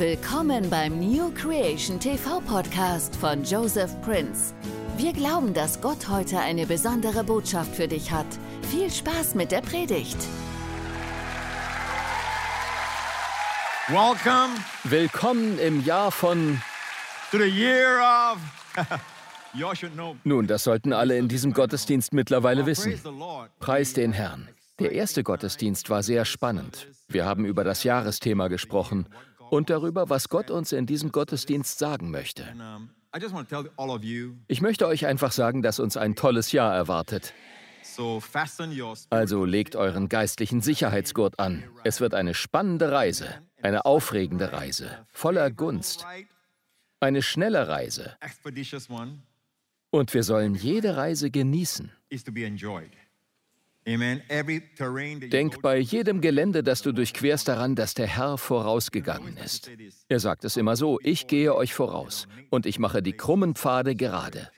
[0.00, 4.54] Willkommen beim New Creation TV Podcast von Joseph Prince.
[4.96, 8.24] Wir glauben, dass Gott heute eine besondere Botschaft für dich hat.
[8.70, 10.16] Viel Spaß mit der Predigt.
[13.88, 14.54] Welcome
[14.84, 16.62] Willkommen im Jahr von...
[17.30, 18.38] to the year of.
[20.24, 22.98] Nun, das sollten alle in diesem Gottesdienst mittlerweile wissen.
[23.58, 24.48] Preis den Herrn.
[24.78, 26.88] Der erste Gottesdienst war sehr spannend.
[27.06, 29.06] Wir haben über das Jahresthema gesprochen
[29.50, 32.44] und darüber, was Gott uns in diesem Gottesdienst sagen möchte.
[34.46, 37.34] Ich möchte euch einfach sagen, dass uns ein tolles Jahr erwartet.
[39.10, 41.64] Also legt euren geistlichen Sicherheitsgurt an.
[41.82, 43.26] Es wird eine spannende Reise,
[43.62, 46.06] eine aufregende Reise, voller Gunst,
[47.00, 48.16] eine schnelle Reise.
[49.90, 51.90] Und wir sollen jede Reise genießen.
[53.86, 59.70] Denk bei jedem Gelände, das du durchquerst, daran, dass der Herr vorausgegangen ist.
[60.08, 63.94] Er sagt es immer so, ich gehe euch voraus und ich mache die krummen Pfade
[63.96, 64.50] gerade.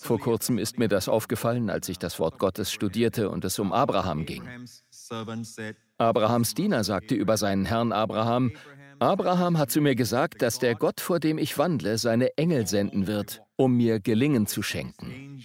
[0.00, 3.72] Vor kurzem ist mir das aufgefallen, als ich das Wort Gottes studierte und es um
[3.72, 4.42] Abraham ging.
[5.98, 8.52] Abrahams Diener sagte über seinen Herrn Abraham,
[8.98, 13.06] Abraham hat zu mir gesagt, dass der Gott, vor dem ich wandle, seine Engel senden
[13.06, 15.40] wird, um mir Gelingen zu schenken.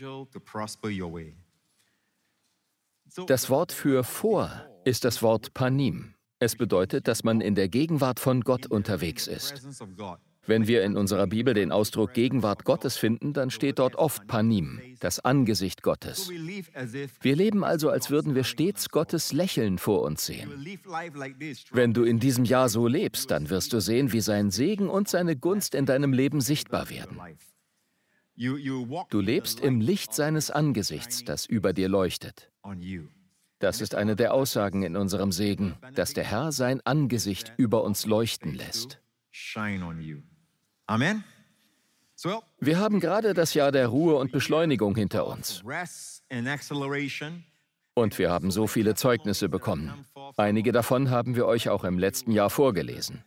[3.26, 4.52] Das Wort für vor
[4.86, 6.14] ist das Wort Panim.
[6.40, 9.64] Es bedeutet, dass man in der Gegenwart von Gott unterwegs ist.
[10.46, 14.80] Wenn wir in unserer Bibel den Ausdruck Gegenwart Gottes finden, dann steht dort oft Panim,
[15.00, 16.30] das Angesicht Gottes.
[16.30, 20.52] Wir leben also, als würden wir stets Gottes Lächeln vor uns sehen.
[21.72, 25.10] Wenn du in diesem Jahr so lebst, dann wirst du sehen, wie sein Segen und
[25.10, 27.18] seine Gunst in deinem Leben sichtbar werden.
[27.18, 27.38] life.
[27.38, 32.52] You, you walk Du lebst im Licht seines Angesichts, das über dir leuchtet.
[33.60, 38.06] Das ist eine der Aussagen in unserem Segen, dass der Herr sein Angesicht über uns
[38.06, 39.02] leuchten lässt.
[40.86, 41.24] Amen.
[42.60, 45.64] Wir haben gerade das Jahr der Ruhe und Beschleunigung hinter uns.
[47.96, 50.06] Und wir haben so viele Zeugnisse bekommen.
[50.36, 53.24] Einige davon haben wir euch auch im letzten Jahr vorgelesen.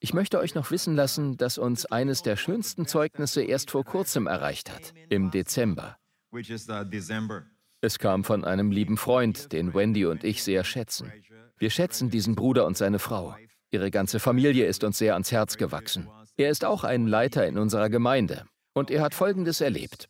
[0.00, 4.28] Ich möchte euch noch wissen lassen, dass uns eines der schönsten Zeugnisse erst vor kurzem
[4.28, 5.96] erreicht hat, im Dezember.
[6.30, 7.42] uh.
[7.80, 11.12] Es kam von einem lieben Freund, den Wendy und ich sehr schätzen.
[11.58, 13.36] Wir schätzen diesen Bruder und seine Frau.
[13.70, 16.08] Ihre ganze Familie ist uns sehr ans Herz gewachsen.
[16.36, 18.44] Er ist auch ein Leiter in unserer Gemeinde.
[18.74, 20.08] Und er hat Folgendes erlebt.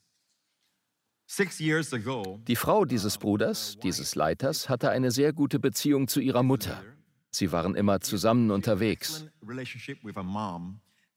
[2.46, 6.82] Die Frau dieses Bruders, dieses Leiters, hatte eine sehr gute Beziehung zu ihrer Mutter.
[7.30, 9.26] Sie waren immer zusammen unterwegs.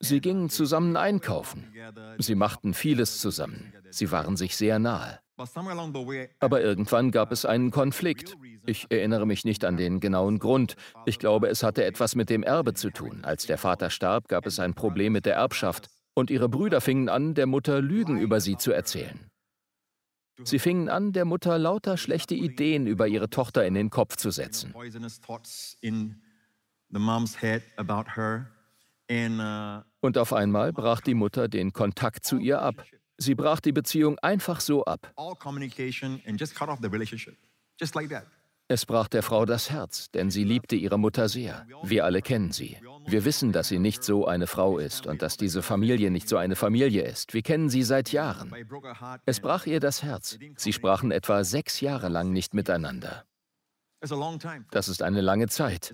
[0.04, 1.74] Sie gingen zusammen einkaufen.
[2.18, 3.74] Sie machten vieles zusammen.
[3.92, 5.20] Sie waren sich sehr nahe.
[6.40, 8.38] Aber irgendwann gab es einen Konflikt.
[8.66, 10.76] Ich erinnere mich nicht an den genauen Grund.
[11.06, 13.24] Ich glaube, es hatte etwas mit dem Erbe zu tun.
[13.24, 15.90] Als der Vater starb, gab es ein Problem mit der Erbschaft.
[16.14, 19.31] Und ihre Brüder fingen an, der Mutter Lügen über sie zu erzählen.
[20.44, 24.32] Sie fingen an, der Mutter lauter schlechte Ideen über ihre Tochter in den Kopf zu
[24.32, 24.74] setzen.
[29.40, 32.86] uh, Und auf einmal brach die Mutter den Kontakt zu ihr ab.
[33.18, 35.12] Sie brach die Beziehung einfach so ab.
[38.72, 41.68] Es brach der Frau das Herz, denn sie liebte ihre Mutter sehr.
[41.84, 42.78] Wir alle kennen sie.
[43.06, 46.38] Wir wissen, dass sie nicht so eine Frau ist und dass diese Familie nicht so
[46.38, 47.34] eine Familie ist.
[47.34, 48.56] Wir kennen sie seit Jahren.
[49.26, 50.40] Es brach ihr das Herz.
[50.56, 53.26] Sie sprachen etwa sechs Jahre lang nicht miteinander.
[54.72, 55.92] Das ist eine lange Zeit.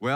[0.00, 0.14] Uh.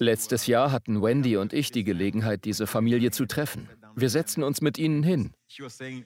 [0.00, 3.70] Letztes Jahr hatten Wendy und ich die Gelegenheit, diese Familie zu treffen.
[3.98, 5.32] Wir setzten uns mit ihnen hin.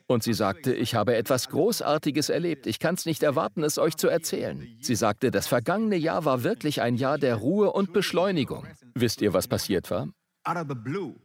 [0.07, 2.69] Und sie sagte, ich habe etwas Großartiges erlebt.
[2.69, 4.65] Ich kann es nicht erwarten, es euch zu erzählen.
[4.81, 8.65] Sie sagte, das vergangene Jahr war wirklich ein Jahr der Ruhe und Beschleunigung.
[8.95, 10.09] Wisst ihr, was passiert war?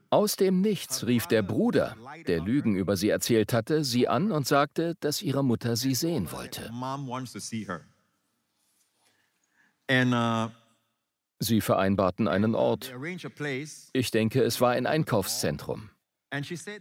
[0.10, 1.96] Aus dem Nichts rief der Bruder,
[2.28, 6.32] der Lügen über sie erzählt hatte, sie an und sagte, dass ihre Mutter sie sehen
[6.32, 6.72] wollte.
[10.14, 10.50] uh,
[11.40, 12.94] Sie vereinbarten einen Ort.
[13.94, 15.92] Ich denke, es war ein Einkaufszentrum.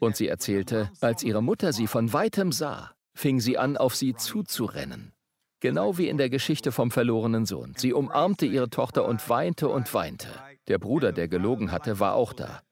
[0.01, 4.15] Und sie erzählte, als ihre Mutter sie von weitem sah, fing sie an, auf sie
[4.15, 5.13] zuzurennen.
[5.61, 7.75] Genau wie in der Geschichte vom verlorenen Sohn.
[7.77, 10.29] Sie umarmte ihre Tochter und weinte und weinte.
[10.69, 12.63] Der Bruder, der gelogen hatte, war auch da.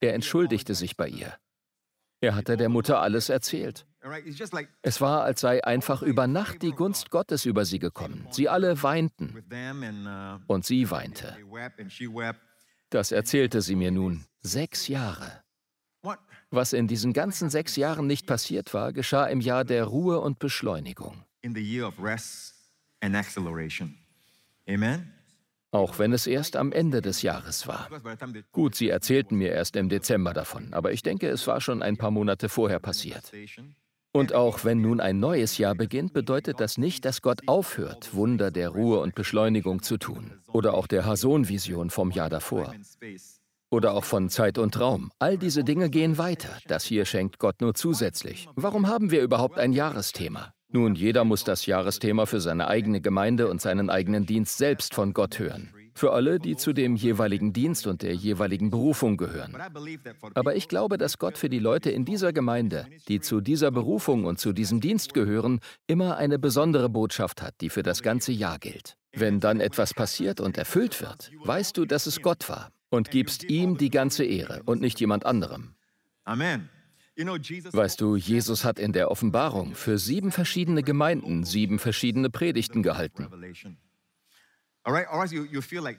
[0.00, 1.34] Er entschuldigte sich bei ihr.
[2.20, 3.86] Er hatte der Mutter alles erzählt.
[4.82, 8.26] Es war, als sei einfach über Nacht die Gunst Gottes über sie gekommen.
[8.30, 11.36] Sie alle weinten uh, und sie weinte.
[12.90, 14.24] Das erzählte sie mir nun.
[14.40, 15.42] Sechs Jahre.
[16.50, 20.38] Was in diesen ganzen sechs Jahren nicht passiert war, geschah im Jahr der Ruhe und
[20.38, 21.22] Beschleunigung.
[24.68, 25.12] Amen.
[25.70, 27.88] auch wenn es erst am Ende des Jahres war.
[28.52, 31.98] Gut, Sie erzählten mir erst im Dezember davon, aber ich denke, es war schon ein
[31.98, 33.30] paar Monate vorher passiert.
[34.12, 38.50] Und auch wenn nun ein neues Jahr beginnt, bedeutet das nicht, dass Gott aufhört, Wunder
[38.50, 40.40] der Ruhe und Beschleunigung zu tun.
[40.46, 42.74] Oder auch der Hason-Vision vom Jahr davor.
[43.70, 45.10] Oder auch von Zeit und Raum.
[45.18, 46.48] All diese Dinge gehen weiter.
[46.66, 48.48] Das hier schenkt Gott nur zusätzlich.
[48.56, 50.52] Warum haben wir überhaupt ein Jahresthema?
[50.70, 55.12] Nun, jeder muss das Jahresthema für seine eigene Gemeinde und seinen eigenen Dienst selbst von
[55.12, 55.70] Gott hören.
[55.94, 59.56] Für alle, die zu dem jeweiligen Dienst und der jeweiligen Berufung gehören.
[60.34, 64.24] Aber ich glaube, dass Gott für die Leute in dieser Gemeinde, die zu dieser Berufung
[64.24, 68.58] und zu diesem Dienst gehören, immer eine besondere Botschaft hat, die für das ganze Jahr
[68.58, 68.94] gilt.
[69.12, 73.44] Wenn dann etwas passiert und erfüllt wird, weißt du, dass es Gott war und gibst
[73.44, 75.74] ihm die ganze Ehre und nicht jemand anderem.
[76.24, 76.68] Amen.
[77.16, 83.26] Weißt du, Jesus hat in der Offenbarung für sieben verschiedene Gemeinden sieben verschiedene Predigten gehalten.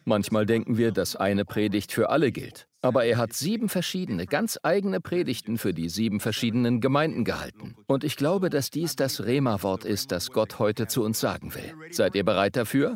[0.06, 2.68] Manchmal denken wir, dass eine Predigt für alle gilt.
[2.81, 7.75] Aber er hat sieben verschiedene, ganz eigene Predigten für die sieben verschiedenen Gemeinden gehalten.
[7.88, 11.75] Und ich glaube, dass dies das Rema-Wort ist, das Gott heute zu uns sagen will.
[11.92, 12.95] Seid ihr bereit dafür?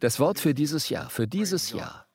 [0.00, 2.06] Das Wort für dieses Jahr, für dieses Jahr.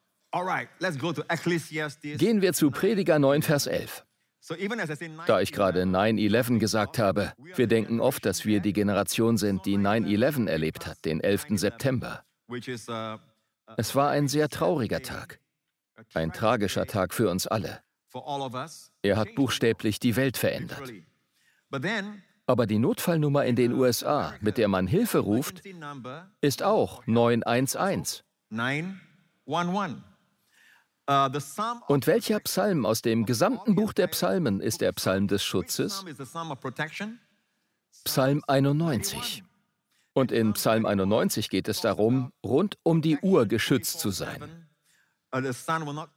[2.18, 4.06] Gehen wir zu Prediger 9, Vers 11.
[5.28, 9.78] Da ich gerade 9-11 gesagt habe, wir denken oft, dass wir die Generation sind, die
[9.78, 11.60] 9-11 erlebt hat, den 11.
[11.60, 12.24] September.
[13.78, 15.40] Es war ein sehr trauriger Tag,
[16.14, 17.82] ein tragischer Tag für uns alle.
[19.04, 20.82] Er hat buchstäblich die Welt verändert.
[22.50, 25.62] Aber die Notfallnummer in den USA, mit der man Hilfe ruft,
[26.42, 28.24] ist auch 911.
[31.08, 31.30] Uh,
[31.88, 36.04] Und welcher Psalm aus dem gesamten Buch der Psalmen ist der Psalm des Schutzes?
[38.04, 39.44] Psalm 91.
[40.14, 44.69] Und in Psalm 91 geht es darum, rund um die Uhr geschützt zu sein.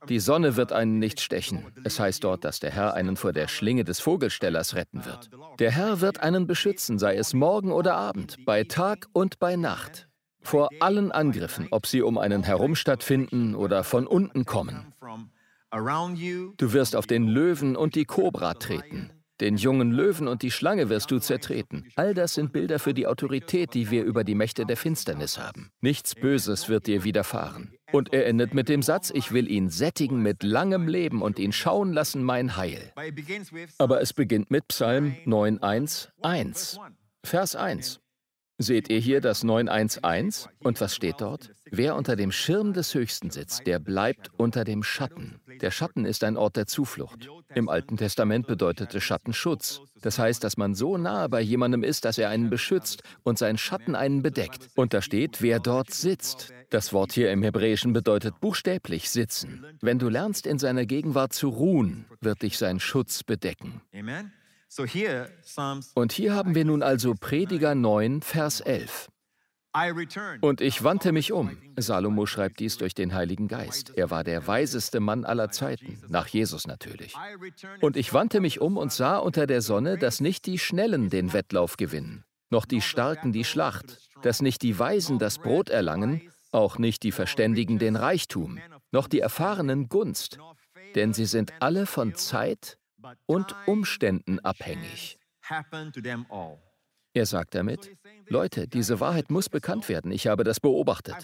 [0.08, 1.66] Die Sonne wird einen nicht stechen.
[1.84, 5.30] Es heißt dort, dass der Herr einen vor der Schlinge des Vogelstellers retten wird.
[5.58, 10.08] Der Herr wird einen beschützen, sei es morgen oder Abend, bei Tag und bei Nacht
[10.42, 14.92] vor allen Angriffen, ob sie um einen herum stattfinden oder von unten kommen.
[15.72, 19.10] Du wirst auf den Löwen und die Kobra treten.
[19.40, 21.88] Den jungen Löwen und die Schlange wirst du zertreten.
[21.96, 25.70] All das sind Bilder für die Autorität, die wir über die Mächte der Finsternis haben.
[25.80, 27.74] Nichts Böses wird dir widerfahren.
[27.92, 31.52] Und er endet mit dem Satz, ich will ihn sättigen mit langem Leben und ihn
[31.52, 32.92] schauen lassen mein Heil.
[33.78, 36.78] Aber es beginnt mit Psalm 9.1.1.
[37.24, 38.01] Vers 1.
[38.58, 40.48] Seht ihr hier das 911?
[40.60, 41.52] Und was steht dort?
[41.70, 45.40] Wer unter dem Schirm des Höchsten sitzt, der bleibt unter dem Schatten.
[45.60, 47.28] Der Schatten ist ein Ort der Zuflucht.
[47.54, 49.80] Im Alten Testament bedeutete Schatten Schutz.
[50.02, 53.56] Das heißt, dass man so nahe bei jemandem ist, dass er einen beschützt und sein
[53.56, 54.68] Schatten einen bedeckt.
[54.76, 56.52] Und da steht, wer dort sitzt.
[56.70, 59.64] Das Wort hier im Hebräischen bedeutet buchstäblich sitzen.
[59.80, 63.80] Wenn du lernst, in seiner Gegenwart zu ruhen, wird dich sein Schutz bedecken.
[63.94, 64.32] Amen.
[65.94, 69.08] Und hier haben wir nun also Prediger 9, Vers 11.
[70.42, 71.56] Und ich wandte mich um.
[71.78, 73.92] Salomo schreibt dies durch den Heiligen Geist.
[73.96, 77.14] Er war der weiseste Mann aller Zeiten, nach Jesus natürlich.
[77.80, 81.32] Und ich wandte mich um und sah unter der Sonne, dass nicht die Schnellen den
[81.32, 86.78] Wettlauf gewinnen, noch die Starken die Schlacht, dass nicht die Weisen das Brot erlangen, auch
[86.78, 88.58] nicht die Verständigen den Reichtum,
[88.90, 90.38] noch die Erfahrenen Gunst,
[90.94, 92.76] denn sie sind alle von Zeit
[93.26, 95.18] und Umständen abhängig.
[97.14, 97.90] Er sagt damit,
[98.28, 101.16] Leute, diese Wahrheit muss bekannt werden, ich habe das beobachtet.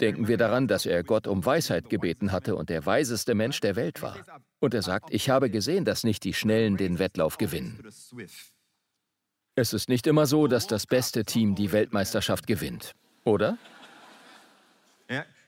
[0.00, 3.76] Denken wir daran, dass er Gott um Weisheit gebeten hatte und der weiseste Mensch der
[3.76, 4.18] Welt war.
[4.58, 7.80] Und er sagt, ich habe gesehen, dass nicht die Schnellen den Wettlauf gewinnen.
[9.54, 12.92] Es ist nicht immer so, dass das beste Team die Weltmeisterschaft gewinnt,
[13.24, 13.56] oder?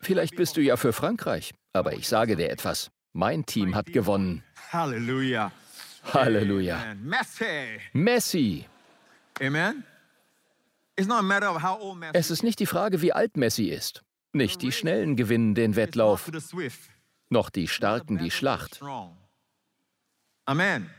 [0.01, 2.91] Vielleicht bist du ja für Frankreich, aber ich sage dir etwas.
[3.17, 4.43] Mein Team hat gewonnen.
[4.71, 5.51] Halleluja.
[6.13, 6.95] Halleluja.
[6.97, 7.81] Messi.
[7.95, 8.67] Messi.
[9.41, 9.85] Amen.
[12.13, 14.05] Es ist nicht die Frage, wie alt Messi ist.
[14.35, 16.31] Nicht die Schnellen gewinnen den Wettlauf,
[17.31, 18.83] noch die Starken die Schlacht.
[20.45, 20.91] Amen.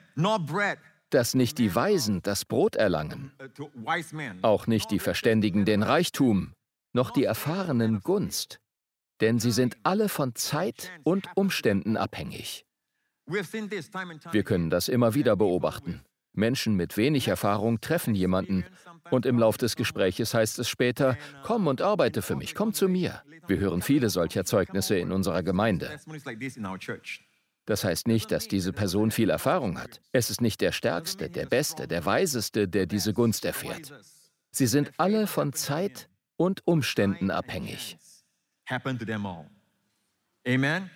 [1.11, 3.67] Dass nicht die Weisen das Brot erlangen, uh,
[4.41, 6.53] auch nicht die Verständigen den Reichtum,
[6.93, 8.59] noch die Erfahrenen Gunst
[9.21, 12.65] denn sie sind alle von Zeit und Umständen abhängig.
[13.25, 16.01] Wir können das immer wieder beobachten.
[16.33, 18.63] Menschen mit wenig Erfahrung treffen jemanden
[19.09, 22.87] und im Lauf des Gespräches heißt es später, komm und arbeite für mich, komm zu
[22.87, 23.21] mir.
[23.47, 25.99] Wir hören viele solcher Zeugnisse in unserer Gemeinde.
[27.65, 29.99] Das heißt nicht, dass diese Person viel Erfahrung hat.
[30.13, 33.91] Es ist nicht der Stärkste, der Beste, der Weiseste, der diese Gunst erfährt.
[34.51, 36.07] Sie sind alle von Zeit
[36.37, 37.97] und Umständen abhängig.
[38.69, 39.45] Happened to them all.
[40.45, 40.89] Amen.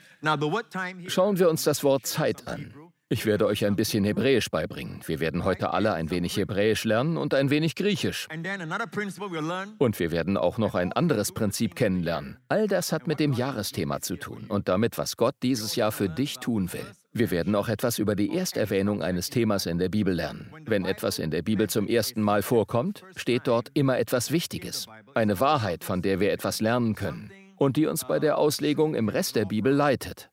[1.07, 2.73] Schauen wir uns das Wort Zeit an.
[3.09, 5.01] Ich werde euch ein bisschen Hebräisch beibringen.
[5.05, 8.29] Wir werden heute alle ein wenig Hebräisch lernen und ein wenig Griechisch.
[8.29, 12.37] Und wir werden auch noch ein anderes Prinzip kennenlernen.
[12.47, 16.07] All das hat mit dem Jahresthema zu tun und damit, was Gott dieses Jahr für
[16.07, 16.85] dich tun will.
[17.11, 20.49] Wir werden auch etwas über die Ersterwähnung eines Themas in der Bibel lernen.
[20.65, 24.85] Wenn etwas in der Bibel zum ersten Mal vorkommt, steht dort immer etwas Wichtiges.
[25.15, 27.29] Eine Wahrheit, von der wir etwas lernen können
[27.61, 30.31] und die uns bei der Auslegung im Rest der Bibel leitet.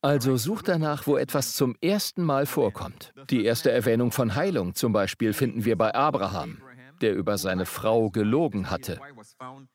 [0.00, 3.14] Also such danach, wo etwas zum ersten Mal vorkommt.
[3.30, 6.60] Die erste Erwähnung von Heilung zum Beispiel finden wir bei Abraham,
[7.02, 8.98] der über seine Frau gelogen hatte.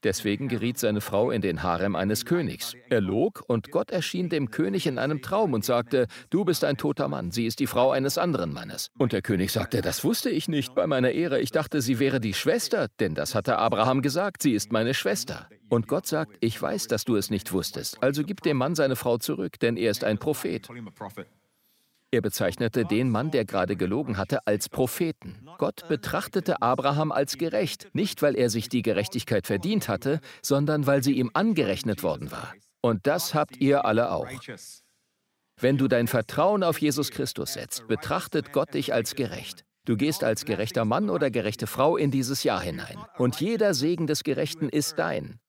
[0.03, 2.73] Deswegen geriet seine Frau in den Harem eines Königs.
[2.89, 6.77] Er log und Gott erschien dem König in einem Traum und sagte, du bist ein
[6.77, 8.89] toter Mann, sie ist die Frau eines anderen Mannes.
[8.97, 12.19] Und der König sagte, das wusste ich nicht bei meiner Ehre, ich dachte, sie wäre
[12.19, 15.49] die Schwester, denn das hatte Abraham gesagt, sie ist meine Schwester.
[15.69, 18.95] Und Gott sagt, ich weiß, dass du es nicht wusstest, also gib dem Mann seine
[18.95, 20.67] Frau zurück, denn er ist ein Prophet.
[22.17, 25.47] Er bezeichnete den Mann, der gerade gelogen hatte, als Propheten.
[25.59, 31.03] Gott betrachtete Abraham als gerecht, nicht weil er sich die Gerechtigkeit verdient hatte, sondern weil
[31.03, 32.55] sie ihm angerechnet worden war.
[32.81, 34.27] Und das habt ihr alle auch.
[35.61, 39.63] Wenn du dein Vertrauen auf Jesus Christus setzt, betrachtet Gott dich als gerecht.
[39.85, 42.97] Du gehst als gerechter Mann oder gerechte Frau in dieses Jahr hinein.
[43.19, 45.39] Und jeder Segen des Gerechten ist dein.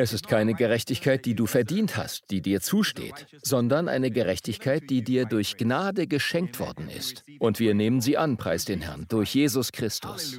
[0.00, 5.02] Es ist keine Gerechtigkeit, die du verdient hast, die dir zusteht, sondern eine Gerechtigkeit, die
[5.02, 7.24] dir durch Gnade geschenkt worden ist.
[7.40, 10.38] Und wir nehmen sie an, preis den Herrn, durch Jesus Christus.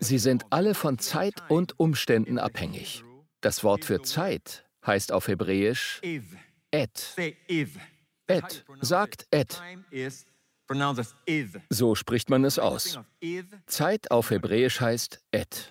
[0.00, 3.04] Sie sind alle von Zeit und Umständen abhängig.
[3.40, 6.02] Das Wort für Zeit heißt auf Hebräisch
[6.72, 7.14] et.
[8.26, 8.64] Et.
[8.80, 9.62] Sagt et.
[11.70, 12.98] So spricht man es aus.
[13.66, 15.70] Zeit auf Hebräisch heißt et.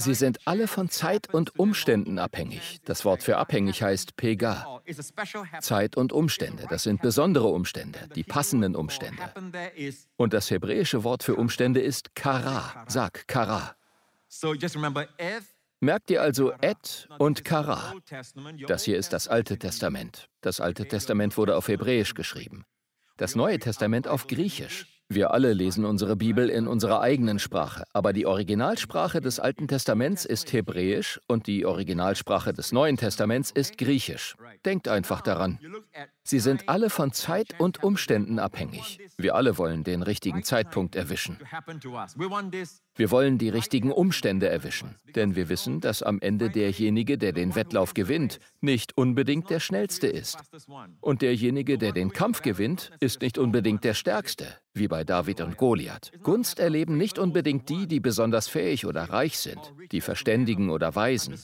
[0.00, 2.78] Sie sind alle von Zeit und Umständen abhängig.
[2.84, 4.80] Das Wort für abhängig heißt pega.
[5.60, 9.22] Zeit und Umstände, das sind besondere Umstände, die passenden Umstände.
[10.16, 12.84] Und das hebräische Wort für Umstände ist kara.
[12.86, 13.74] Sag kara.
[15.80, 17.94] Merkt ihr also et und kara.
[18.68, 20.28] Das hier ist das Alte Testament.
[20.42, 22.64] Das Alte Testament wurde auf Hebräisch geschrieben.
[23.16, 24.86] Das Neue Testament auf Griechisch.
[25.10, 30.26] Wir alle lesen unsere Bibel in unserer eigenen Sprache, aber die Originalsprache des Alten Testaments
[30.26, 34.36] ist Hebräisch und die Originalsprache des Neuen Testaments ist Griechisch.
[34.66, 35.58] Denkt einfach daran.
[36.24, 39.00] Sie sind alle von Zeit und Umständen abhängig.
[39.16, 41.38] Wir alle wollen den richtigen Zeitpunkt erwischen.
[42.98, 47.54] Wir wollen die richtigen Umstände erwischen, denn wir wissen, dass am Ende derjenige, der den
[47.54, 50.36] Wettlauf gewinnt, nicht unbedingt der Schnellste ist.
[51.00, 55.56] Und derjenige, der den Kampf gewinnt, ist nicht unbedingt der Stärkste, wie bei David und
[55.56, 56.10] Goliath.
[56.24, 59.60] Gunst erleben nicht unbedingt die, die besonders fähig oder reich sind,
[59.92, 61.38] die Verständigen oder Weisen.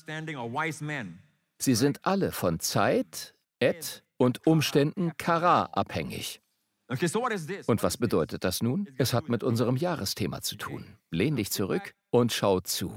[1.58, 6.40] Sie sind alle von Zeit, Et und Umständen Kara abhängig.
[6.88, 8.88] Und was bedeutet das nun?
[8.98, 10.84] Es hat mit unserem Jahresthema zu tun.
[11.10, 12.92] Lehn dich zurück und schau zu.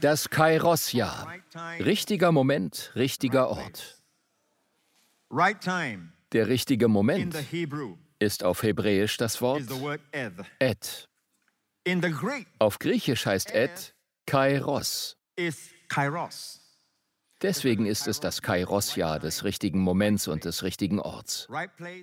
[0.00, 1.34] Das Kairos-Jahr.
[1.78, 3.98] Richtiger Moment, richtiger Ort.
[6.32, 7.36] Der richtige Moment
[8.18, 9.64] ist auf Hebräisch das Wort
[10.58, 11.08] et.
[11.84, 15.18] Greek Auf Griechisch heißt et kairos.
[17.40, 21.46] Deswegen ist es das Kairos-Jahr des richtigen Moments und des richtigen Orts.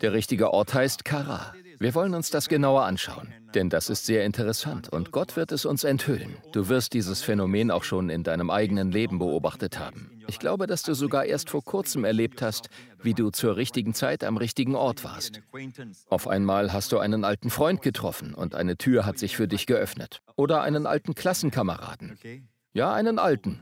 [0.02, 1.54] Der richtige Ort heißt Kara.
[1.78, 5.66] Wir wollen uns das genauer anschauen, denn das ist sehr interessant und Gott wird es
[5.66, 6.36] uns enthüllen.
[6.52, 10.12] Du wirst dieses Phänomen auch schon in deinem eigenen Leben beobachtet haben.
[10.28, 12.70] Ich glaube, dass du sogar erst vor kurzem erlebt hast,
[13.02, 15.42] wie du zur richtigen Zeit am richtigen Ort warst.
[16.10, 19.66] Auf einmal hast du einen alten Freund getroffen und eine Tür hat sich für dich
[19.66, 20.22] geöffnet.
[20.36, 22.18] Oder einen alten Klassenkameraden.
[22.74, 23.62] Ja, einen alten.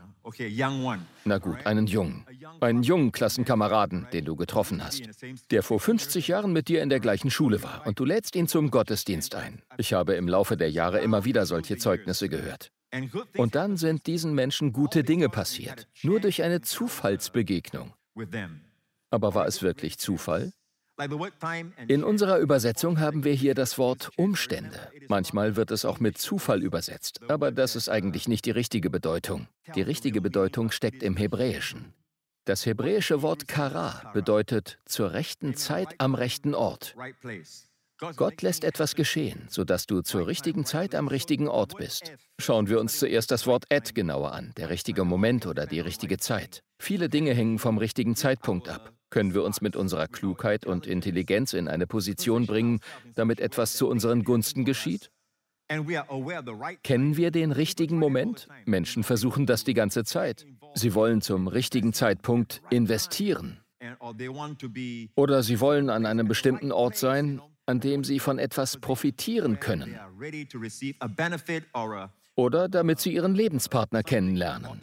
[1.24, 2.26] Na gut, einen jungen.
[2.60, 5.02] Einen jungen Klassenkameraden, den du getroffen hast.
[5.50, 8.48] Der vor 50 Jahren mit dir in der gleichen Schule war und du lädst ihn
[8.48, 9.62] zum Gottesdienst ein.
[9.76, 12.70] Ich habe im Laufe der Jahre immer wieder solche Zeugnisse gehört.
[13.36, 15.88] Und dann sind diesen Menschen gute Dinge passiert.
[16.02, 17.92] Nur durch eine Zufallsbegegnung.
[19.10, 20.52] Aber war es wirklich Zufall?
[21.88, 24.92] In unserer Übersetzung haben wir hier das Wort Umstände.
[25.08, 29.48] Manchmal wird es auch mit Zufall übersetzt, aber das ist eigentlich nicht die richtige Bedeutung.
[29.74, 31.94] Die richtige Bedeutung steckt im Hebräischen.
[32.44, 36.94] Das hebräische Wort Kara bedeutet zur rechten Zeit am rechten Ort.
[38.16, 42.12] Gott lässt etwas geschehen, sodass du zur richtigen Zeit am richtigen Ort bist.
[42.38, 46.18] Schauen wir uns zuerst das Wort et genauer an, der richtige Moment oder die richtige
[46.18, 46.62] Zeit.
[46.78, 48.93] Viele Dinge hängen vom richtigen Zeitpunkt ab.
[49.10, 52.80] Können wir uns mit unserer Klugheit und Intelligenz in eine Position bringen,
[53.14, 55.10] damit etwas zu unseren Gunsten geschieht?
[56.82, 58.48] Kennen wir den richtigen Moment?
[58.66, 60.46] Menschen versuchen das die ganze Zeit.
[60.74, 63.60] Sie wollen zum richtigen Zeitpunkt investieren.
[65.16, 69.98] Oder sie wollen an einem bestimmten Ort sein, an dem sie von etwas profitieren können.
[72.36, 74.80] Oder damit sie ihren Lebenspartner kennenlernen.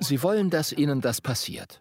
[0.00, 1.80] Sie wollen, dass ihnen das passiert.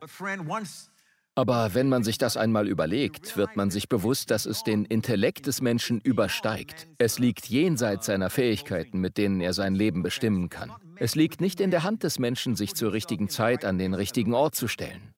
[1.34, 5.48] Aber wenn man sich das einmal überlegt, wird man sich bewusst, dass es den Intellekt
[5.48, 6.90] des Menschen übersteigt.
[6.98, 10.72] Es liegt jenseits seiner Fähigkeiten, mit denen er sein Leben bestimmen kann.
[10.98, 14.34] Es liegt nicht in der Hand des Menschen, sich zur richtigen Zeit an den richtigen
[14.34, 15.14] Ort zu stellen.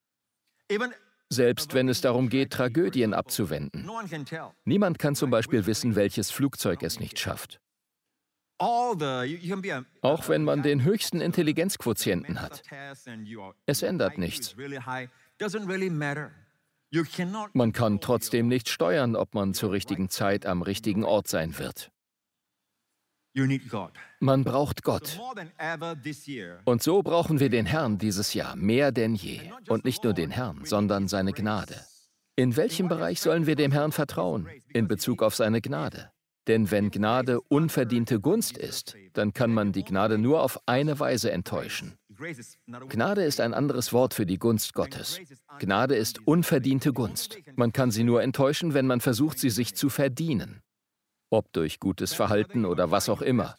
[1.29, 3.89] Selbst wenn es darum geht, Tragödien abzuwenden.
[4.65, 7.59] Niemand kann zum Beispiel wissen, welches Flugzeug es nicht schafft.
[8.59, 12.61] Auch wenn man den höchsten Intelligenzquotienten hat.
[13.65, 14.55] Es ändert nichts.
[17.53, 21.91] Man kann trotzdem nicht steuern, ob man zur richtigen Zeit am richtigen Ort sein wird.
[24.19, 25.19] Man braucht Gott.
[26.65, 29.51] Und so brauchen wir den Herrn dieses Jahr mehr denn je.
[29.69, 31.83] Und nicht nur den Herrn, sondern seine Gnade.
[32.35, 34.47] In welchem Bereich sollen wir dem Herrn vertrauen?
[34.69, 36.12] In Bezug auf seine Gnade.
[36.47, 41.31] Denn wenn Gnade unverdiente Gunst ist, dann kann man die Gnade nur auf eine Weise
[41.31, 41.97] enttäuschen.
[42.89, 45.19] Gnade ist ein anderes Wort für die Gunst Gottes.
[45.59, 47.37] Gnade ist unverdiente Gunst.
[47.55, 50.62] Man kann sie nur enttäuschen, wenn man versucht, sie sich zu verdienen.
[51.33, 53.55] Ob durch gutes Verhalten oder was auch immer.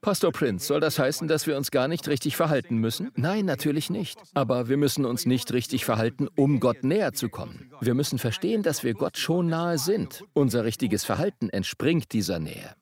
[0.00, 3.12] Pastor Prince, soll das heißen, dass wir uns gar nicht richtig verhalten müssen?
[3.14, 4.18] Nein, natürlich nicht.
[4.34, 7.70] Aber wir müssen uns nicht richtig verhalten, um Gott näher zu kommen.
[7.80, 10.24] Wir müssen verstehen, dass wir Gott schon nahe sind.
[10.32, 12.74] Unser richtiges Verhalten entspringt dieser Nähe.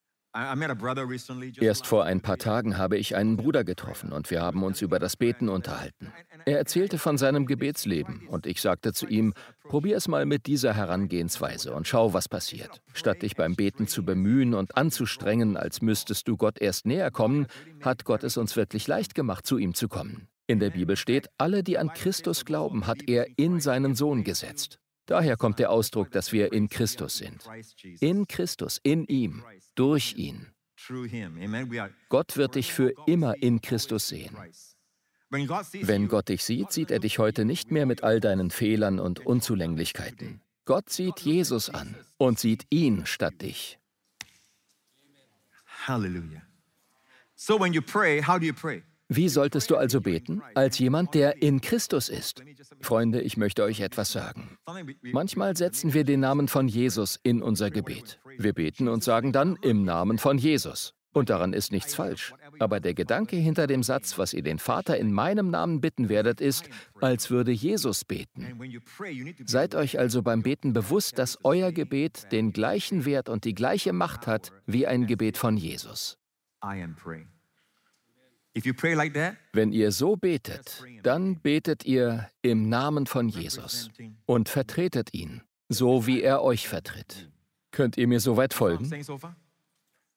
[1.60, 4.98] Erst vor ein paar Tagen habe ich einen Bruder getroffen und wir haben uns über
[4.98, 6.10] das Beten unterhalten.
[6.46, 9.34] Er erzählte von seinem Gebetsleben und ich sagte zu ihm,
[9.68, 12.80] probier es mal mit dieser Herangehensweise und schau, was passiert.
[12.94, 17.46] Statt dich beim Beten zu bemühen und anzustrengen, als müsstest du Gott erst näher kommen,
[17.82, 20.28] hat Gott es uns wirklich leicht gemacht, zu ihm zu kommen.
[20.46, 24.78] In der Bibel steht, alle, die an Christus glauben, hat er in seinen Sohn gesetzt.
[25.06, 27.42] Daher kommt der Ausdruck, dass wir in Christus sind.
[28.00, 30.46] In Christus, in ihm, durch ihn.
[32.08, 34.36] Gott wird dich für immer in Christus sehen.
[35.30, 39.24] Wenn Gott dich sieht, sieht er dich heute nicht mehr mit all deinen Fehlern und
[39.24, 40.40] Unzulänglichkeiten.
[40.64, 43.78] Gott sieht Jesus an und sieht ihn statt dich.
[45.86, 46.42] hallelujah.
[47.34, 48.82] So when you pray, how do you pray?
[49.14, 50.42] Wie solltest du also beten?
[50.54, 52.42] Als jemand, der in Christus ist.
[52.80, 54.56] Freunde, ich möchte euch etwas sagen.
[55.02, 58.18] Manchmal setzen wir den Namen von Jesus in unser Gebet.
[58.38, 60.94] Wir beten und sagen dann im Namen von Jesus.
[61.12, 62.32] Und daran ist nichts falsch.
[62.58, 66.40] Aber der Gedanke hinter dem Satz, was ihr den Vater in meinem Namen bitten werdet,
[66.40, 66.70] ist,
[67.02, 68.58] als würde Jesus beten.
[69.44, 73.92] Seid euch also beim Beten bewusst, dass euer Gebet den gleichen Wert und die gleiche
[73.92, 76.16] Macht hat wie ein Gebet von Jesus.
[76.64, 77.26] I am praying.
[77.26, 78.41] If you pray like that,
[79.52, 83.90] Wenn ihr so betet, dann betet ihr im Namen von Jesus
[84.26, 87.30] und vertretet ihn, so wie er euch vertritt.
[87.70, 88.90] Könnt ihr mir soweit folgen?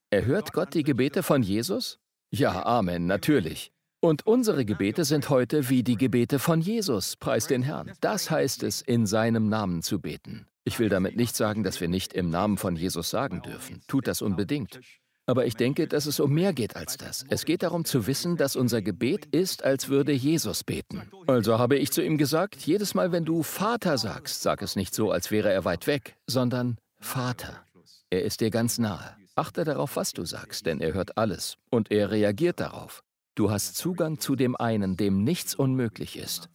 [0.10, 2.00] Erhört Gott die Gebete von Jesus?
[2.30, 3.72] Ja, Amen, natürlich.
[4.02, 7.92] Und unsere Gebete sind heute wie die Gebete von Jesus, preis den Herrn.
[8.02, 10.46] Das heißt es, in seinem Namen zu beten.
[10.64, 13.82] Ich will damit nicht sagen, dass wir nicht im Namen von Jesus sagen dürfen.
[13.88, 14.80] Tut das unbedingt.
[15.28, 17.26] Aber ich denke, dass es um mehr geht als das.
[17.30, 21.10] Es geht darum zu wissen, dass unser Gebet ist, als würde Jesus beten.
[21.26, 24.94] Also habe ich zu ihm gesagt, jedes Mal, wenn du Vater sagst, sag es nicht
[24.94, 27.64] so, als wäre er weit weg, sondern Vater.
[28.12, 29.16] Er ist dir ganz nahe.
[29.34, 33.04] Achte darauf, was du sagst, denn er hört alles und er reagiert darauf.
[33.34, 36.50] Du hast Zugang zu dem einen, dem nichts unmöglich ist.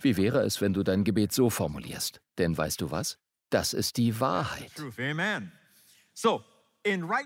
[0.00, 2.20] Wie wäre es, wenn du dein Gebet so formulierst?
[2.38, 3.18] Denn weißt du was?
[3.50, 4.72] Das ist die Wahrheit.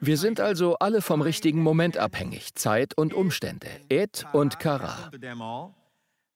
[0.01, 5.11] Wir sind also alle vom richtigen Moment abhängig, Zeit und Umstände, Et und Kara.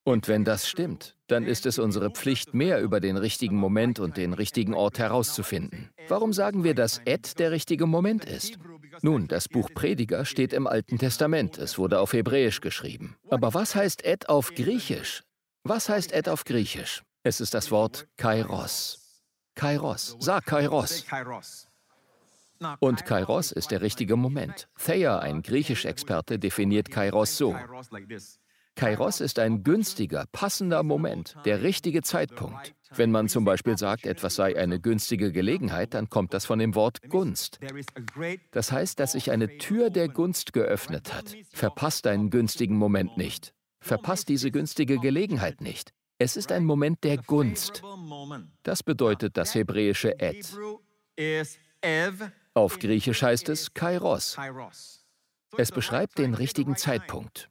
[0.05, 4.17] Und wenn das stimmt, dann ist es unsere Pflicht, mehr über den richtigen Moment und
[4.17, 5.91] den richtigen Ort herauszufinden.
[6.07, 8.57] Warum sagen wir, dass Et der richtige Moment ist?
[9.03, 11.59] Nun, das Buch Prediger steht im Alten Testament.
[11.59, 13.17] Es wurde auf Hebräisch geschrieben.
[13.29, 15.25] Aber was heißt Et auf Griechisch?
[15.65, 17.03] Was heißt Et auf Griechisch?
[17.25, 19.23] Es ist das Wort Kairos.
[19.57, 20.17] Kairos.
[20.21, 21.05] Sag Kairos.
[22.81, 24.69] Und Kairos ist der richtige Moment.
[24.79, 27.55] Thayer, ein Griechisch-Experte, definiert Kairos so.
[28.77, 32.75] Kairos ist ein günstiger, passender Moment, der richtige Zeitpunkt.
[32.95, 36.75] Wenn man zum Beispiel sagt, etwas sei eine günstige Gelegenheit, dann kommt das von dem
[36.75, 37.59] Wort Gunst.
[38.51, 41.35] Das heißt, dass sich eine Tür der Gunst geöffnet hat.
[41.53, 43.55] Verpasst einen günstigen Moment nicht.
[43.81, 45.93] Verpasst diese günstige Gelegenheit nicht.
[46.19, 47.83] Es ist ein Moment der Gunst.
[48.63, 50.55] Das bedeutet das hebräische Et.
[52.57, 54.39] Auf Griechisch heißt es Kairos.
[55.59, 57.51] Es beschreibt den richtigen Zeitpunkt.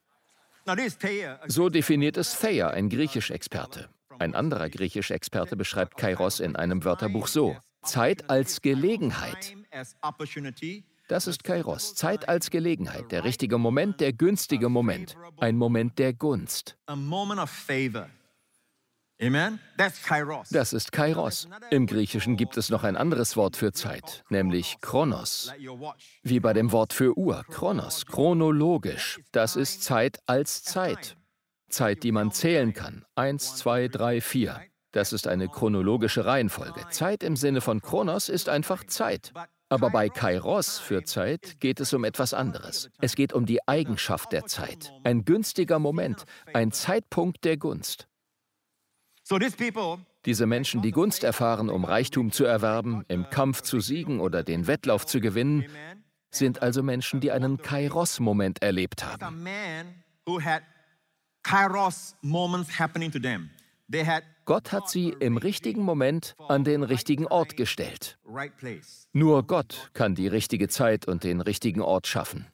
[1.45, 3.89] So definiert es Thayer, ein Griechisch-Experte.
[4.17, 9.55] Ein anderer Griechisch-Experte beschreibt Kairos in einem Wörterbuch so: Zeit als Gelegenheit.
[11.07, 16.13] Das ist Kairos, Zeit als Gelegenheit, der richtige Moment, der günstige Moment, ein Moment der
[16.13, 16.79] Gunst.
[20.51, 21.47] Das ist Kairos.
[21.71, 25.53] Im Griechischen gibt es noch ein anderes Wort für Zeit, nämlich Chronos.
[26.23, 29.21] Wie bei dem Wort für Uhr, Chronos, chronologisch.
[29.31, 31.15] Das ist Zeit als Zeit.
[31.69, 33.05] Zeit, die man zählen kann.
[33.15, 34.61] Eins, zwei, drei, vier.
[34.91, 36.85] Das ist eine chronologische Reihenfolge.
[36.89, 39.31] Zeit im Sinne von Chronos ist einfach Zeit.
[39.69, 42.89] Aber bei Kairos für Zeit geht es um etwas anderes.
[43.01, 44.93] Es geht um die Eigenschaft der Zeit.
[45.03, 48.07] Ein günstiger Moment, ein Zeitpunkt der Gunst.
[50.25, 54.67] Diese Menschen, die Gunst erfahren, um Reichtum zu erwerben, im Kampf zu siegen oder den
[54.67, 55.65] Wettlauf zu gewinnen,
[56.31, 59.19] sind also Menschen, die einen Kairos-Moment erlebt haben.
[64.45, 68.19] Gott hat sie im richtigen Moment an den richtigen Ort gestellt.
[69.13, 72.47] Nur Gott kann die richtige Zeit und den richtigen Ort schaffen.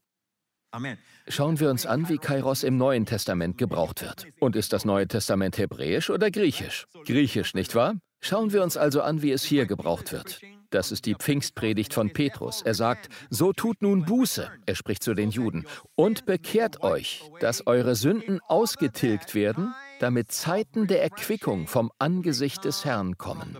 [1.31, 4.27] Schauen wir uns an, wie Kairos im Neuen Testament gebraucht wird.
[4.41, 6.87] Und ist das Neue Testament hebräisch oder griechisch?
[7.05, 7.95] Griechisch, nicht wahr?
[8.19, 10.41] Schauen wir uns also an, wie es hier gebraucht wird.
[10.71, 12.61] Das ist die Pfingstpredigt von Petrus.
[12.63, 15.65] Er sagt, so tut nun Buße, er spricht zu den Juden,
[15.95, 22.83] und bekehrt euch, dass eure Sünden ausgetilgt werden, damit Zeiten der Erquickung vom Angesicht des
[22.83, 23.57] Herrn kommen.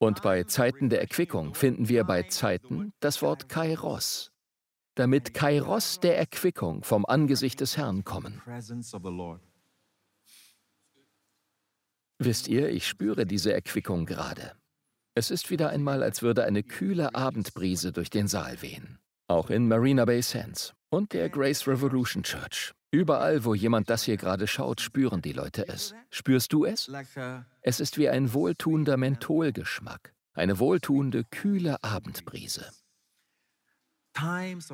[0.00, 4.32] Und bei Zeiten der Erquickung finden wir bei Zeiten das Wort Kairos
[4.98, 8.42] damit Kairos der Erquickung vom Angesicht des Herrn kommen.
[12.18, 14.52] Wisst ihr, ich spüre diese Erquickung gerade.
[15.14, 18.98] Es ist wieder einmal, als würde eine kühle Abendbrise durch den Saal wehen.
[19.28, 22.72] Auch in Marina Bay Sands und der Grace Revolution Church.
[22.90, 25.94] Überall, wo jemand das hier gerade schaut, spüren die Leute es.
[26.10, 26.90] Spürst du es?
[27.60, 32.70] Es ist wie ein wohltuender Mentholgeschmack, eine wohltuende, kühle Abendbrise.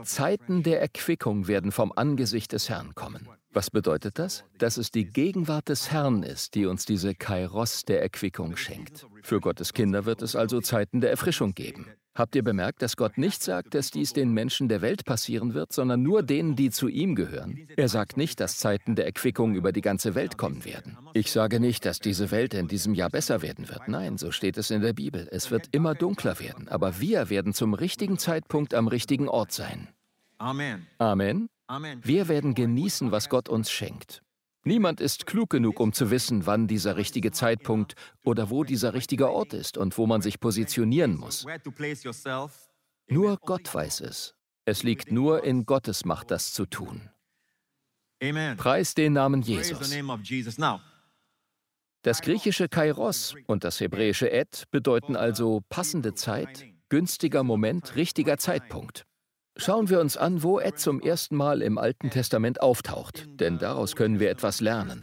[0.04, 3.28] Zeiten der Erquickung werden vom Angesicht des Herrn kommen.
[3.52, 4.44] Was bedeutet das?
[4.58, 9.06] Dass es die Gegenwart des Herrn ist, die uns diese Kairos der Erquickung schenkt.
[9.22, 11.86] Für Gottes Kinder wird es also Zeiten der Erfrischung geben.
[12.14, 15.72] Habt ihr bemerkt, dass Gott nicht sagt, dass dies den Menschen der Welt passieren wird,
[15.72, 17.66] sondern nur denen, die zu ihm gehören?
[17.76, 20.96] Er sagt nicht, dass Zeiten der Erquickung über die ganze Welt kommen werden.
[21.12, 23.88] Ich sage nicht, dass diese Welt in diesem Jahr besser werden wird.
[23.88, 25.28] Nein, so steht es in der Bibel.
[25.32, 29.88] Es wird immer dunkler werden, aber wir werden zum richtigen Zeitpunkt am richtigen Ort sein.
[30.38, 30.86] Amen.
[30.98, 31.48] Amen.
[32.02, 34.23] Wir werden genießen, was Gott uns schenkt.
[34.64, 39.30] Niemand ist klug genug, um zu wissen, wann dieser richtige Zeitpunkt oder wo dieser richtige
[39.30, 41.44] Ort ist und wo man sich positionieren muss.
[43.06, 44.34] Nur Gott weiß es.
[44.64, 47.10] Es liegt nur in Gottes Macht, das zu tun.
[48.56, 49.94] Preis den Namen Jesus.
[52.02, 59.04] Das griechische Kairos und das hebräische Et bedeuten also passende Zeit, günstiger Moment, richtiger Zeitpunkt.
[59.56, 63.94] Schauen wir uns an, wo Ed zum ersten Mal im Alten Testament auftaucht, denn daraus
[63.94, 65.00] können wir etwas lernen.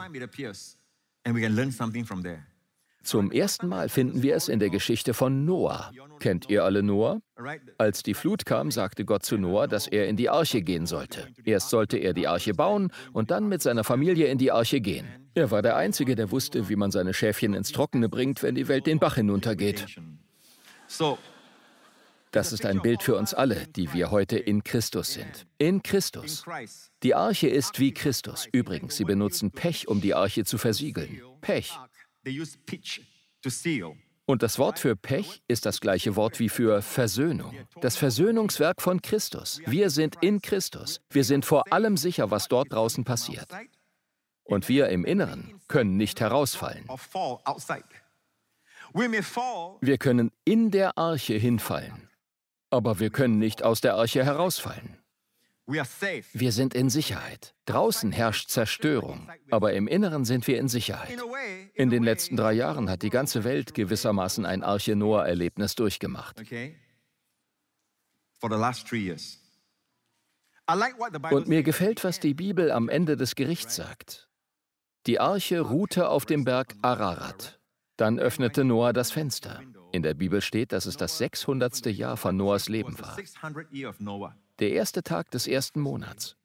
[3.03, 5.91] Zum ersten Mal finden wir es in der Geschichte von Noah.
[6.19, 7.19] Kennt ihr alle Noah?
[7.77, 11.27] Als die Flut kam, sagte Gott zu Noah, dass er in die Arche gehen sollte.
[11.43, 15.07] Erst sollte er die Arche bauen und dann mit seiner Familie in die Arche gehen.
[15.33, 18.67] Er war der Einzige, der wusste, wie man seine Schäfchen ins Trockene bringt, wenn die
[18.67, 19.85] Welt den Bach hinuntergeht.
[22.31, 25.45] Das ist ein Bild für uns alle, die wir heute in Christus sind.
[25.57, 26.45] In Christus.
[27.03, 28.47] Die Arche ist wie Christus.
[28.53, 31.21] Übrigens, sie benutzen Pech, um die Arche zu versiegeln.
[31.41, 31.77] Pech.
[34.25, 37.53] Und das Wort für Pech ist das gleiche Wort wie für Versöhnung.
[37.81, 39.59] Das Versöhnungswerk von Christus.
[39.65, 41.01] Wir sind in Christus.
[41.09, 43.49] Wir sind vor allem sicher, was dort draußen passiert.
[44.43, 46.87] Und wir im Inneren können nicht herausfallen.
[48.93, 52.10] Wir können in der Arche hinfallen.
[52.71, 54.97] Aber wir können nicht aus der Arche herausfallen.
[55.67, 57.53] Wir sind in Sicherheit.
[57.65, 61.17] Draußen herrscht Zerstörung, aber im Inneren sind wir in Sicherheit.
[61.75, 66.41] In den letzten drei Jahren hat die ganze Welt gewissermaßen ein Arche Noah-Erlebnis durchgemacht.
[71.29, 74.29] Und mir gefällt, was die Bibel am Ende des Gerichts sagt.
[75.05, 77.59] Die Arche ruhte auf dem Berg Ararat.
[77.97, 79.61] Dann öffnete Noah das Fenster.
[79.91, 81.85] In der Bibel steht, dass es das 600.
[81.87, 83.17] Jahr von Noahs Leben war.
[84.59, 86.37] Der erste Tag des ersten Monats.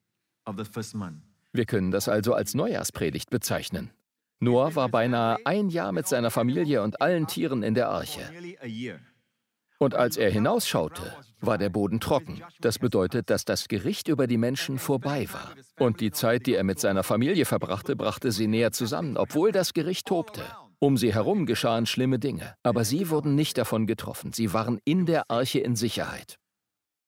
[1.53, 3.91] Wir können das also als Neujahrspredigt bezeichnen.
[4.39, 8.21] Noah war beinahe ein Jahr mit seiner Familie und allen Tieren in der Arche.
[9.79, 12.41] Und als er hinausschaute, war der Boden trocken.
[12.59, 15.53] Das bedeutet, dass das Gericht über die Menschen vorbei war.
[15.79, 19.73] Und die Zeit, die er mit seiner Familie verbrachte, brachte sie näher zusammen, obwohl das
[19.73, 20.43] Gericht tobte.
[20.79, 24.31] Um sie herum geschahen schlimme Dinge, aber sie wurden nicht davon getroffen.
[24.31, 26.37] Sie waren in der Arche in Sicherheit.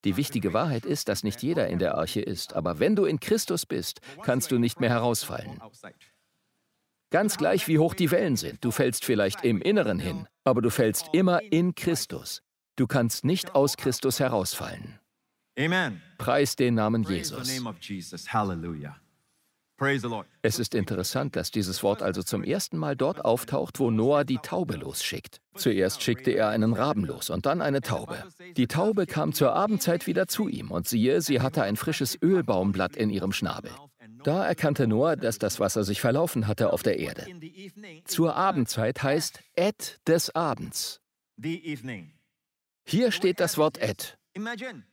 [0.06, 3.20] Die wichtige Wahrheit ist, dass nicht jeder in der Arche ist, aber wenn du in
[3.20, 5.62] Christus bist, kannst du nicht mehr herausfallen.
[7.12, 10.70] Ganz gleich, wie hoch die Wellen sind, du fällst vielleicht im Inneren hin, aber du
[10.70, 12.42] fällst immer in Christus.
[12.76, 15.00] Du kannst nicht aus Christus herausfallen.
[15.58, 16.02] Amen.
[16.18, 17.48] Preis den Namen Jesus.
[17.48, 19.09] name
[20.42, 24.38] Es ist interessant, dass dieses Wort also zum ersten Mal dort auftaucht, wo Noah die
[24.38, 25.40] Taube losschickt.
[25.56, 28.24] Zuerst schickte er einen Raben los und dann eine Taube.
[28.58, 32.96] Die Taube kam zur Abendzeit wieder zu ihm und siehe, sie hatte ein frisches Ölbaumblatt
[32.96, 33.72] in ihrem Schnabel.
[34.24, 37.26] Da erkannte Noah, dass das Wasser sich verlaufen hatte auf der Erde.
[38.06, 41.02] Zur Abendzeit heißt Ed des Abends.
[42.86, 44.19] Hier steht das Wort Ed.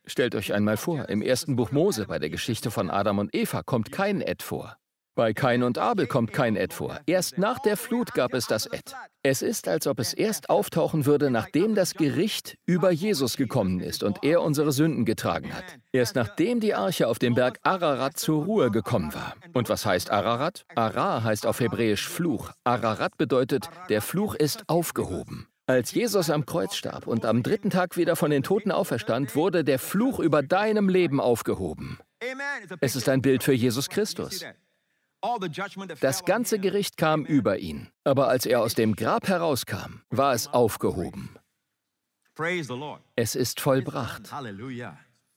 [0.06, 3.62] Stellt euch einmal vor, im ersten Buch Mose bei der Geschichte von Adam und Eva
[3.62, 4.76] kommt kein Ed vor.
[5.16, 7.00] Bei Kain und Abel kommt kein Ed vor.
[7.06, 8.94] Erst nach der Flut gab es das Ed.
[9.22, 14.02] Es ist, als ob es erst auftauchen würde, nachdem das Gericht über Jesus gekommen ist
[14.02, 15.64] und er unsere Sünden getragen hat.
[15.90, 19.34] Erst nachdem die Arche auf dem Berg Ararat zur Ruhe gekommen war.
[19.54, 20.66] Und was heißt Ararat?
[20.74, 22.50] Ara heißt auf Hebräisch Fluch.
[22.64, 25.48] Ararat bedeutet, der Fluch ist aufgehoben.
[25.68, 29.64] Als Jesus am Kreuz starb und am dritten Tag wieder von den Toten auferstand, wurde
[29.64, 31.98] der Fluch über deinem Leben aufgehoben.
[32.80, 34.44] Es ist ein Bild für Jesus Christus.
[36.00, 36.60] Das ganze.
[36.60, 37.88] Gericht kam über ihn.
[38.04, 41.36] Aber als er aus dem Grab herauskam, war es aufgehoben.
[43.16, 44.30] Es ist vollbracht.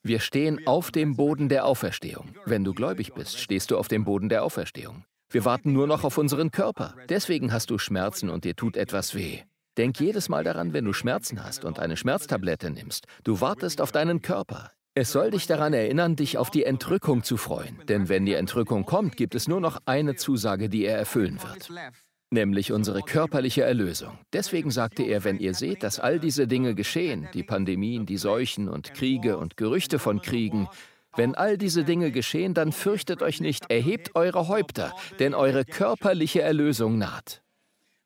[0.04, 2.36] Wir stehen auf dem Boden der Auferstehung.
[2.46, 5.06] Wenn du gläubig bist, stehst du auf dem Boden der Auferstehung.
[5.32, 6.94] Wir warten nur noch auf unseren Körper.
[7.08, 9.42] Deswegen hast du Schmerzen und dir tut etwas weh.
[9.80, 13.06] Denk jedes Mal daran, wenn du Schmerzen hast und eine Schmerztablette nimmst.
[13.24, 14.72] Du wartest auf deinen Körper.
[14.94, 17.80] Es soll dich daran erinnern, dich auf die Entrückung zu freuen.
[17.88, 21.70] Denn wenn die Entrückung kommt, gibt es nur noch eine Zusage, die er erfüllen wird.
[22.30, 24.20] nämlich unsere körperliche Erlösung.
[24.34, 28.68] Deswegen sagte er, wenn ihr seht, dass all diese Dinge geschehen, die Pandemien, die Seuchen
[28.68, 30.68] und Kriege und Gerüchte von Kriegen,
[31.15, 36.42] wenn all diese Dinge geschehen, dann fürchtet euch nicht, erhebt eure Häupter, denn eure körperliche
[36.42, 37.42] Erlösung naht.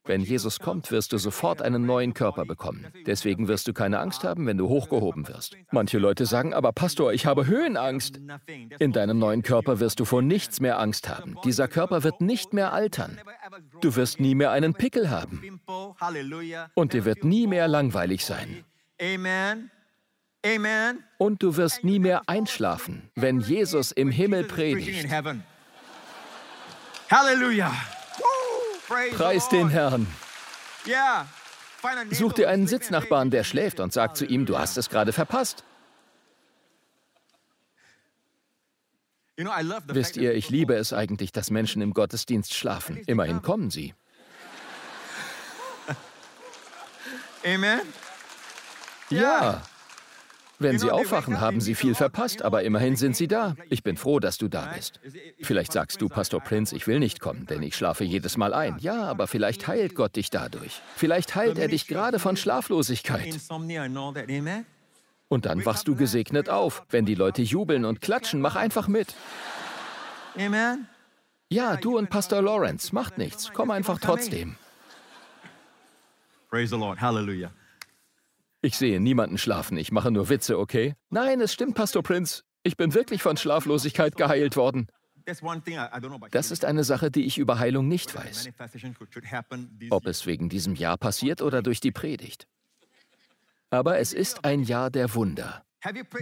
[0.06, 2.86] Wenn Jesus kommt, wirst du sofort einen neuen Körper bekommen.
[3.06, 5.56] Deswegen wirst du keine Angst haben, wenn du hochgehoben wirst.
[5.72, 8.20] Manche Leute sagen, aber Pastor, ich habe Höhenangst.
[8.78, 11.36] In deinem neuen Körper wirst du vor nichts mehr Angst haben.
[11.44, 13.18] Dieser Körper wird nicht mehr altern.
[13.80, 15.60] Du wirst nie mehr einen Pickel haben.
[16.74, 18.64] Und dir wird nie mehr langweilig sein.
[19.00, 19.70] Amen.
[20.44, 21.02] Amen.
[21.16, 25.08] Und du wirst nie mehr einschlafen, wenn Jesus im Himmel predigt.
[25.08, 25.42] heaven.
[27.10, 27.72] Hallelujah.
[28.18, 28.24] Woo!
[28.83, 28.83] Praise the
[29.16, 29.68] Preis den.
[29.68, 30.06] Herrn.
[32.10, 35.64] Such dir einen Sitznachbarn, der schläft und sag zu ihm, du hast es gerade verpasst.
[39.86, 43.02] Wisst ihr, ich liebe es eigentlich, dass Menschen im Gottesdienst schlafen.
[43.06, 43.94] Immerhin kommen sie.
[47.44, 47.80] Amen.
[49.10, 49.62] Ja,
[50.58, 53.56] Wenn Sie aufwachen, haben Sie viel verpasst, aber immerhin sind Sie da.
[53.70, 55.00] Ich bin froh, dass du da bist.
[55.42, 58.76] Vielleicht sagst du, Pastor Prince, ich will nicht kommen, denn ich schlafe jedes Mal ein.
[58.78, 60.80] Ja, aber vielleicht heilt Gott dich dadurch.
[60.96, 63.36] Vielleicht heilt er dich gerade von Schlaflosigkeit.
[65.28, 66.84] Und dann wachst du gesegnet auf.
[66.90, 69.14] Wenn die Leute jubeln und klatschen, mach einfach mit.
[71.48, 73.50] Ja, du und Pastor Lawrence, macht nichts.
[73.52, 74.56] Komm einfach trotzdem.
[76.50, 77.00] Praise the Lord.
[77.00, 77.50] Hallelujah.
[78.64, 80.94] Ich sehe niemanden schlafen, ich mache nur Witze, okay?
[81.10, 82.44] Nein, es stimmt, Pastor Prince.
[82.62, 84.86] Ich bin wirklich von Schlaflosigkeit geheilt worden.
[86.30, 88.48] Das ist eine Sache, die ich über Heilung nicht weiß.
[89.90, 92.48] Ob es wegen diesem Jahr passiert oder durch die Predigt.
[93.68, 95.62] Aber es ist ein Jahr der Wunder.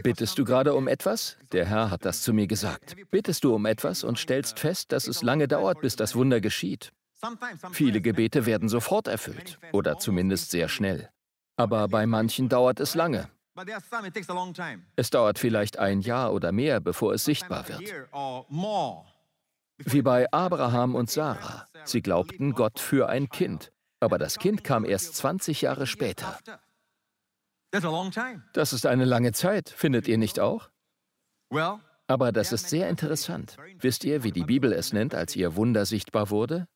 [0.03, 1.37] Bittest du gerade um etwas?
[1.53, 2.97] Der Herr hat das zu mir gesagt.
[3.13, 6.93] Bittest du um etwas und stellst fest, dass es lange dauert, bis das Wunder geschieht.
[7.71, 11.09] Viele Gebete werden sofort erfüllt oder zumindest sehr schnell.
[11.57, 13.29] Aber bei manchen dauert es lange.
[14.97, 17.83] Es dauert vielleicht ein Jahr oder mehr, bevor es sichtbar wird.
[19.79, 21.69] Wie bei Abraham und Sarah.
[21.85, 26.39] Sie glaubten Gott für ein Kind, aber das Kind kam erst 20 Jahre später.
[28.53, 30.71] Das ist eine lange Zeit, findet ihr nicht auch?
[32.07, 33.57] Aber das ist sehr interessant.
[33.79, 36.67] Wisst ihr, wie die Bibel es nennt, als ihr Wunder sichtbar wurde?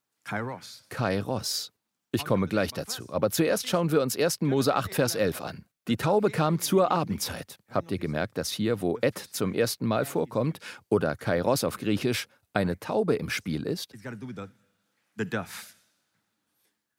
[0.89, 1.73] Kairos.
[2.17, 3.11] Ich komme gleich dazu.
[3.11, 4.41] Aber zuerst schauen wir uns 1.
[4.41, 5.67] Mose 8, Vers 11 an.
[5.87, 7.59] Die Taube kam zur Abendzeit.
[7.69, 12.27] Habt ihr gemerkt, dass hier, wo Et zum ersten Mal vorkommt, oder Kairos auf Griechisch,
[12.55, 13.93] eine Taube im Spiel ist?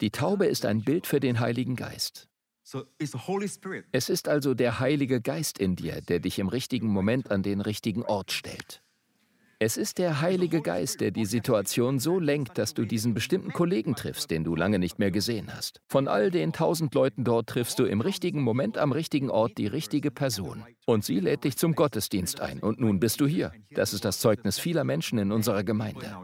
[0.02, 2.28] Die Taube ist ein Bild für den Heiligen Geist.
[3.92, 7.62] Es ist also der Heilige Geist in dir, der dich im richtigen Moment an den
[7.62, 8.84] richtigen Ort stellt.
[9.60, 13.96] Es ist der Heilige Geist, der die Situation so lenkt, dass du diesen bestimmten Kollegen
[13.96, 15.82] triffst, den du lange nicht mehr gesehen hast.
[15.88, 19.66] Von all den tausend Leuten dort triffst du im richtigen Moment am richtigen Ort die
[19.66, 20.64] richtige Person.
[20.86, 22.60] Und sie lädt dich zum Gottesdienst ein.
[22.60, 23.52] Und nun bist du hier.
[23.72, 26.16] Das ist das Zeugnis vieler Menschen in unserer Gemeinde.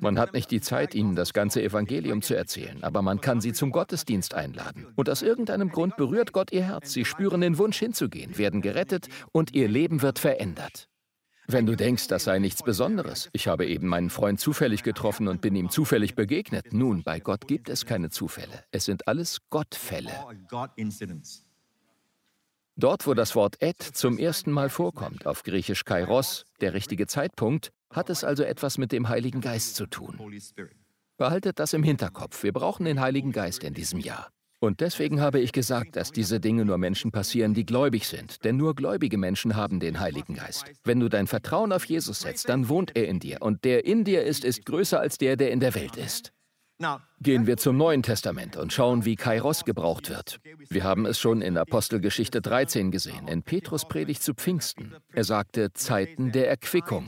[0.00, 3.52] Man hat nicht die Zeit, ihnen das ganze Evangelium zu erzählen, aber man kann sie
[3.52, 4.86] zum Gottesdienst einladen.
[4.94, 6.92] Und aus irgendeinem Grund berührt Gott ihr Herz.
[6.92, 10.88] Sie spüren den Wunsch hinzugehen, werden gerettet und ihr Leben wird verändert.
[11.48, 13.28] Wenn du denkst, das sei nichts Besonderes.
[13.32, 16.72] Ich habe eben meinen Freund zufällig getroffen und bin ihm zufällig begegnet.
[16.72, 18.64] Nun, bei Gott gibt es keine Zufälle.
[18.70, 20.12] Es sind alles Gottfälle.
[22.76, 27.70] Dort, wo das Wort et zum ersten Mal vorkommt, auf Griechisch kairos, der richtige Zeitpunkt,
[27.90, 30.18] hat es also etwas mit dem Heiligen Geist zu tun.
[31.18, 32.42] Behaltet das im Hinterkopf.
[32.42, 34.32] Wir brauchen den Heiligen Geist in diesem Jahr.
[34.62, 38.44] Und deswegen habe ich gesagt, dass diese Dinge nur Menschen passieren, die gläubig sind.
[38.44, 40.70] Denn nur gläubige Menschen haben den Heiligen Geist.
[40.84, 43.38] Wenn du dein Vertrauen auf Jesus setzt, dann wohnt er in dir.
[43.40, 46.32] Und der in dir ist, ist größer als der, der in der Welt ist.
[47.20, 50.38] Gehen wir zum Neuen Testament und schauen, wie Kairos gebraucht wird.
[50.68, 54.94] Wir haben es schon in Apostelgeschichte 13 gesehen, in Petrus Predigt zu Pfingsten.
[55.12, 57.06] Er sagte Zeiten der Erquickung.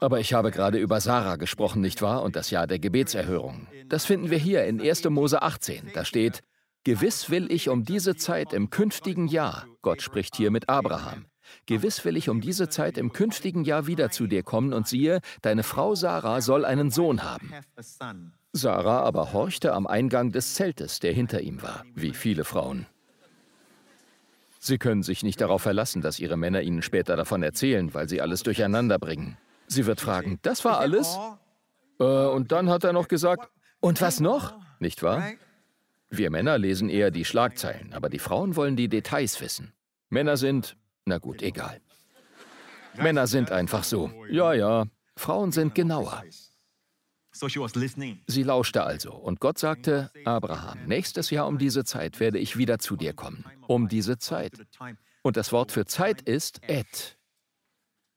[0.00, 2.22] Aber ich habe gerade über Sarah gesprochen, nicht wahr?
[2.22, 3.66] Und das Jahr der Gebetserhörung.
[3.88, 5.04] Das finden wir hier in 1.
[5.04, 5.90] Mose 18.
[5.94, 6.42] Da steht,
[6.84, 11.26] Gewiss will ich um diese Zeit im künftigen Jahr, Gott spricht hier mit Abraham,
[11.66, 15.20] Gewiss will ich um diese Zeit im künftigen Jahr wieder zu dir kommen und siehe,
[15.42, 17.52] deine Frau Sarah soll einen Sohn haben.
[18.52, 22.86] Sarah aber horchte am Eingang des Zeltes, der hinter ihm war, wie viele Frauen.
[24.58, 28.20] Sie können sich nicht darauf verlassen, dass ihre Männer ihnen später davon erzählen, weil sie
[28.20, 29.36] alles durcheinander bringen.
[29.68, 31.18] Sie wird fragen, das war alles?
[31.98, 33.50] Äh, und dann hat er noch gesagt,
[33.80, 34.54] und was noch?
[34.80, 35.32] Nicht wahr?
[36.10, 39.72] Wir Männer lesen eher die Schlagzeilen, aber die Frauen wollen die Details wissen.
[40.08, 41.80] Männer sind, na gut, egal.
[42.96, 44.10] Männer sind einfach so.
[44.30, 44.86] Ja, ja.
[45.16, 46.22] Frauen sind genauer.
[48.26, 52.78] Sie lauschte also, und Gott sagte, Abraham, nächstes Jahr um diese Zeit werde ich wieder
[52.78, 53.44] zu dir kommen.
[53.66, 54.52] Um diese Zeit.
[55.22, 57.18] Und das Wort für Zeit ist et.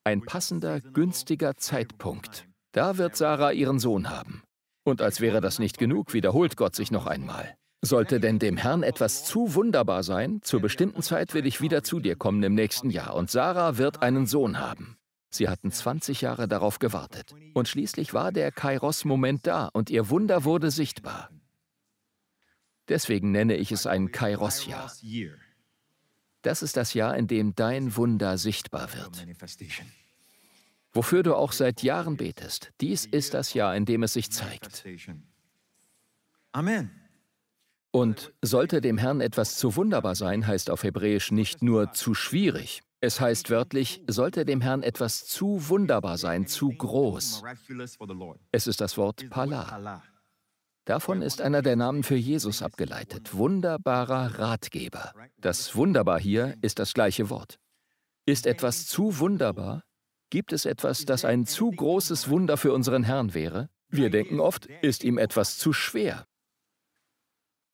[0.02, 2.46] Ein passender, günstiger Zeitpunkt.
[2.72, 4.42] Da wird Sarah ihren Sohn haben.
[4.82, 7.54] Und als wäre das nicht genug, wiederholt Gott sich noch einmal.
[7.82, 12.00] Sollte denn dem Herrn etwas zu wunderbar sein, zur bestimmten Zeit will ich wieder zu
[12.00, 14.96] dir kommen im nächsten Jahr, und Sarah wird einen Sohn haben.
[15.30, 17.34] Sie hatten 20 Jahre darauf gewartet.
[17.52, 21.30] Und schließlich war der Kairos-Moment da und ihr Wunder wurde sichtbar.
[22.88, 24.90] Deswegen nenne ich es ein Kairos-Jahr.
[26.42, 29.26] Das ist das Jahr, in dem dein Wunder sichtbar wird.
[30.92, 34.84] Wofür du auch seit Jahren betest, dies ist das Jahr, in dem es sich zeigt.
[36.52, 36.90] Amen.
[37.92, 42.82] Und sollte dem Herrn etwas zu wunderbar sein, heißt auf Hebräisch nicht nur zu schwierig.
[43.00, 47.42] Es heißt wörtlich, sollte dem Herrn etwas zu wunderbar sein, zu groß.
[48.52, 50.02] Es ist das Wort Pala.
[50.90, 53.32] Davon ist einer der Namen für Jesus abgeleitet.
[53.34, 55.12] Wunderbarer Ratgeber.
[55.38, 57.60] Das Wunderbar hier ist das gleiche Wort.
[58.26, 59.84] Ist etwas zu wunderbar?
[60.30, 63.68] Gibt es etwas, das ein zu großes Wunder für unseren Herrn wäre?
[63.88, 66.26] Wir denken oft, ist ihm etwas zu schwer.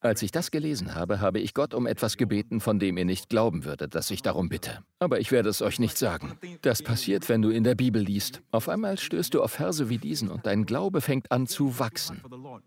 [0.06, 3.28] Als ich das gelesen habe, habe ich Gott um etwas gebeten, von dem ihr nicht
[3.28, 4.78] glauben würdet, dass ich darum bitte.
[5.00, 6.38] Aber ich werde es euch nicht sagen.
[6.62, 8.40] Das passiert, wenn du in der Bibel liest.
[8.52, 12.22] Auf einmal stößt du auf Verse wie diesen und dein Glaube fängt an zu wachsen.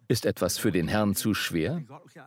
[0.09, 1.81] Ist etwas für den Herrn zu schwer?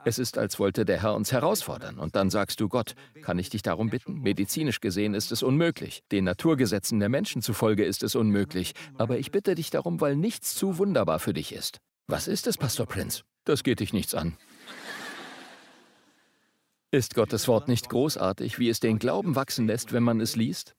[0.07, 1.99] Es ist, als wollte der Herr uns herausfordern.
[1.99, 4.23] Und dann sagst du Gott, kann ich dich darum bitten?
[4.23, 6.01] Medizinisch gesehen ist es unmöglich.
[6.11, 8.73] Den Naturgesetzen der Menschen zufolge ist es unmöglich.
[8.97, 11.81] Aber ich bitte dich darum, weil nichts zu wunderbar für dich ist.
[12.07, 13.25] Was ist es, Pastor Prince?
[13.45, 14.39] Das geht dich nichts an.
[16.95, 20.77] Ist Gottes Wort nicht großartig, wie es den Glauben wachsen lässt, wenn man es liest?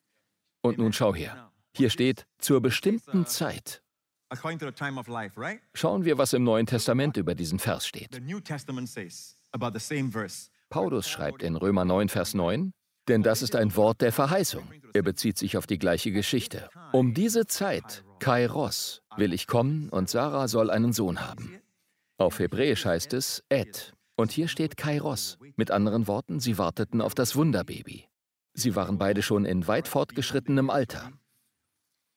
[0.62, 1.50] Und nun schau her.
[1.76, 3.82] Hier steht, zur bestimmten Zeit.
[5.74, 8.22] Schauen wir, was im Neuen Testament über diesen Vers steht.
[10.70, 12.72] Paulus schreibt in Römer 9, Vers 9,
[13.08, 14.70] denn das ist ein Wort der Verheißung.
[14.92, 16.68] Er bezieht sich auf die gleiche Geschichte.
[16.92, 21.60] Um diese Zeit, Kairos, will ich kommen und Sarah soll einen Sohn haben.
[22.18, 23.94] Auf Hebräisch heißt es Ed.
[24.16, 25.38] Und hier steht Kairos.
[25.56, 28.08] Mit anderen Worten, sie warteten auf das Wunderbaby.
[28.52, 31.12] Sie waren beide schon in weit fortgeschrittenem Alter.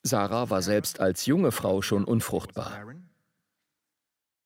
[0.04, 2.86] Sarah war selbst als junge Frau schon unfruchtbar.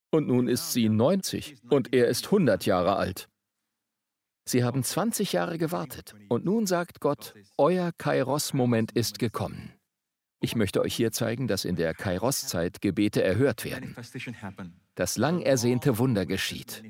[0.10, 3.30] Und nun ist sie 90 und er ist 100 Jahre alt.
[4.46, 9.74] Sie haben 20 Jahre gewartet und nun sagt Gott, euer Kairos-Moment ist gekommen.
[10.40, 13.96] Ich möchte euch hier zeigen, dass in der Kairos-Zeit Gebete erhört werden.
[15.02, 16.84] Das lang ersehnte Wunder geschieht.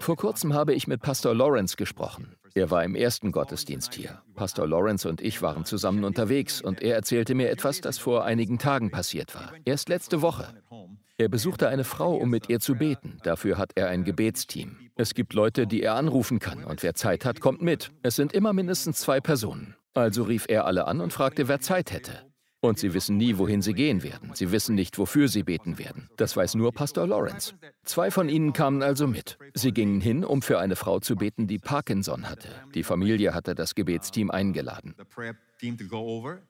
[0.00, 2.36] Vor kurzem habe ich mit Pastor Lawrence gesprochen.
[2.54, 4.20] Er war im ersten Gottesdienst hier.
[4.34, 8.58] Pastor Lawrence und ich waren zusammen unterwegs und er erzählte mir etwas, das vor einigen
[8.58, 9.54] Tagen passiert war.
[9.64, 10.52] Erst letzte Woche.
[11.16, 13.20] Er besuchte eine Frau, um mit ihr zu beten.
[13.22, 14.90] Dafür hat er ein Gebetsteam.
[14.96, 17.90] Es gibt Leute, die er anrufen kann und wer Zeit hat, kommt mit.
[18.02, 19.76] Es sind immer mindestens zwei Personen.
[19.94, 22.29] Also rief er alle an und fragte, wer Zeit hätte.
[22.62, 24.32] Und sie wissen nie, wohin sie gehen werden.
[24.34, 26.10] Sie wissen nicht, wofür sie beten werden.
[26.16, 27.54] Das weiß nur Pastor Lawrence.
[27.84, 29.38] Zwei von ihnen kamen also mit.
[29.54, 32.48] Sie gingen hin, um für eine Frau zu beten, die Parkinson hatte.
[32.74, 34.94] Die Familie hatte das Gebetsteam eingeladen.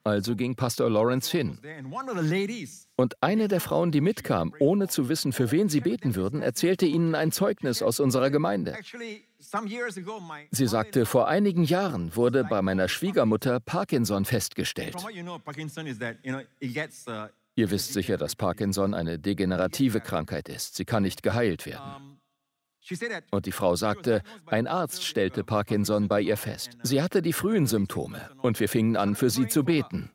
[0.04, 1.58] Also ging Pastor Lawrence hin.
[2.96, 6.86] Und eine der Frauen, die mitkam, ohne zu wissen, für wen sie beten würden, erzählte
[6.86, 8.76] ihnen ein Zeugnis aus unserer Gemeinde.
[10.50, 14.96] Sie sagte, vor einigen Jahren wurde bei meiner Schwiegermutter Parkinson festgestellt.
[17.56, 20.76] Ihr wisst sicher, dass Parkinson eine degenerative Krankheit ist.
[20.76, 22.20] Sie kann nicht geheilt werden.
[23.30, 26.78] Und die Frau sagte, ein Arzt stellte Parkinson bei ihr fest.
[26.82, 30.10] Sie hatte die frühen Symptome und wir fingen an, für sie zu beten.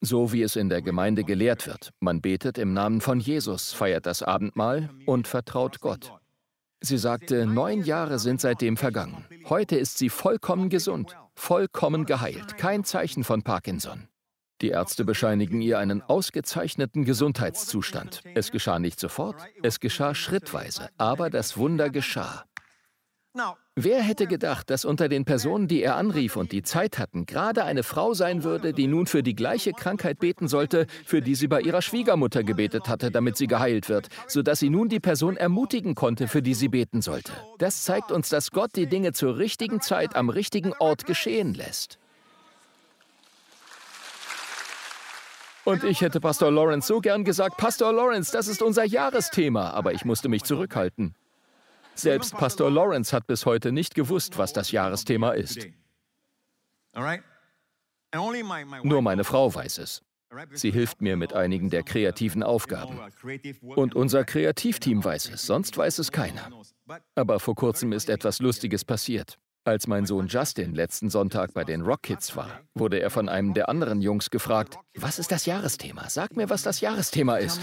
[0.00, 1.90] So wie es in der Gemeinde gelehrt wird.
[2.00, 6.12] Man betet im Namen von Jesus, feiert das Abendmahl und vertraut Gott.
[6.84, 9.24] Sie sagte, neun Jahre sind seitdem vergangen.
[9.48, 14.06] Heute ist sie vollkommen gesund, vollkommen geheilt, kein Zeichen von Parkinson.
[14.60, 18.20] Die Ärzte bescheinigen ihr einen ausgezeichneten Gesundheitszustand.
[18.34, 22.44] Es geschah nicht sofort, es geschah schrittweise, aber das Wunder geschah.
[23.76, 27.64] Wer hätte gedacht, dass unter den Personen, die er anrief und die Zeit hatten, gerade
[27.64, 31.48] eine Frau sein würde, die nun für die gleiche Krankheit beten sollte, für die sie
[31.48, 35.96] bei ihrer Schwiegermutter gebetet hatte, damit sie geheilt wird, sodass sie nun die Person ermutigen
[35.96, 37.32] konnte, für die sie beten sollte.
[37.58, 41.98] Das zeigt uns, dass Gott die Dinge zur richtigen Zeit am richtigen Ort geschehen lässt.
[45.64, 49.94] Und ich hätte Pastor Lawrence so gern gesagt, Pastor Lawrence, das ist unser Jahresthema, aber
[49.94, 51.16] ich musste mich zurückhalten.
[51.94, 55.66] Selbst Pastor Lawrence hat bis heute nicht gewusst, was das Jahresthema ist.
[58.82, 60.02] Nur meine Frau weiß es.
[60.52, 62.98] Sie hilft mir mit einigen der kreativen Aufgaben.
[63.62, 66.50] Und unser Kreativteam weiß es, sonst weiß es keiner.
[67.14, 69.38] Aber vor kurzem ist etwas Lustiges passiert.
[69.66, 73.54] Als mein Sohn Justin letzten Sonntag bei den Rock Kids war, wurde er von einem
[73.54, 76.10] der anderen Jungs gefragt, was ist das Jahresthema?
[76.10, 77.60] Sag mir, was das Jahresthema ist.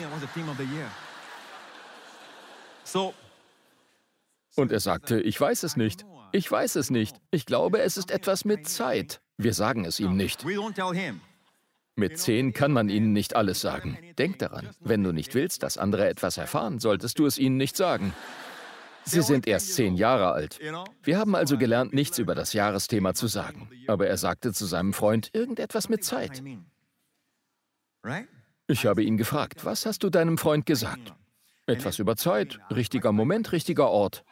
[4.56, 6.06] Und er sagte, ich weiß es nicht.
[6.32, 7.18] Ich weiß es nicht.
[7.32, 9.22] Ich glaube, es ist etwas mit Zeit.
[9.38, 10.46] Wir sagen es ihm nicht.
[11.96, 13.98] Mit zehn kann man ihnen nicht alles sagen.
[14.18, 17.76] Denk daran, wenn du nicht willst, dass andere etwas erfahren, solltest du es ihnen nicht
[17.76, 18.14] sagen.
[19.04, 20.60] Sie sind erst zehn Jahre alt.
[21.04, 23.70] Wir haben also gelernt, nichts über das Jahresthema zu sagen.
[23.88, 26.42] Aber er sagte zu seinem Freund irgendetwas mit Zeit.
[28.68, 31.14] Ich habe ihn gefragt, was hast du deinem Freund gesagt?
[31.68, 34.24] Etwas über Zeit, richtiger Moment, richtiger Ort.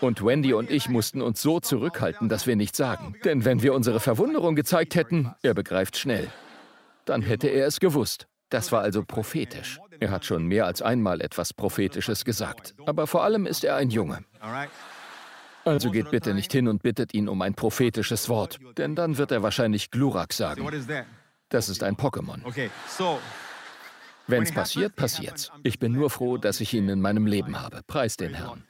[0.00, 3.14] Und Wendy und ich mussten uns so zurückhalten, dass wir nichts sagen.
[3.24, 6.28] Denn wenn wir unsere Verwunderung gezeigt hätten, er begreift schnell,
[7.04, 8.26] dann hätte er es gewusst.
[8.48, 9.78] Das war also prophetisch.
[10.00, 12.74] Er hat schon mehr als einmal etwas Prophetisches gesagt.
[12.86, 14.24] Aber vor allem ist er ein Junge.
[15.64, 19.30] Also geht bitte nicht hin und bittet ihn um ein prophetisches Wort, denn dann wird
[19.30, 20.66] er wahrscheinlich Glurak sagen.
[21.50, 22.40] Das ist ein Pokémon.
[24.26, 25.50] Wenn es passiert, passiert's.
[25.62, 27.82] Ich bin nur froh, dass ich ihn in meinem Leben habe.
[27.86, 28.64] Preis den Herrn.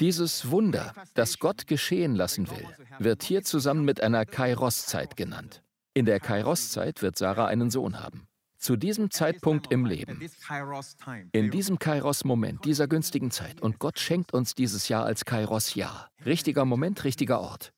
[0.00, 2.66] Dieses Wunder, das Gott geschehen lassen will,
[2.98, 5.62] wird hier zusammen mit einer Kairos-Zeit genannt.
[5.92, 8.26] In der Kairos-Zeit wird Sarah einen Sohn haben.
[8.56, 10.20] Zu diesem Zeitpunkt im Leben,
[11.32, 13.60] in diesem Kairos-Moment, dieser günstigen Zeit.
[13.60, 16.10] Und Gott schenkt uns dieses Jahr als Kairos-Jahr.
[16.24, 17.72] Richtiger Moment, richtiger Ort.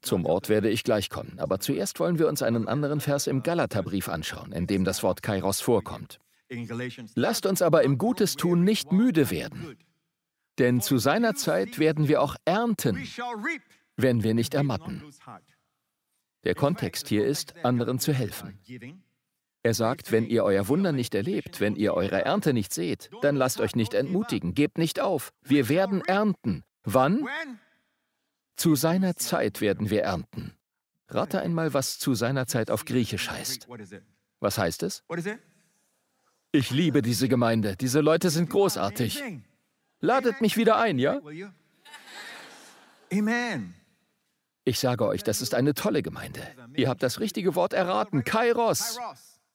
[0.00, 3.42] Zum Ort werde ich gleich kommen, aber zuerst wollen wir uns einen anderen Vers im
[3.42, 6.20] Galaterbrief anschauen, in dem das Wort Kairos vorkommt.
[7.14, 9.76] Lasst uns aber im Gutes tun nicht müde werden,
[10.58, 13.06] denn zu seiner Zeit werden wir auch ernten,
[13.96, 15.02] wenn wir nicht ermatten.
[16.44, 18.58] Der Kontext hier ist, anderen zu helfen.
[19.62, 23.34] Er sagt, wenn ihr euer Wunder nicht erlebt, wenn ihr eure Ernte nicht seht, dann
[23.34, 25.32] lasst euch nicht entmutigen, gebt nicht auf.
[25.42, 26.64] Wir werden ernten.
[26.84, 27.26] Wann?
[28.56, 30.52] Zu seiner Zeit werden wir ernten.
[31.08, 33.66] Rate einmal, was zu seiner Zeit auf Griechisch heißt.
[34.40, 35.02] Was heißt es?
[36.54, 37.74] Ich liebe diese Gemeinde.
[37.74, 39.20] Diese Leute sind großartig.
[39.98, 41.20] Ladet mich wieder ein, ja?
[44.64, 46.46] Ich sage euch, das ist eine tolle Gemeinde.
[46.76, 48.22] Ihr habt das richtige Wort erraten.
[48.22, 49.00] Kairos.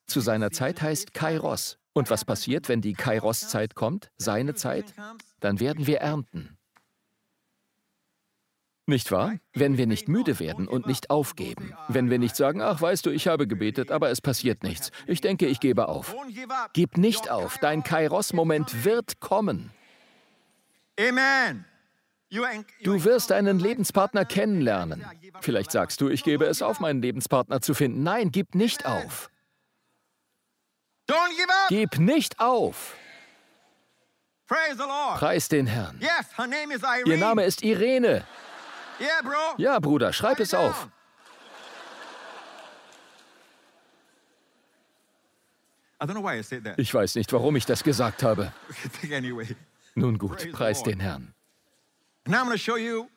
[0.07, 1.77] Zu seiner Zeit heißt Kairos.
[1.93, 4.93] Und was passiert, wenn die Kairos-Zeit kommt, seine Zeit?
[5.39, 6.58] Dann werden wir ernten.
[8.89, 9.35] Nicht wahr?
[9.53, 11.75] Wenn wir nicht müde werden und nicht aufgeben.
[11.89, 14.91] Wenn wir nicht sagen, ach weißt du, ich habe gebetet, aber es passiert nichts.
[15.05, 16.15] Ich denke, ich gebe auf.
[16.73, 17.59] Gib nicht auf.
[17.59, 19.69] Dein Kairos-Moment wird kommen.
[22.83, 25.05] Du wirst einen Lebenspartner kennenlernen.
[25.41, 28.01] Vielleicht sagst du, ich gebe es auf, meinen Lebenspartner zu finden.
[28.01, 29.29] Nein, gib nicht auf.
[31.69, 32.95] Gib nicht auf.
[34.47, 35.99] Preis den Herrn.
[37.05, 38.25] Ihr Name ist Irene.
[39.57, 40.87] Ja, Bruder, schreib es auf.
[46.77, 48.53] Ich weiß nicht, warum ich das gesagt habe.
[49.95, 51.33] Nun gut, preis den Herrn.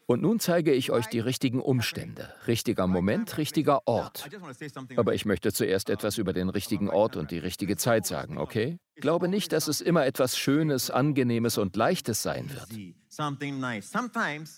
[0.06, 2.32] Und nun zeige ich euch die richtigen Umstände.
[2.46, 4.28] Richtiger Moment, richtiger Ort.
[4.96, 8.78] Aber ich möchte zuerst etwas über den richtigen Ort und die richtige Zeit sagen, okay?
[8.96, 12.68] Glaube nicht, dass es immer etwas Schönes, Angenehmes und Leichtes sein wird.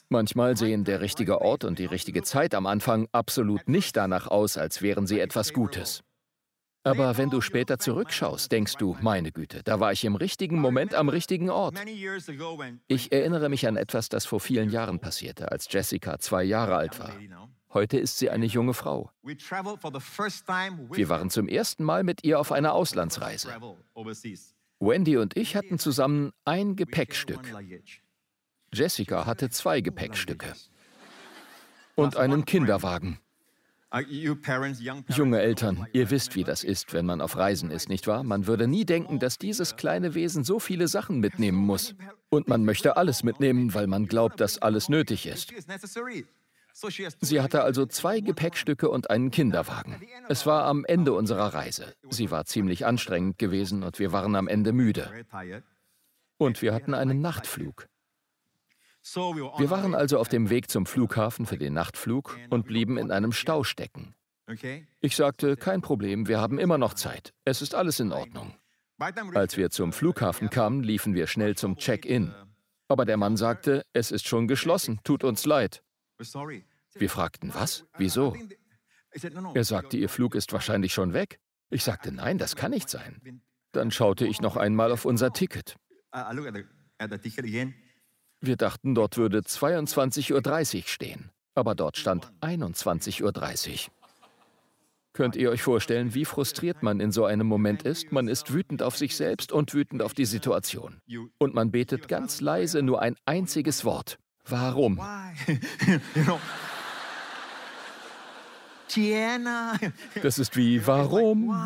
[0.08, 4.56] Manchmal sehen der richtige Ort und die richtige Zeit am Anfang absolut nicht danach aus,
[4.56, 6.02] als wären sie etwas Gutes.
[6.86, 10.94] Aber wenn du später zurückschaust, denkst du, meine Güte, da war ich im richtigen Moment
[10.94, 11.76] am richtigen Ort.
[12.86, 17.00] Ich erinnere mich an etwas, das vor vielen Jahren passierte, als Jessica zwei Jahre alt
[17.00, 17.12] war.
[17.72, 19.10] Heute ist sie eine junge Frau.
[19.22, 23.48] Wir waren zum ersten Mal mit ihr auf einer Auslandsreise.
[24.78, 27.50] Wendy und ich hatten zusammen ein Gepäckstück.
[28.74, 30.52] Jessica hatte zwei Gepäckstücke
[31.94, 33.18] und einen Kinderwagen.
[35.08, 38.24] Junge Eltern, ihr wisst, wie das ist, wenn man auf Reisen ist, nicht wahr?
[38.24, 41.94] Man würde nie denken, dass dieses kleine Wesen so viele Sachen mitnehmen muss.
[42.28, 45.52] Und man möchte alles mitnehmen, weil man glaubt, dass alles nötig ist.
[47.20, 50.02] Sie hatte also zwei Gepäckstücke und einen Kinderwagen.
[50.28, 51.94] Es war am Ende unserer Reise.
[52.10, 55.08] Sie war ziemlich anstrengend gewesen und wir waren am Ende müde.
[56.36, 57.88] Und wir hatten einen Nachtflug.
[59.04, 63.32] Wir waren also auf dem Weg zum Flughafen für den Nachtflug und blieben in einem
[63.32, 64.14] Stau stecken.
[65.00, 67.34] Ich sagte, kein Problem, wir haben immer noch Zeit.
[67.44, 68.54] Es ist alles in Ordnung.
[69.34, 72.34] Als wir zum Flughafen kamen, liefen wir schnell zum Check-in.
[72.88, 75.82] Aber der Mann sagte, es ist schon geschlossen, tut uns leid.
[76.94, 77.84] Wir fragten, was?
[77.98, 78.36] Wieso?
[79.54, 81.38] Er sagte, Ihr Flug ist wahrscheinlich schon weg.
[81.70, 83.42] Ich sagte, nein, das kann nicht sein.
[83.72, 85.76] Dann schaute ich noch einmal auf unser Ticket.
[88.46, 93.32] Wir dachten, dort würde 22.30 Uhr stehen, aber dort stand 21.30 Uhr.
[95.14, 98.12] Könnt ihr euch vorstellen, wie frustriert man in so einem Moment ist?
[98.12, 101.00] Man ist wütend auf sich selbst und wütend auf die Situation.
[101.38, 104.18] Und man betet ganz leise nur ein einziges Wort.
[104.46, 105.00] Warum?
[110.22, 111.56] Das ist wie warum?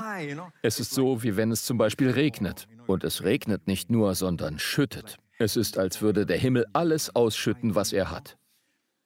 [0.62, 2.68] Es ist so, wie wenn es zum Beispiel regnet.
[2.86, 5.18] Und es regnet nicht nur, sondern schüttet.
[5.38, 8.36] Es ist, als würde der Himmel alles ausschütten, was er hat.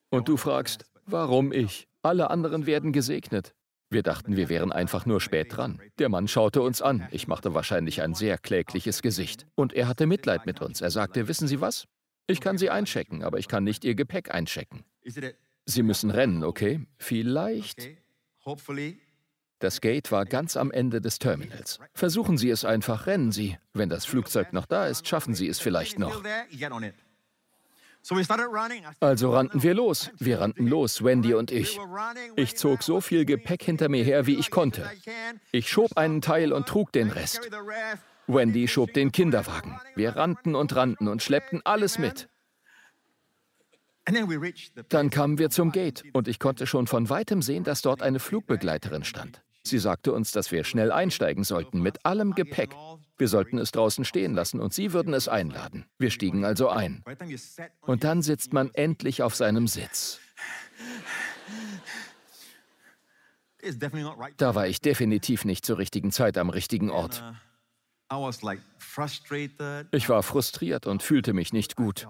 [0.09, 1.87] Und du fragst, warum ich?
[2.01, 3.53] Alle anderen werden gesegnet.
[3.91, 5.79] Wir dachten, wir wären einfach nur spät dran.
[5.99, 7.07] Der Mann schaute uns an.
[7.11, 9.45] Ich machte wahrscheinlich ein sehr klägliches Gesicht.
[9.53, 10.81] Und er hatte Mitleid mit uns.
[10.81, 11.85] Er sagte, wissen Sie was?
[12.25, 14.83] Ich kann Sie einchecken, aber ich kann nicht Ihr Gepäck einchecken.
[15.65, 16.87] Sie müssen rennen, okay?
[16.97, 17.91] Vielleicht
[19.59, 21.79] Das Gate war ganz am Ende des Terminals.
[21.93, 23.57] Versuchen Sie es einfach, rennen Sie.
[23.73, 26.21] Wenn das Flugzeug noch da ist, schaffen Sie es vielleicht noch.
[28.99, 30.11] Also rannten wir los.
[30.19, 31.79] Wir rannten los, Wendy und ich.
[32.35, 34.89] Ich zog so viel Gepäck hinter mir her, wie ich konnte.
[35.53, 37.49] Ich schob einen Teil und trug den rest.
[38.27, 39.79] Wendy schob den Kinderwagen.
[39.95, 42.27] Wir rannten und rannten und schleppten alles mit.
[42.27, 42.29] And then
[43.37, 43.92] we reached the
[44.89, 48.19] Dann kamen wir zum Gate und ich konnte schon von weitem sehen, dass dort eine
[48.19, 49.41] Flugbegleiterin stand.
[49.65, 52.75] Sie sagte uns, dass wir schnell einsteigen sollten mit allem Gepäck.
[53.17, 55.85] Wir sollten es draußen stehen lassen und sie würden es einladen.
[55.97, 57.03] Wir stiegen also ein.
[57.81, 60.19] Und dann sitzt man endlich auf seinem Sitz.
[64.35, 67.23] Da war ich definitiv nicht zur richtigen Zeit am richtigen Ort.
[67.23, 68.02] I was like frustrated,
[69.91, 72.07] Ich war frustriert und fühlte mich nicht gut.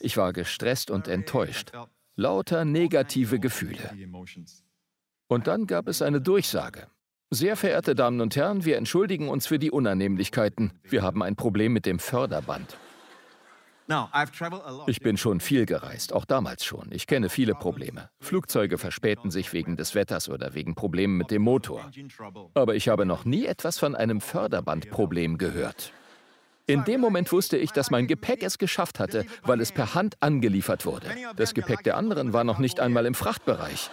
[0.00, 1.72] Ich war gestresst und enttäuscht.
[2.16, 3.90] Lauter negative Gefühle.
[5.28, 6.88] Und dann gab es eine Durchsage.
[7.30, 10.72] Sehr verehrte Damen und Herren, wir entschuldigen uns für die Unannehmlichkeiten.
[10.82, 12.78] Wir haben ein Problem mit dem Förderband.
[14.86, 16.88] Ich bin schon viel gereist, auch damals schon.
[16.90, 18.10] Ich kenne viele Probleme.
[18.20, 21.90] Flugzeuge verspäten sich wegen des Wetters oder wegen Problemen mit dem Motor.
[22.54, 25.92] Aber ich habe noch nie etwas von einem Förderbandproblem gehört.
[26.66, 30.16] In dem Moment wusste ich, dass mein Gepäck es geschafft hatte, weil es per Hand
[30.20, 31.08] angeliefert wurde.
[31.36, 33.88] Das Gepäck der anderen war noch nicht einmal im Frachtbereich.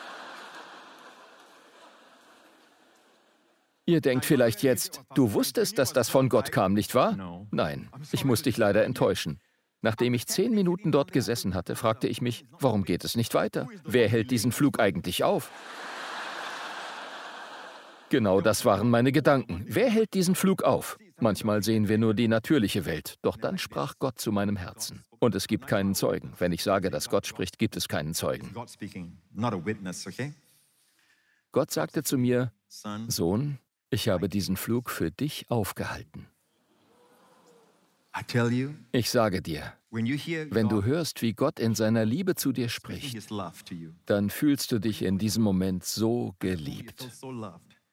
[3.86, 7.46] Ihr denkt vielleicht jetzt, du wusstest, dass das von Gott kam, nicht wahr?
[7.52, 9.40] Nein, ich muss dich leider enttäuschen.
[9.86, 13.68] Nachdem ich zehn Minuten dort gesessen hatte, fragte ich mich, warum geht es nicht weiter?
[13.84, 15.52] Wer hält diesen Flug eigentlich auf?
[18.10, 19.64] Genau das waren meine Gedanken.
[19.68, 20.98] Wer hält diesen Flug auf?
[21.20, 25.04] Manchmal sehen wir nur die natürliche Welt, doch dann sprach Gott zu meinem Herzen.
[25.20, 26.34] Und es gibt keinen Zeugen.
[26.40, 28.56] Wenn ich sage, dass Gott spricht, gibt es keinen Zeugen.
[31.52, 33.60] Gott sagte zu mir, Sohn,
[33.92, 36.28] ich habe diesen Flug für dich aufgehalten.
[38.92, 43.30] Ich sage dir, wenn du hörst, wie Gott in seiner Liebe zu dir spricht,
[44.06, 47.10] dann fühlst du dich in diesem Moment so geliebt.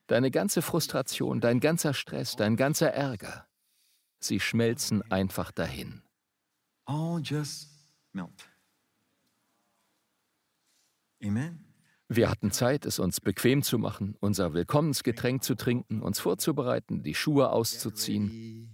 [0.07, 3.47] Deine ganze Frustration, dein ganzer Stress, dein ganzer Ärger,
[4.19, 6.01] sie schmelzen einfach dahin.
[12.09, 17.15] Wir hatten Zeit, es uns bequem zu machen, unser Willkommensgetränk zu trinken, uns vorzubereiten, die
[17.15, 18.72] Schuhe auszuziehen.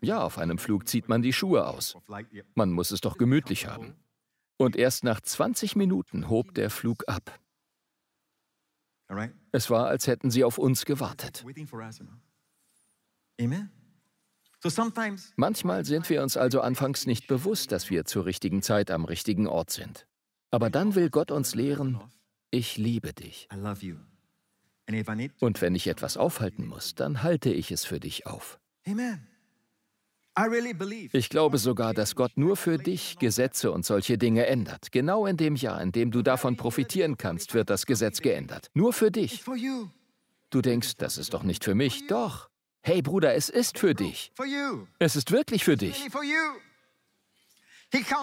[0.00, 1.96] Ja, auf einem Flug zieht man die Schuhe aus.
[2.54, 3.94] Man muss es doch gemütlich haben.
[4.56, 7.38] Und erst nach 20 Minuten hob der Flug ab.
[9.52, 11.44] Es war, als hätten sie auf uns gewartet.
[15.36, 19.46] Manchmal sind wir uns also anfangs nicht bewusst, dass wir zur richtigen Zeit am richtigen
[19.46, 20.06] Ort sind.
[20.50, 22.00] Aber dann will Gott uns lehren,
[22.50, 23.48] ich liebe dich.
[25.40, 28.58] Und wenn ich etwas aufhalten muss, dann halte ich es für dich auf.
[28.86, 29.26] Amen.
[31.12, 34.92] Ich glaube sogar, dass Gott nur für dich Gesetze und solche Dinge ändert.
[34.92, 38.70] Genau in dem Jahr, in dem du davon profitieren kannst, wird das Gesetz geändert.
[38.74, 39.44] Nur für dich.
[40.50, 42.06] Du denkst, das ist doch nicht für mich.
[42.06, 42.50] Doch.
[42.82, 44.32] Hey Bruder, es ist für dich.
[44.98, 46.06] Es ist wirklich für dich.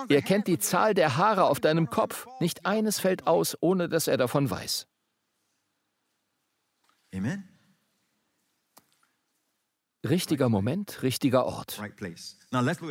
[0.09, 2.27] Er kennt die Zahl der Haare auf deinem Kopf.
[2.39, 4.87] Nicht eines fällt aus, ohne dass er davon weiß.
[7.13, 7.52] Amen.
[10.07, 11.81] Richtiger Moment, richtiger Ort.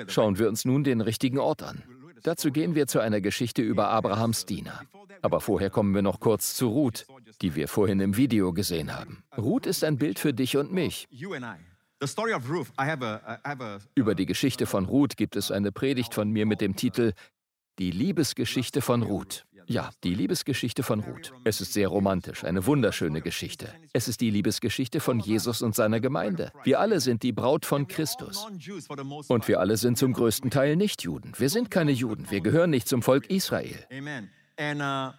[0.09, 1.83] Schauen wir uns nun den richtigen Ort an.
[2.23, 4.81] Dazu gehen wir zu einer Geschichte über Abrahams Diener.
[5.21, 7.07] Aber vorher kommen wir noch kurz zu Ruth,
[7.43, 9.25] die wir vorhin im Video gesehen haben.
[9.37, 11.07] Ruth ist ein Bild für dich und mich.
[13.95, 17.13] Über die Geschichte von Ruth gibt es eine Predigt von mir mit dem Titel
[17.79, 19.45] Die Liebesgeschichte von Ruth.
[19.73, 21.33] Ja, die Liebesgeschichte von Ruth.
[21.45, 23.73] Es ist sehr romantisch, eine wunderschöne Geschichte.
[23.95, 26.53] Es ist die Liebesgeschichte von Jesus und seiner Gemeinde.
[26.63, 28.47] Wir alle sind die Braut von Christus.
[29.29, 31.33] Und wir alle sind zum größten Teil nicht Juden.
[31.39, 32.31] Wir sind keine Juden.
[32.31, 33.79] Wir gehören nicht zum Volk Israel.
[34.61, 35.11] Uh,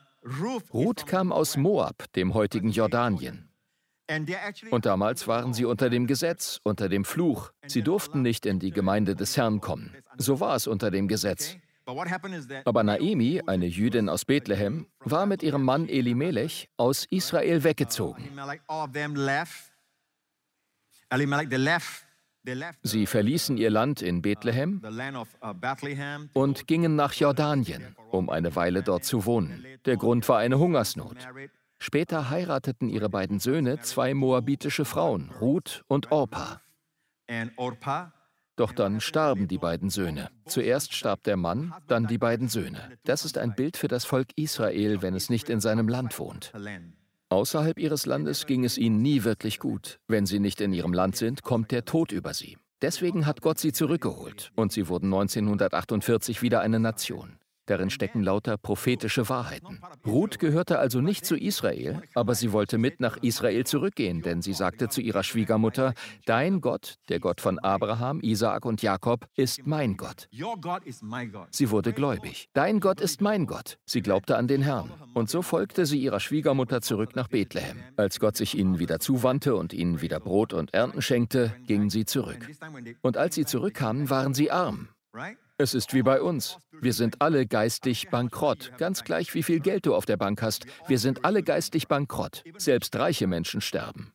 [0.72, 3.50] Ruth, kam aus Moab, dem heutigen Jordanien.
[4.70, 7.52] Und damals waren sie unter dem Gesetz, unter dem Fluch.
[7.66, 9.96] Sie durften nicht in die Gemeinde des Herrn kommen.
[10.18, 11.58] So war es unter dem Gesetz.
[11.86, 18.30] Aber Naemi, eine Jüdin aus Bethlehem, war mit ihrem Mann Elimelech aus Israel weggezogen.
[22.82, 24.82] Sie verließen ihr Land in Bethlehem
[25.42, 26.30] uh, Bethlehem.
[26.34, 29.66] und gingen nach Jordanien, um eine Weile dort zu wohnen.
[29.86, 31.18] Der Grund war eine Hungersnot.
[31.80, 36.62] Später heirateten ihre beiden Söhne zwei moabitische Frauen, Ruth und Orpa.
[38.56, 40.30] Doch dann starben die beiden Söhne.
[40.46, 42.98] Zuerst starb der Mann, dann die beiden Söhne.
[43.04, 46.54] Das ist ein Bild für das Volk Israel, wenn es nicht in seinem Land wohnt.
[47.30, 50.00] Außerhalb ihres Landes ging es ihnen nie wirklich gut.
[50.08, 52.58] Wenn sie nicht in ihrem Land sind, kommt der Tod über sie.
[52.84, 57.40] Deswegen hat Gott sie zurückgeholt und sie wurden 1948 wieder eine Nation.
[57.66, 59.80] Darin stecken lauter prophetische Wahrheiten.
[60.06, 64.54] Ruth gehörte also nicht zu Israel, aber sie wollte mit nach Israel zurückgehen, denn sie
[64.54, 65.94] sagte zu ihrer Schwiegermutter,
[66.26, 70.28] Dein Gott, der Gott von Abraham, Isaak und Jakob, ist mein Gott.
[71.52, 72.50] Sie wurde gläubig.
[72.54, 73.78] Dein Gott ist mein Gott.
[73.86, 74.92] Sie glaubte an den Herrn.
[75.14, 77.78] Und so folgte sie ihrer Schwiegermutter zurück nach Bethlehem.
[77.96, 82.06] Als Gott sich ihnen wieder zuwandte und ihnen wieder Brot und Ernten schenkte, gingen sie
[82.06, 82.50] zurück.
[83.02, 84.90] Und als sie zurückkamen, waren sie arm.
[85.58, 86.58] Es ist wie bei uns.
[86.72, 88.72] Wir sind alle geistig bankrott.
[88.78, 90.66] Ganz gleich, wie viel Geld du auf der Bank hast.
[90.88, 92.44] Wir sind alle geistig bankrott.
[92.58, 94.14] Selbst reiche Menschen sterben.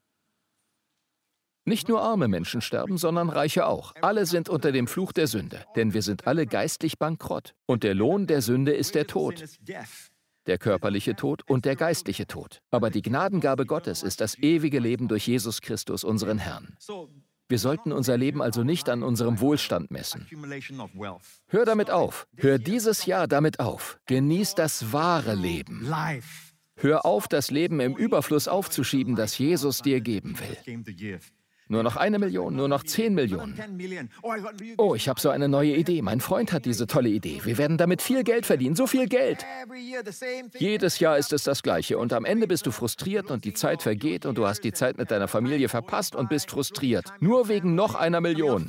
[1.65, 3.93] Nicht nur arme Menschen sterben, sondern reiche auch.
[4.01, 7.55] Alle sind unter dem Fluch der Sünde, denn wir sind alle geistig bankrott.
[7.67, 9.45] Und der Lohn der Sünde ist der Tod.
[10.47, 12.63] Der körperliche Tod und der geistliche Tod.
[12.71, 16.77] Aber die Gnadengabe Gottes ist das ewige Leben durch Jesus Christus, unseren Herrn.
[17.49, 20.27] Wir sollten unser Leben also nicht an unserem Wohlstand messen.
[21.47, 22.27] Hör damit auf.
[22.37, 23.99] Hör dieses Jahr damit auf.
[24.07, 25.87] Genieß das wahre Leben.
[26.77, 30.85] Hör auf, das Leben im Überfluss aufzuschieben, das Jesus dir geben will.
[31.69, 33.55] Nur noch eine Million, nur noch zehn Millionen.
[34.79, 36.01] Oh, ich habe so eine neue Idee.
[36.01, 37.43] Mein Freund hat diese tolle Idee.
[37.45, 39.45] Wir werden damit viel Geld verdienen, so viel Geld.
[40.59, 43.83] Jedes Jahr ist es das Gleiche und am Ende bist du frustriert und die Zeit
[43.83, 47.13] vergeht und du hast die Zeit mit deiner Familie verpasst und bist frustriert.
[47.21, 48.67] Nur wegen noch einer Million.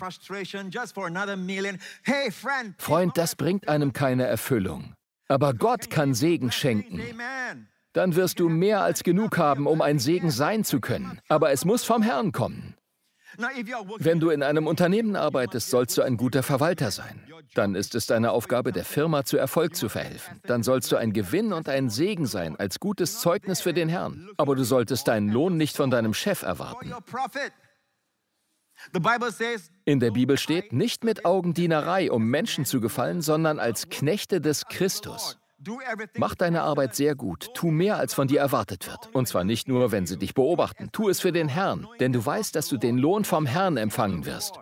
[2.77, 4.93] Freund, das bringt einem keine Erfüllung.
[5.29, 7.01] Aber Gott kann Segen schenken
[7.93, 11.19] dann wirst du mehr als genug haben, um ein Segen sein zu können.
[11.27, 12.75] Aber es muss vom Herrn kommen.
[13.99, 17.23] Wenn du in einem Unternehmen arbeitest, sollst du ein guter Verwalter sein.
[17.55, 20.41] Dann ist es deine Aufgabe, der Firma zu Erfolg zu verhelfen.
[20.43, 24.29] Dann sollst du ein Gewinn und ein Segen sein, als gutes Zeugnis für den Herrn.
[24.37, 26.93] Aber du solltest deinen Lohn nicht von deinem Chef erwarten.
[29.85, 34.65] In der Bibel steht, nicht mit Augendienerei, um Menschen zu gefallen, sondern als Knechte des
[34.67, 35.38] Christus.
[36.17, 37.49] Mach deine Arbeit sehr gut.
[37.53, 39.13] Tu mehr, als von dir erwartet wird.
[39.13, 40.89] Und zwar nicht nur, wenn sie dich beobachten.
[40.91, 44.25] Tu es für den Herrn, denn du weißt, dass du den Lohn vom Herrn empfangen
[44.25, 44.59] wirst.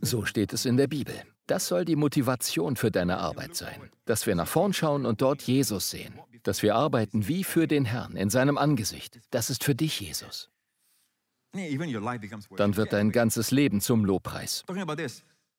[0.00, 1.14] So steht es in der Bibel.
[1.46, 3.90] Das soll die Motivation für deine Arbeit sein.
[4.04, 6.14] Dass wir nach vorn schauen und dort Jesus sehen.
[6.42, 9.20] Dass wir arbeiten wie für den Herrn, in seinem Angesicht.
[9.30, 10.50] Das ist für dich, Jesus.
[12.56, 14.64] Dann wird dein ganzes Leben zum Lobpreis.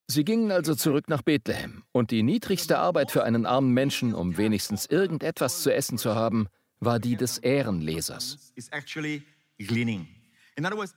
[0.08, 4.38] Sie gingen also zurück nach Bethlehem, und die niedrigste Arbeit für einen armen Menschen, um
[4.38, 6.47] wenigstens irgendetwas zu essen zu haben,
[6.80, 8.53] war die des Ehrenlesers.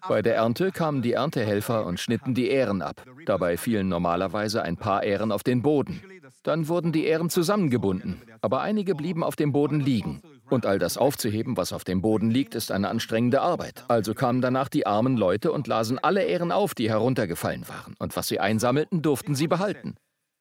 [0.09, 3.05] Bei der Ernte kamen die Erntehelfer und schnitten die Ähren ab.
[3.25, 6.01] Dabei fielen normalerweise ein paar Ähren auf den Boden.
[6.43, 10.23] Dann wurden die Ähren zusammengebunden, aber einige blieben auf dem Boden liegen.
[10.51, 13.85] Und all das aufzuheben, was auf dem Boden liegt, ist eine anstrengende Arbeit.
[13.89, 17.95] Also kamen danach die armen Leute und lasen alle Ähren auf, die heruntergefallen waren.
[17.99, 19.97] Und was sie einsammelten, durften sie behalten.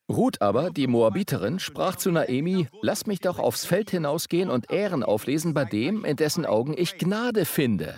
[0.09, 5.03] Ruth aber, die Moabiterin, sprach zu Naemi, lass mich doch aufs Feld hinausgehen und Ähren
[5.03, 7.97] auflesen bei dem, in dessen Augen ich Gnade finde.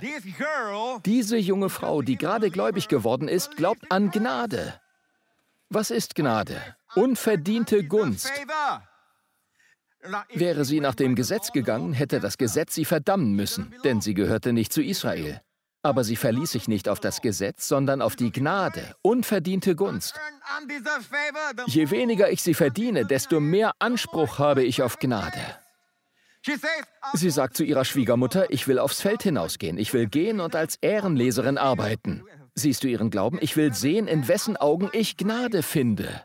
[1.05, 4.74] Diese junge Frau, die gerade gläubig geworden ist, glaubt an Gnade.
[5.70, 6.60] Was ist Gnade?
[6.95, 8.32] Unverdiente Gunst.
[10.34, 14.54] Wäre sie nach dem Gesetz gegangen, hätte das Gesetz sie verdammen müssen, denn sie gehörte
[14.54, 15.41] nicht zu Israel.
[15.82, 20.20] Aber sie verließ sich nicht auf das Gesetz, sondern auf die Gnade, unverdiente Gunst.
[21.68, 25.39] Je weniger ich sie verdiene, desto mehr Anspruch habe ich auf Gnade.
[27.14, 30.78] Sie sagt zu ihrer Schwiegermutter, ich will aufs Feld hinausgehen, ich will gehen und als
[30.78, 32.24] Ehrenleserin arbeiten.
[32.56, 33.38] Siehst du ihren Glauben?
[33.41, 36.24] Ich will sehen, in wessen Augen ich Gnade finde.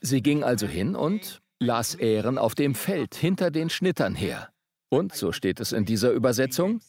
[0.00, 4.50] Sie ging also hin und las Ähren auf dem Feld hinter den Schnittern her.
[4.88, 6.80] Und, so steht es in dieser Übersetzung,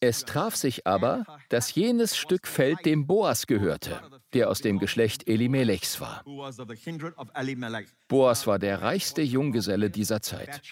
[0.00, 4.00] es traf sich aber, dass jenes Stück Feld dem Boas gehörte,
[4.32, 6.24] der aus dem Geschlecht Elimelechs war.
[8.06, 10.62] Boas war der reichste Junggeselle dieser Zeit.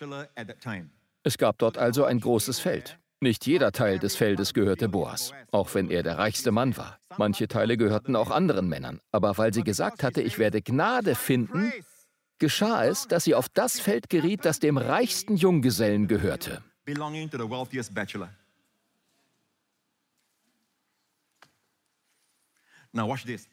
[1.25, 2.99] Es gab dort also ein großes Feld.
[3.21, 6.99] Nicht jeder Teil des Feldes gehörte Boas, auch wenn er der reichste Mann war.
[7.17, 9.01] Manche Teile gehörten auch anderen Männern.
[9.11, 11.73] Aber weil sie gesagt hatte, ich werde Gnade finden,
[12.39, 16.63] geschah es, dass sie auf das Feld geriet, das dem reichsten Junggesellen gehörte.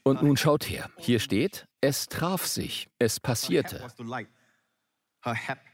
[0.04, 3.82] Und nun schaut her, hier steht, es traf sich, es passierte.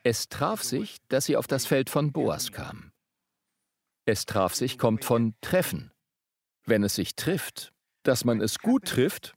[0.03, 2.91] Es traf sich, dass sie auf das Feld von Boas kam.
[4.09, 5.91] Es traf sich kommt von treffen.
[6.65, 9.35] Wenn es sich trifft, dass man es gut trifft,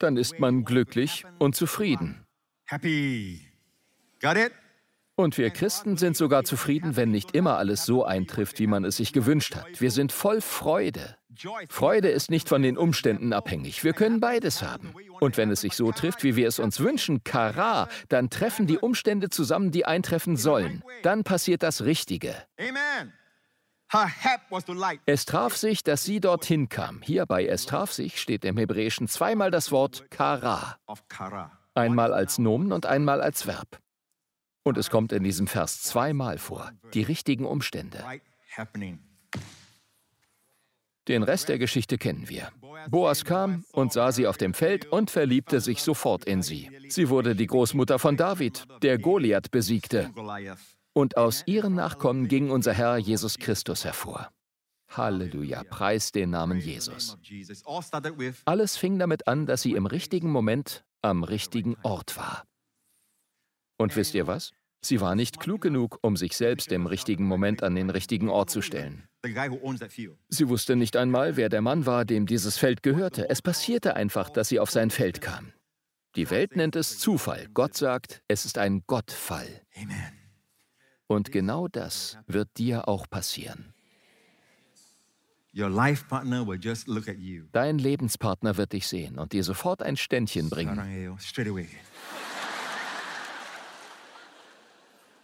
[0.00, 2.26] dann ist man glücklich und zufrieden.
[2.68, 2.82] Got
[4.36, 4.52] it?
[5.14, 8.96] Und wir Christen sind sogar zufrieden, wenn nicht immer alles so eintrifft, wie man es
[8.96, 9.80] sich gewünscht hat.
[9.80, 11.16] Wir sind voll Freude.
[11.68, 13.84] Freude ist nicht von den Umständen abhängig.
[13.84, 14.92] Wir können beides haben.
[15.20, 18.78] Und wenn es sich so trifft, wie wir es uns wünschen, Kara, dann treffen die
[18.78, 20.82] Umstände zusammen, die eintreffen sollen.
[21.04, 22.34] Dann passiert das Richtige.
[22.58, 23.12] Amen.
[25.06, 27.00] Es traf sich, dass sie dorthin kam.
[27.02, 30.78] Hier bei es traf sich steht im Hebräischen zweimal das Wort Kara.
[31.74, 33.78] Einmal als Nomen und einmal als Verb.
[34.64, 36.72] Und es kommt in diesem Vers zweimal vor.
[36.94, 38.02] Die richtigen Umstände.
[41.08, 42.50] Den Rest der Geschichte kennen wir.
[42.88, 46.70] Boas kam und sah sie auf dem Feld und verliebte sich sofort in sie.
[46.88, 50.10] Sie wurde die Großmutter von David, der Goliath besiegte.
[50.94, 54.30] Und aus ihren Nachkommen ging unser Herr Jesus Christus hervor.
[54.88, 57.18] Halleluja, preis den Namen Jesus.
[58.44, 62.44] Alles fing damit an, dass sie im richtigen Moment am richtigen Ort war.
[63.76, 64.52] Und wisst ihr was?
[64.84, 68.50] Sie war nicht klug genug, um sich selbst im richtigen Moment an den richtigen Ort
[68.50, 69.08] zu stellen.
[70.28, 73.28] Sie wusste nicht einmal, wer der Mann war, dem dieses Feld gehörte.
[73.28, 75.52] Es passierte einfach, dass sie auf sein Feld kam.
[76.14, 77.48] Die Welt nennt es Zufall.
[77.52, 79.62] Gott sagt, es ist ein Gottfall.
[79.74, 80.23] Amen.
[81.14, 83.72] Und genau das wird dir auch passieren.
[85.52, 85.78] Dein
[87.78, 90.76] Lebenspartner wird dich sehen und dir sofort ein Ständchen bringen.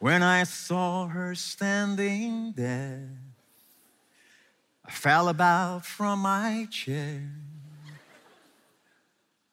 [0.03, 3.07] When I saw her standing there,
[4.88, 7.20] I fell about from my chair.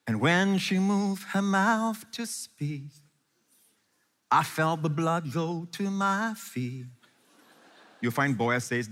[0.05, 2.91] And when she moved her mouth to speak,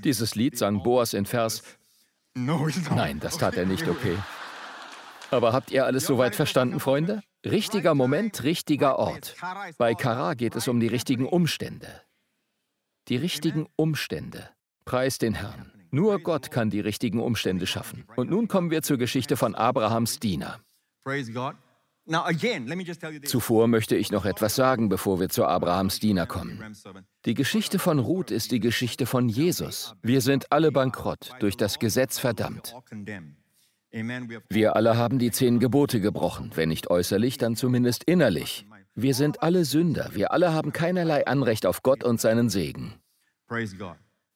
[0.03, 1.63] Dieses Lied sang Boas in Vers.
[2.35, 2.95] No, it's not.
[2.95, 4.17] Nein, das tat er nicht, okay.
[5.31, 7.21] Aber habt ihr alles soweit verstanden, Freunde?
[7.45, 9.35] Richtiger Moment, richtiger Ort.
[9.77, 11.87] Bei Kara geht es um die richtigen Umstände.
[13.07, 14.49] Die richtigen Umstände.
[14.85, 15.71] Preis den Herrn.
[15.91, 18.05] Nur Gott kann die richtigen Umstände schaffen.
[18.15, 20.59] Und nun kommen wir zur Geschichte von Abrahams Diener.
[23.25, 26.63] Zuvor möchte ich noch etwas sagen, bevor wir zu Abrahams Diener kommen.
[27.25, 29.95] Die Geschichte von Ruth ist die Geschichte von Jesus.
[30.03, 32.75] Wir sind alle bankrott, durch das Gesetz verdammt.
[34.49, 38.67] Wir alle haben die zehn Gebote gebrochen, wenn nicht äußerlich, dann zumindest innerlich.
[38.93, 42.93] Wir sind alle Sünder, wir alle haben keinerlei Anrecht auf Gott und seinen Segen.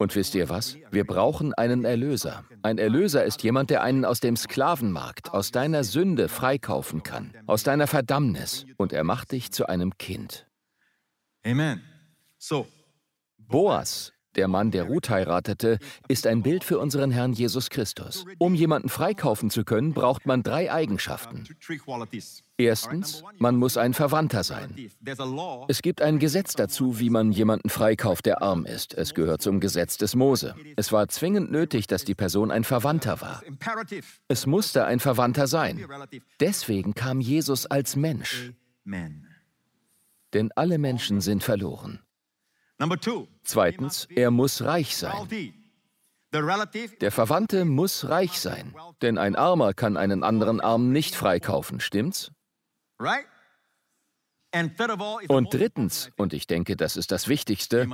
[0.01, 0.77] Und wisst ihr was?
[0.91, 2.45] Wir brauchen einen Erlöser.
[2.63, 7.63] Ein Erlöser ist jemand, der einen aus dem Sklavenmarkt, aus deiner Sünde freikaufen kann, aus
[7.63, 8.65] deiner Verdammnis.
[8.77, 10.47] Und er macht dich zu einem Kind.
[11.45, 11.83] Amen.
[12.37, 12.65] So,
[13.37, 18.25] Boas, der Mann, der Ruth heiratete, ist ein Bild für unseren Herrn Jesus Christus.
[18.37, 21.45] Um jemanden freikaufen zu können, braucht man drei Eigenschaften.
[22.57, 24.75] Erstens, man muss ein Verwandter sein.
[25.67, 28.93] Es gibt ein Gesetz dazu, wie man jemanden freikauft, der arm ist.
[28.93, 30.55] Es gehört zum Gesetz des Mose.
[30.75, 33.41] Es war zwingend nötig, dass die Person ein Verwandter war.
[34.27, 35.85] Es musste ein Verwandter sein.
[36.39, 38.51] Deswegen kam Jesus als Mensch.
[38.83, 39.25] Men.
[40.33, 41.99] Denn alle Menschen sind verloren.
[43.43, 45.57] Zweitens, er muss reich sein.
[46.31, 48.75] Der Verwandte muss reich sein.
[49.01, 52.31] Denn ein Armer kann einen anderen Armen nicht freikaufen, stimmt's?
[55.27, 57.87] Und drittens, und ich denke, das ist das Wichtigste,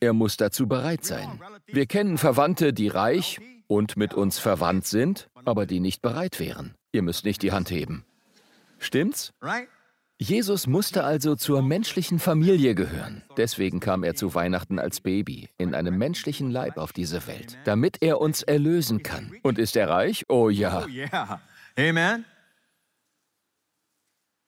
[0.00, 1.40] er muss dazu bereit sein.
[1.66, 6.74] Wir kennen Verwandte, die reich und mit uns verwandt sind, aber die nicht bereit wären.
[6.92, 8.04] Ihr müsst nicht die Hand heben.
[8.78, 9.32] Stimmt's?
[10.18, 13.22] Jesus musste also zur menschlichen Familie gehören.
[13.36, 17.98] Deswegen kam er zu Weihnachten als Baby in einem menschlichen Leib auf diese Welt, damit
[18.00, 19.36] er uns erlösen kann.
[19.42, 20.24] Und ist er reich?
[20.30, 20.86] Oh ja.
[20.86, 21.80] Oh.
[21.80, 22.24] Amen.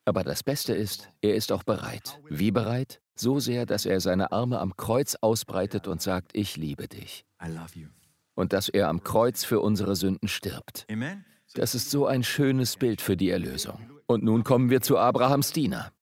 [0.07, 2.19] Aber das Beste ist, er ist auch bereit.
[2.31, 3.03] Wie bereit?
[3.15, 7.27] So sehr, dass er seine Arme am Kreuz ausbreitet und sagt, ich liebe dich.
[8.35, 10.87] Und dass er am Kreuz für unsere Sünden stirbt.
[10.91, 11.27] Amen.
[11.53, 13.98] Das ist so ein schönes Bild für die Erlösung.
[14.11, 15.93] Und nun kommen wir zu Abrahams Diener.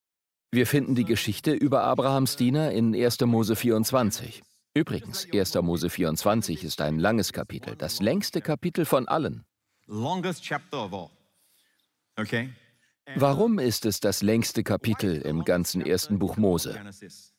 [0.52, 3.22] Wir finden die Geschichte über Abrahams Diener in 1.
[3.22, 4.44] Mose 24.
[4.74, 5.56] Übrigens, 1.
[5.56, 9.44] Mose 24 ist ein langes Kapitel, das längste Kapitel von allen.
[12.16, 12.50] Okay?
[13.16, 16.80] Warum ist es das längste Kapitel im ganzen ersten Buch Mose?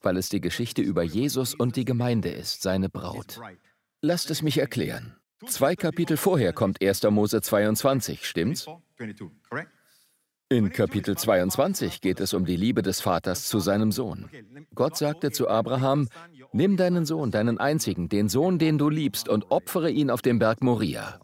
[0.01, 3.39] Weil es die Geschichte über Jesus und die Gemeinde ist, seine Braut.
[4.01, 5.15] Lasst es mich erklären.
[5.45, 7.03] Zwei Kapitel vorher kommt 1.
[7.03, 8.67] Mose 22, stimmt's?
[10.49, 10.53] 22, correct?
[10.53, 14.29] In Kapitel 22 geht es um die Liebe des Vaters zu seinem Sohn.
[14.75, 16.07] Gott sagte zu Abraham,
[16.53, 20.39] nimm deinen Sohn, deinen einzigen, den Sohn, den du liebst, und opfere ihn auf dem
[20.39, 21.19] Berg Moria.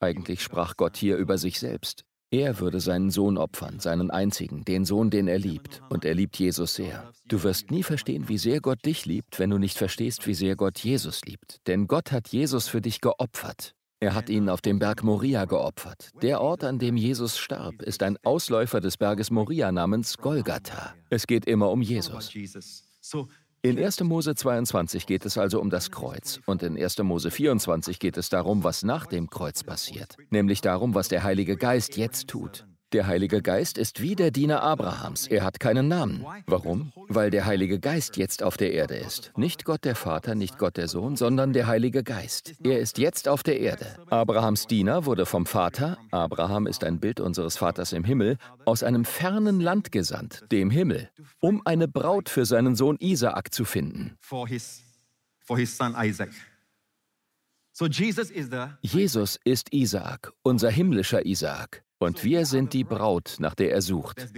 [0.00, 2.04] Eigentlich sprach Gott hier über sich selbst.
[2.30, 5.80] Er würde seinen Sohn opfern, seinen einzigen, den Sohn, den er liebt.
[5.88, 7.10] Und er liebt Jesus sehr.
[7.26, 10.54] Du wirst nie verstehen, wie sehr Gott dich liebt, wenn du nicht verstehst, wie sehr
[10.54, 11.66] Gott Jesus liebt.
[11.66, 13.74] Denn Gott hat Jesus für dich geopfert.
[14.00, 16.10] Er hat ihn auf dem Berg Moria geopfert.
[16.22, 20.94] Der Ort, an dem Jesus starb, ist ein Ausläufer des Berges Moria namens Golgatha.
[21.10, 22.32] Es geht immer um Jesus.
[23.60, 24.00] In 1.
[24.04, 26.98] Mose 22 geht es also um das Kreuz und in 1.
[26.98, 31.56] Mose 24 geht es darum, was nach dem Kreuz passiert, nämlich darum, was der Heilige
[31.56, 32.68] Geist jetzt tut.
[32.94, 35.26] Der Heilige Geist ist wie der Diener Abrahams.
[35.26, 36.24] Er hat keinen Namen.
[36.46, 36.90] Warum?
[37.08, 39.30] Weil der Heilige Geist jetzt auf der Erde ist.
[39.36, 42.54] Nicht Gott der Vater, nicht Gott der Sohn, sondern der Heilige Geist.
[42.64, 43.94] Er ist jetzt auf der Erde.
[44.08, 49.04] Abrahams Diener wurde vom Vater, Abraham ist ein Bild unseres Vaters im Himmel, aus einem
[49.04, 51.10] fernen Land gesandt, dem Himmel,
[51.40, 54.16] um eine Braut für seinen Sohn Isaak zu finden.
[58.80, 61.84] Jesus ist Isaak, unser himmlischer Isaak.
[61.98, 64.28] Und wir sind die Braut, nach der er sucht.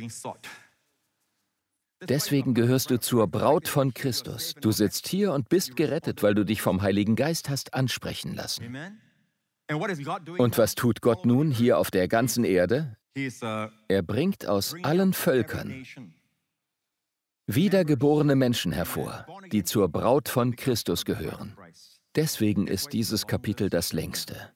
[2.08, 4.54] Deswegen gehörst du zur Braut von Christus.
[4.60, 8.76] Du sitzt hier und bist gerettet, weil du dich vom Heiligen Geist hast ansprechen lassen.
[10.38, 12.96] Und was tut Gott nun hier auf der ganzen Erde?
[13.88, 15.84] Er bringt aus allen Völkern
[17.46, 21.56] wiedergeborene Menschen hervor, die zur Braut von Christus gehören.
[22.14, 24.52] Deswegen ist dieses Kapitel das längste.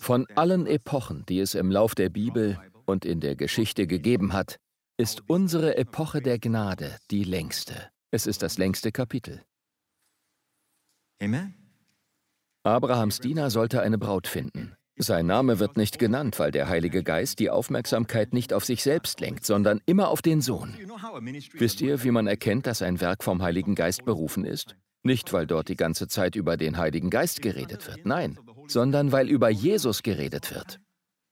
[0.00, 4.56] Von allen Epochen, die es im Lauf der Bibel und in der Geschichte gegeben hat,
[4.96, 7.90] ist unsere Epoche der Gnade die längste.
[8.10, 9.42] Es ist das längste Kapitel.
[12.64, 14.76] Abrahams Diener sollte eine Braut finden.
[14.96, 19.20] Sein Name wird nicht genannt, weil der Heilige Geist die Aufmerksamkeit nicht auf sich selbst
[19.20, 20.76] lenkt, sondern immer auf den Sohn.
[21.54, 24.76] Wisst ihr, wie man erkennt, dass ein Werk vom Heiligen Geist berufen ist?
[25.02, 29.28] Nicht, weil dort die ganze Zeit über den Heiligen Geist geredet wird, nein, sondern weil
[29.28, 30.80] über Jesus geredet wird.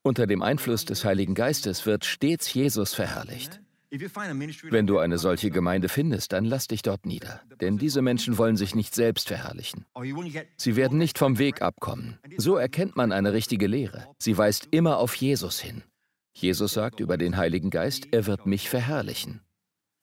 [0.02, 3.60] Unter dem Einfluss des Heiligen Geistes wird stets Jesus verherrlicht.
[3.90, 8.56] Wenn du eine solche Gemeinde findest, dann lass dich dort nieder, denn diese Menschen wollen
[8.56, 9.84] sich nicht selbst verherrlichen.
[10.56, 12.18] Sie werden nicht vom Weg abkommen.
[12.36, 14.06] So erkennt man eine richtige Lehre.
[14.18, 15.82] Sie weist immer auf Jesus hin.
[16.32, 19.40] Jesus sagt über den Heiligen Geist, er wird mich verherrlichen.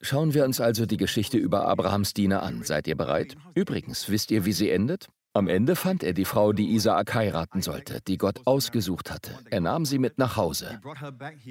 [0.02, 2.64] Schauen wir uns also die Geschichte über Abrahams Diener an.
[2.64, 3.36] Seid ihr bereit?
[3.56, 5.08] Übrigens, wisst ihr, wie sie endet?
[5.38, 9.38] Am Ende fand er die Frau, die Isaak heiraten sollte, die Gott ausgesucht hatte.
[9.52, 10.82] Er nahm sie mit nach Hause.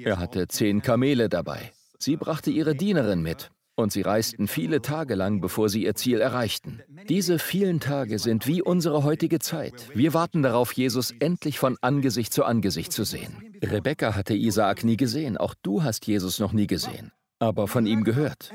[0.03, 1.71] Er hatte zehn Kamele dabei.
[1.97, 3.49] Sie brachte ihre Dienerin mit.
[3.77, 6.81] Und sie reisten viele Tage lang, bevor sie ihr Ziel erreichten.
[7.07, 9.87] Diese vielen Tage sind wie unsere heutige Zeit.
[9.93, 13.55] Wir warten darauf, Jesus endlich von Angesicht zu Angesicht zu sehen.
[13.63, 18.03] Rebekka hatte Isaak nie gesehen, auch du hast Jesus noch nie gesehen aber von ihm
[18.03, 18.51] gehört.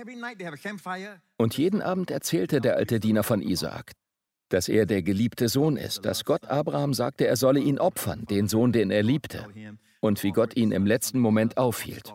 [1.36, 3.92] Und jeden Abend erzählte der alte Diener von Isaak,
[4.52, 8.48] dass er der geliebte Sohn ist, dass Gott Abraham sagte, er solle ihn opfern, den
[8.48, 9.46] Sohn, den er liebte,
[10.00, 12.12] und wie Gott ihn im letzten Moment aufhielt.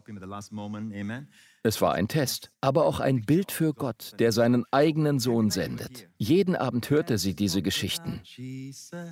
[1.64, 6.08] Es war ein Test, aber auch ein Bild für Gott, der seinen eigenen Sohn sendet.
[6.18, 8.22] Jeden Abend hörte sie diese Geschichten.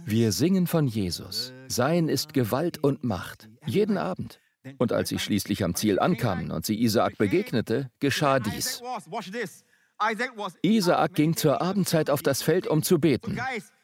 [0.05, 1.53] Wir singen von Jesus.
[1.67, 3.49] Sein ist Gewalt und Macht.
[3.65, 4.39] Jeden Abend.
[4.77, 8.81] Und als sie schließlich am Ziel ankamen und sie Isaak begegnete, geschah dies.
[10.61, 13.39] Isaak ging zur Abendzeit auf das Feld, um zu beten.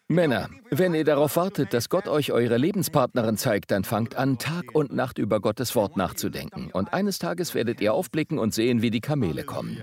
[0.07, 4.75] Männer, wenn ihr darauf wartet, dass Gott euch eure Lebenspartnerin zeigt, dann fangt an, Tag
[4.75, 6.69] und Nacht über Gottes Wort nachzudenken.
[6.71, 9.81] Und eines Tages werdet ihr aufblicken und sehen, wie die Kamele kommen.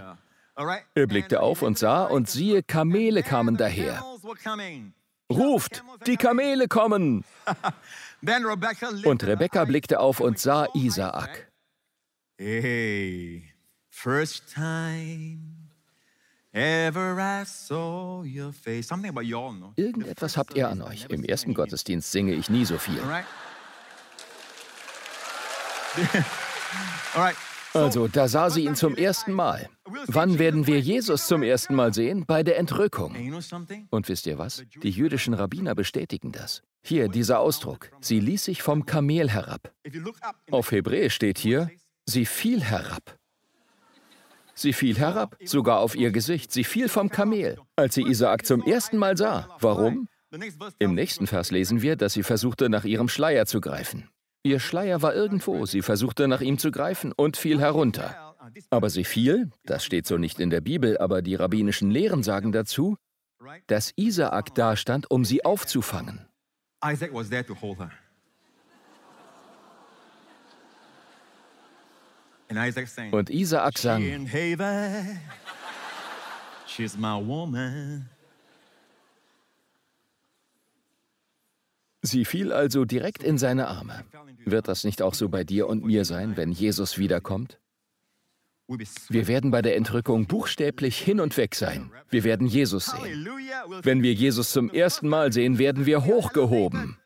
[0.94, 4.04] Er blickte auf und sah, und siehe, Kamele kamen daher.
[5.32, 7.24] Ruft, die Kamele kommen!
[9.04, 11.50] Und Rebekka blickte auf und sah Isaak.
[12.38, 13.44] Hey,
[13.90, 15.57] first time
[19.76, 21.06] Irgendetwas habt ihr an euch.
[21.08, 23.00] Im ersten Gottesdienst singe ich nie so viel.
[27.74, 29.68] Also, da sah sie ihn zum ersten Mal.
[30.06, 32.24] Wann werden wir Jesus zum ersten Mal sehen?
[32.26, 33.14] Bei der Entrückung.
[33.90, 34.64] Und wisst ihr was?
[34.82, 36.62] Die jüdischen Rabbiner bestätigen das.
[36.82, 37.90] Hier dieser Ausdruck.
[38.00, 39.72] Sie ließ sich vom Kamel herab.
[40.50, 41.70] Auf Hebräisch steht hier,
[42.06, 43.17] sie fiel herab.
[44.58, 46.50] Sie fiel herab, sogar auf ihr Gesicht.
[46.50, 49.56] Sie fiel vom Kamel, als sie Isaak zum ersten Mal sah.
[49.60, 50.08] Warum?
[50.80, 54.08] Im nächsten Vers lesen wir, dass sie versuchte, nach ihrem Schleier zu greifen.
[54.42, 58.34] Ihr Schleier war irgendwo, sie versuchte nach ihm zu greifen und fiel herunter.
[58.68, 62.50] Aber sie fiel, das steht so nicht in der Bibel, aber die rabbinischen Lehren sagen
[62.50, 62.96] dazu,
[63.68, 66.26] dass Isaak dastand, um sie aufzufangen.
[66.84, 67.92] Isaac was there to hold her.
[73.10, 74.02] Und Isaak sang,
[82.02, 84.04] Sie fiel also direkt in seine Arme.
[84.44, 87.58] Wird das nicht auch so bei dir und mir sein, wenn Jesus wiederkommt?
[89.08, 91.90] Wir werden bei der Entrückung buchstäblich hin und weg sein.
[92.10, 93.26] Wir werden Jesus sehen.
[93.82, 96.98] Wenn wir Jesus zum ersten Mal sehen, werden wir hochgehoben.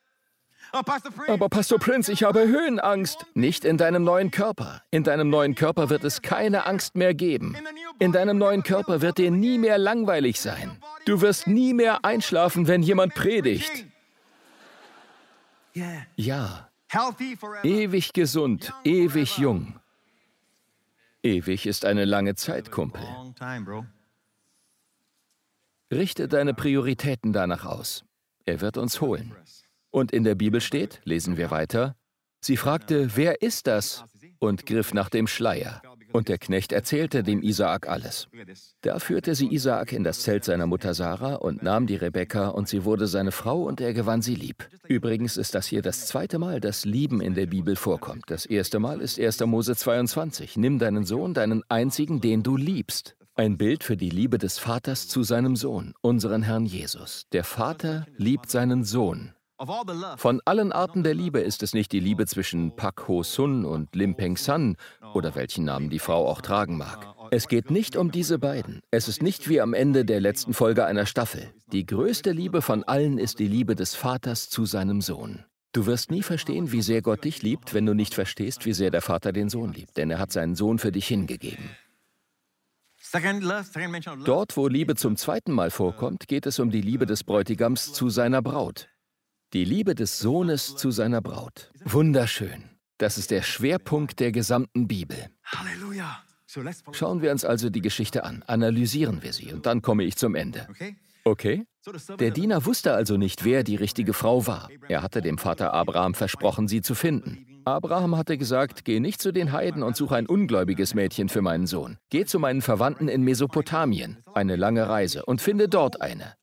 [1.29, 3.27] Aber Pastor Prince, ich habe Höhenangst.
[3.35, 4.83] Nicht in deinem neuen Körper.
[4.91, 7.57] In deinem neuen Körper wird es keine Angst mehr geben.
[7.99, 10.79] In deinem neuen Körper wird dir nie mehr langweilig sein.
[11.05, 13.87] Du wirst nie mehr einschlafen, wenn jemand predigt.
[16.16, 16.70] Ja.
[17.62, 19.79] Ewig gesund, ewig jung.
[21.23, 23.03] Ewig ist eine lange Zeit, Kumpel.
[25.91, 28.05] Richte deine Prioritäten danach aus.
[28.45, 29.35] Er wird uns holen.
[29.93, 31.95] Und in der Bibel steht, lesen wir weiter,
[32.40, 34.05] sie fragte, wer ist das?
[34.43, 35.80] und griff nach dem Schleier.
[36.12, 38.28] Und der Knecht erzählte dem Isaak alles.
[38.82, 42.68] Da führte sie Isaak in das Zelt seiner Mutter Sarah und nahm die Rebekka und
[42.68, 44.68] sie wurde seine Frau und er gewann sie lieb.
[44.86, 48.24] Übrigens ist das hier das zweite Mal, dass Lieben in der Bibel vorkommt.
[48.26, 49.40] Das erste Mal ist 1.
[49.47, 50.59] Mose 22.
[50.59, 53.16] Nimm deinen Sohn, deinen einzigen, den du liebst.
[53.34, 57.24] Ein Bild für die Liebe des Vaters zu seinem Sohn, unseren Herrn Jesus.
[57.32, 59.32] Der Vater liebt seinen Sohn.
[60.16, 63.94] Von allen Arten der Liebe ist es nicht die Liebe zwischen Pak Ho Sun und
[63.94, 64.76] Lim Peng San
[65.14, 67.14] oder welchen Namen die Frau auch tragen mag.
[67.30, 68.80] Es geht nicht um diese beiden.
[68.90, 71.52] Es ist nicht wie am Ende der letzten Folge einer Staffel.
[71.70, 75.44] Die größte Liebe von allen ist die Liebe des Vaters zu seinem Sohn.
[75.72, 78.90] Du wirst nie verstehen, wie sehr Gott dich liebt, wenn du nicht verstehst, wie sehr
[78.90, 81.70] der Vater den Sohn liebt, denn er hat seinen Sohn für dich hingegeben.
[84.24, 88.10] Dort, wo Liebe zum zweiten Mal vorkommt, geht es um die Liebe des Bräutigams zu
[88.10, 88.88] seiner Braut.
[89.53, 91.70] Die Liebe des Sohnes zu seiner Braut.
[91.84, 92.70] Wunderschön.
[92.96, 95.28] Das ist der Schwerpunkt der gesamten Bibel.
[95.44, 96.22] Halleluja.
[96.92, 100.36] Schauen wir uns also die Geschichte an, analysieren wir sie und dann komme ich zum
[100.36, 100.66] Ende.
[101.24, 101.66] Okay?
[102.18, 104.70] Der Diener wusste also nicht, wer die richtige Frau war.
[104.88, 107.61] Er hatte dem Vater Abraham versprochen, sie zu finden.
[107.66, 111.66] Abraham hatte gesagt, geh nicht zu den Heiden und suche ein ungläubiges Mädchen für meinen
[111.66, 111.98] Sohn.
[112.09, 116.34] Geh zu meinen Verwandten in Mesopotamien, eine lange Reise, und finde dort eine.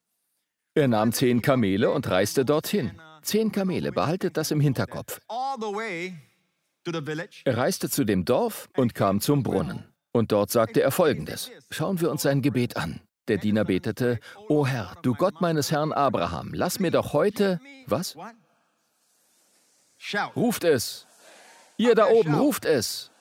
[0.76, 3.00] Er nahm zehn Kamele und reiste dorthin.
[3.22, 5.20] Zehn Kamele, behaltet das im Hinterkopf.
[7.46, 9.84] Er reiste zu dem Dorf und kam zum Brunnen.
[10.12, 11.52] Und dort sagte er folgendes.
[11.70, 13.02] Schauen wir uns sein Gebet an.
[13.28, 17.60] Der Diener betete, O Herr, du Gott meines Herrn Abraham, lass mir doch heute...
[17.86, 18.18] Was?
[20.36, 21.06] Ruft es.
[21.78, 23.12] Ihr da oben, ruft es.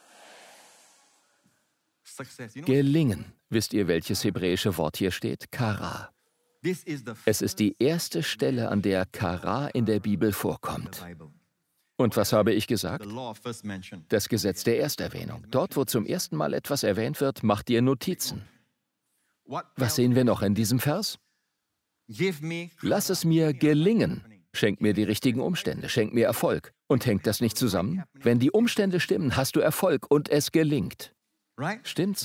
[2.54, 3.32] Gelingen.
[3.50, 5.52] Wisst ihr, welches hebräische Wort hier steht?
[5.52, 6.10] Kara.
[7.24, 11.04] Es ist die erste Stelle, an der Kara in der Bibel vorkommt.
[11.96, 13.04] Und was habe ich gesagt?
[14.08, 15.44] Das Gesetz der Ersterwähnung.
[15.50, 18.42] Dort, wo zum ersten Mal etwas erwähnt wird, macht ihr Notizen.
[19.76, 21.18] Was sehen wir noch in diesem Vers?
[22.82, 24.24] Lass es mir gelingen.
[24.54, 26.72] Schenk mir die richtigen Umstände, schenk mir Erfolg.
[26.86, 28.02] Und hängt das nicht zusammen?
[28.14, 31.14] Wenn die Umstände stimmen, hast du Erfolg und es gelingt.
[31.86, 32.24] Stimmt's?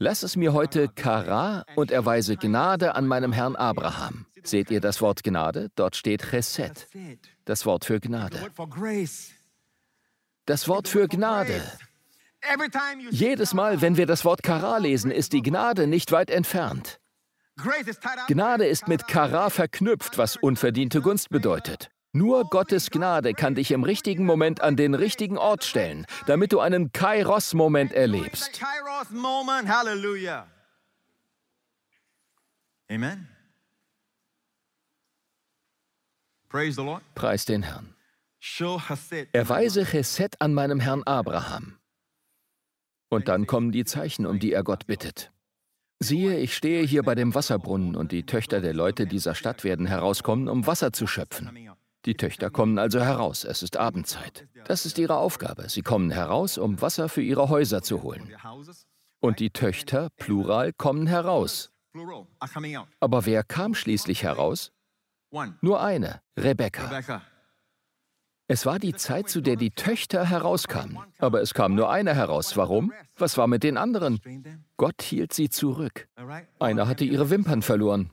[0.00, 4.26] Lass es mir heute Kara und erweise Gnade an meinem Herrn Abraham.
[4.44, 5.70] Seht ihr das Wort Gnade?
[5.74, 6.86] Dort steht Chesed,
[7.44, 8.38] das Wort für Gnade.
[10.46, 11.60] Das Wort für Gnade.
[13.10, 17.00] Jedes Mal, wenn wir das Wort Kara lesen, ist die Gnade nicht weit entfernt.
[18.28, 21.90] Gnade ist mit Kara verknüpft, was unverdiente Gunst bedeutet.
[22.12, 26.60] Nur Gottes Gnade kann dich im richtigen Moment an den richtigen Ort stellen, damit du
[26.60, 28.60] einen Kairos-Moment erlebst.
[32.90, 33.28] Amen.
[37.14, 37.94] Preis den Herrn.
[39.32, 41.78] Erweise Chesed an meinem Herrn Abraham.
[43.10, 45.30] Und dann kommen die Zeichen, um die er Gott bittet.
[46.00, 49.86] Siehe, ich stehe hier bei dem Wasserbrunnen und die Töchter der Leute dieser Stadt werden
[49.86, 51.76] herauskommen, um Wasser zu schöpfen.
[52.04, 54.46] Die Töchter kommen also heraus, es ist Abendzeit.
[54.66, 55.68] Das ist ihre Aufgabe.
[55.68, 58.32] Sie kommen heraus, um Wasser für ihre Häuser zu holen.
[59.20, 61.70] Und die Töchter, plural, kommen heraus.
[63.00, 64.72] Aber wer kam schließlich heraus?
[65.60, 67.02] Nur eine, Rebekka.
[68.50, 70.98] Es war die Zeit, zu der die Töchter herauskamen.
[71.18, 72.56] Aber es kam nur eine heraus.
[72.56, 72.92] Warum?
[73.16, 74.20] Was war mit den anderen?
[74.78, 76.08] Gott hielt sie zurück.
[76.58, 78.10] Einer hatte ihre Wimpern verloren.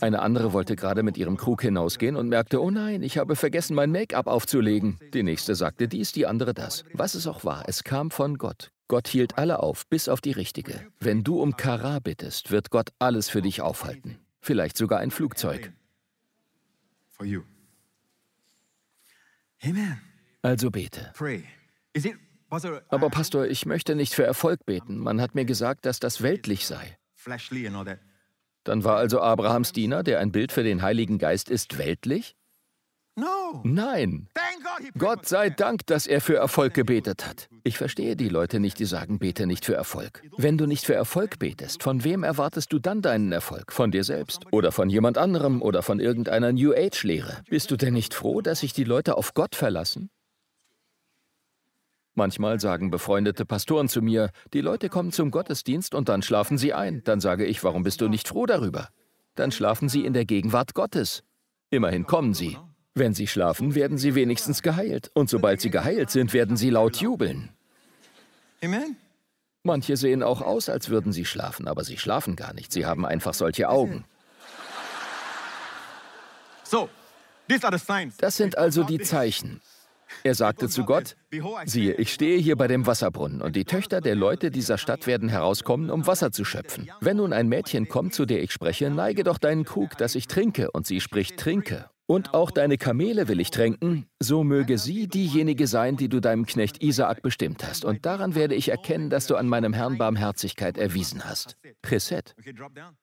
[0.00, 3.74] Eine andere wollte gerade mit ihrem Krug hinausgehen und merkte, oh nein, ich habe vergessen,
[3.74, 4.98] mein Make-up aufzulegen.
[5.14, 6.84] Die nächste sagte dies, die andere das.
[6.92, 8.70] Was es auch war, es kam von Gott.
[8.88, 10.86] Gott hielt alle auf, bis auf die richtige.
[10.98, 14.18] Wenn du um Kara bittest, wird Gott alles für dich aufhalten.
[14.40, 15.72] Vielleicht sogar ein Flugzeug.
[20.40, 21.10] Also bete.
[22.88, 24.96] Aber Pastor, ich möchte nicht für Erfolg beten.
[24.98, 26.96] Man hat mir gesagt, dass das weltlich sei.
[28.68, 32.36] Dann war also Abrahams Diener, der ein Bild für den Heiligen Geist ist, weltlich?
[33.64, 34.28] Nein.
[34.98, 35.48] Gott sei.
[35.48, 37.48] Dank, dass er für Erfolg gebetet hat.
[37.64, 40.22] Ich verstehe die Leute nicht, die sagen, bete nicht für Erfolg.
[40.36, 43.72] Wenn du nicht für Erfolg betest, von wem erwartest du dann deinen Erfolg?
[43.72, 44.42] Von dir selbst?
[44.52, 45.62] Oder von jemand anderem?
[45.62, 47.38] Oder von irgendeiner New Age-Lehre?
[47.48, 50.10] Bist du denn nicht froh, dass sich die Leute auf Gott verlassen?
[52.18, 56.74] Manchmal sagen befreundete Pastoren zu mir, die Leute kommen zum Gottesdienst und dann schlafen sie
[56.74, 57.00] ein.
[57.04, 58.88] Dann sage ich, warum bist du nicht froh darüber?
[59.36, 61.22] Dann schlafen sie in der Gegenwart Gottes.
[61.70, 62.58] Immerhin kommen sie.
[62.92, 65.12] Wenn sie schlafen, werden sie wenigstens geheilt.
[65.14, 67.50] Und sobald sie geheilt sind, werden sie laut jubeln.
[68.64, 68.96] Amen.
[69.62, 72.72] Manche sehen auch aus, als würden sie schlafen, aber sie schlafen gar nicht.
[72.72, 74.04] Sie haben einfach solche Augen.
[76.64, 76.88] So,
[77.48, 78.16] these are the signs.
[78.16, 79.60] Das sind also die Zeichen.
[80.24, 81.16] Er sagte zu Gott,
[81.64, 85.28] siehe, ich stehe hier bei dem Wasserbrunnen und die Töchter der Leute dieser Stadt werden
[85.28, 86.90] herauskommen, um Wasser zu schöpfen.
[87.00, 90.26] Wenn nun ein Mädchen kommt, zu der ich spreche, neige doch deinen Krug, dass ich
[90.26, 91.90] trinke, und sie spricht, trinke.
[92.10, 96.46] Und auch deine Kamele will ich tränken, so möge sie diejenige sein, die du deinem
[96.46, 97.84] Knecht Isaak bestimmt hast.
[97.84, 101.58] Und daran werde ich erkennen, dass du an meinem Herrn Barmherzigkeit erwiesen hast.
[101.86, 102.34] Chesed.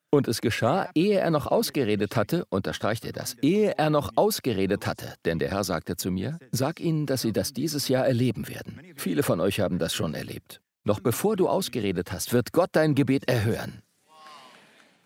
[0.09, 4.87] Und es geschah, ehe er noch ausgeredet hatte, unterstreicht er das, ehe er noch ausgeredet
[4.87, 8.47] hatte, denn der Herr sagte zu mir, sag ihnen, dass sie das dieses Jahr erleben
[8.47, 8.81] werden.
[8.95, 10.61] Viele von euch haben das schon erlebt.
[10.83, 13.83] Noch bevor du ausgeredet hast, wird Gott dein Gebet erhören.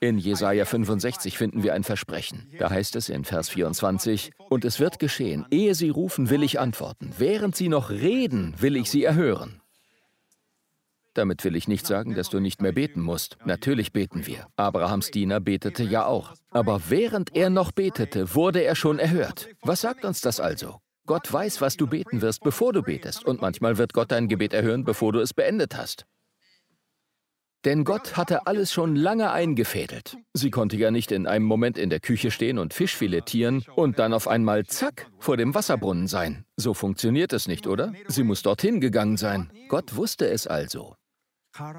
[0.02, 2.50] In Jesaja 65 finden wir ein Versprechen.
[2.58, 6.60] Da heißt es in Vers 24: Und es wird geschehen, ehe sie rufen, will ich
[6.60, 7.12] antworten.
[7.18, 9.62] Während sie noch reden, will ich sie erhören.
[11.14, 13.38] Damit will ich nicht sagen, dass du nicht mehr beten musst.
[13.44, 14.48] Natürlich beten wir.
[14.56, 16.34] Abrahams Diener betete ja auch.
[16.50, 19.50] Aber während er noch betete, wurde er schon erhört.
[19.62, 20.78] Was sagt uns das also?
[21.08, 23.26] Gott weiß, was du beten wirst, bevor du betest.
[23.26, 26.06] Und manchmal wird Gott dein Gebet erhören, bevor du es beendet hast.
[27.66, 30.18] Denn Gott hatte alles schon lange eingefädelt.
[30.34, 34.00] Sie konnte ja nicht in einem Moment in der Küche stehen und Fisch filetieren und
[34.00, 36.46] dann auf einmal zack vor dem Wasserbrunnen sein.
[36.56, 37.92] So funktioniert es nicht, oder?
[38.08, 39.52] Sie muss dorthin gegangen sein.
[39.68, 40.96] Gott wusste es also.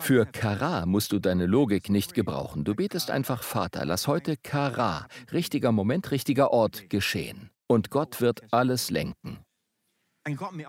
[0.01, 2.65] Für Kara musst du deine Logik nicht gebrauchen.
[2.65, 7.49] Du betest einfach, Vater, lass heute Kara, richtiger Moment, richtiger Ort geschehen.
[7.67, 9.39] Und Gott wird alles lenken.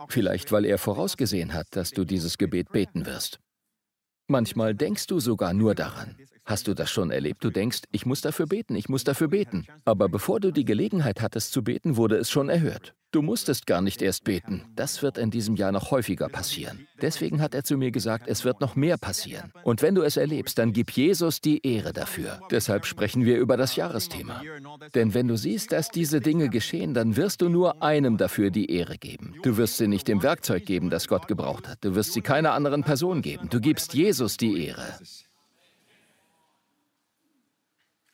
[0.08, 3.40] Vielleicht, weil er vorausgesehen hat, dass du dieses Gebet beten wirst.
[4.32, 6.16] Manchmal denkst du sogar nur daran.
[6.46, 7.44] Hast du das schon erlebt?
[7.44, 9.66] Du denkst, ich muss dafür beten, ich muss dafür beten.
[9.86, 12.94] Aber bevor du die Gelegenheit hattest zu beten, wurde es schon erhört.
[13.14, 14.64] Du musstest gar nicht erst beten.
[14.74, 16.88] Das wird in diesem Jahr noch häufiger passieren.
[17.02, 19.52] Deswegen hat er zu mir gesagt, es wird noch mehr passieren.
[19.64, 22.40] Und wenn du es erlebst, dann gib Jesus die Ehre dafür.
[22.52, 24.42] Deshalb sprechen wir über das Jahresthema.
[24.96, 28.72] Denn wenn du siehst, dass diese Dinge geschehen, dann wirst du nur einem dafür die
[28.72, 29.36] Ehre geben.
[29.44, 31.80] Du wirst sie nicht dem Werkzeug geben, das Gott gebraucht hat.
[31.84, 33.50] Du wirst sie keiner anderen Person geben.
[33.50, 34.88] Du gibst Jesus die Ehre.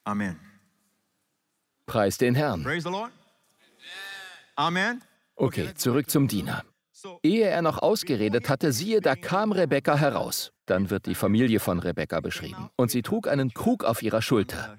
[0.08, 0.40] Amen.
[1.86, 2.66] Preis den Herrn.
[4.56, 5.02] Amen.
[5.36, 6.64] Okay, zurück zum Diener.
[7.24, 10.54] Ehe er noch ausgeredet hatte, siehe, da kam Rebekka heraus.
[10.66, 12.70] Dann wird die Familie von Rebekka beschrieben.
[12.78, 14.78] Und sie trug einen Krug auf ihrer Schulter.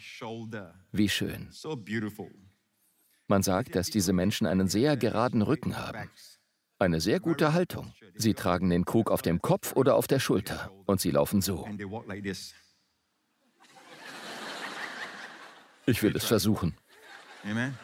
[0.92, 1.50] Wie schön.
[3.26, 6.10] Man sagt, dass diese Menschen einen sehr geraden Rücken haben.
[6.78, 7.92] Eine sehr gute Haltung.
[8.14, 10.70] Sie tragen den Krug auf dem Kopf oder auf der Schulter.
[10.86, 11.66] Und sie laufen so.
[11.66, 12.55] And they walk like this.
[15.89, 16.77] Ich will es versuchen.
[17.44, 17.78] Amen.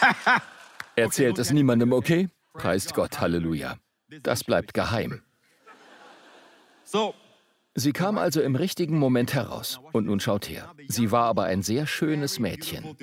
[0.96, 2.28] Erzählt es niemandem, okay?
[2.54, 3.76] Preist Gott, Halleluja.
[4.22, 5.22] Das bleibt geheim.
[6.82, 7.14] So,
[7.74, 9.80] Sie kam also im richtigen Moment heraus.
[9.92, 10.74] Und nun schaut her.
[10.88, 12.96] Sie war aber ein sehr schönes Mädchen.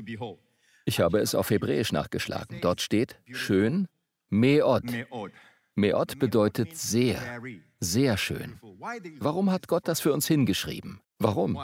[0.86, 2.60] Ich habe es auf Hebräisch nachgeschlagen.
[2.62, 3.88] Dort steht schön,
[4.30, 4.84] Meot.
[4.84, 5.32] Me'od.
[5.76, 7.42] Meot bedeutet sehr,
[7.80, 8.60] sehr schön.
[9.20, 11.02] Warum hat Gott das für uns hingeschrieben?
[11.20, 11.60] Warum?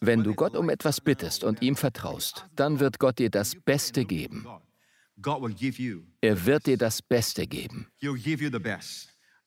[0.00, 4.04] Wenn du Gott um etwas bittest und ihm vertraust, dann wird Gott dir das Beste
[4.04, 4.46] geben.
[6.20, 7.88] Er wird dir das Beste geben.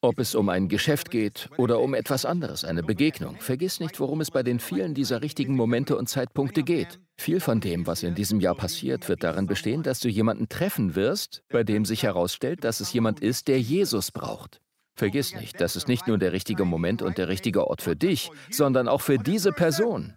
[0.01, 3.35] Ob es um ein Geschäft geht oder um etwas anderes, eine Begegnung.
[3.41, 7.01] Vergiss nicht, worum es bei den vielen dieser richtigen Momente und Zeitpunkte geht.
[7.17, 10.95] Viel von dem, was in diesem Jahr passiert, wird darin bestehen, dass du jemanden treffen
[10.95, 14.61] wirst, bei dem sich herausstellt, dass es jemand ist, der Jesus braucht.
[14.95, 18.31] Vergiss nicht, das ist nicht nur der richtige Moment und der richtige Ort für dich,
[18.49, 20.13] sondern auch für diese Person.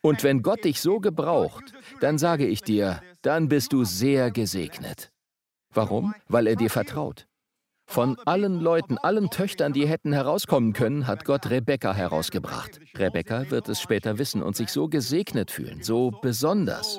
[0.00, 5.10] Und wenn Gott dich so gebraucht, dann sage ich dir, dann bist du sehr gesegnet.
[5.74, 6.14] Warum?
[6.26, 7.26] Weil er dir vertraut.
[7.88, 12.78] Von allen Leuten, allen Töchtern, die hätten herauskommen können, hat Gott Rebekka herausgebracht.
[12.94, 16.98] Rebekka wird es später wissen und sich so gesegnet fühlen, so besonders.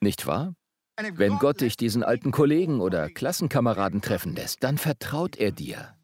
[0.00, 0.54] Nicht wahr?
[1.14, 5.96] Wenn Gott dich diesen alten Kollegen oder Klassenkameraden treffen lässt, dann vertraut er dir.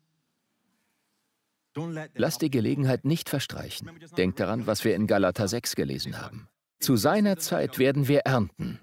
[2.15, 3.91] Lass die Gelegenheit nicht verstreichen.
[4.17, 6.49] Denk daran, was wir in Galater 6 gelesen haben.
[6.81, 8.81] Zu seiner Zeit werden wir ernten.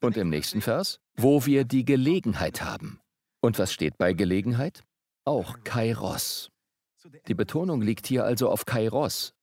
[0.00, 3.01] Und im nächsten Vers, wo wir die Gelegenheit haben.
[3.42, 4.84] Und was steht bei Gelegenheit?
[5.24, 6.48] Auch Kairos.
[7.26, 9.34] Die Betonung liegt hier also auf Kairos,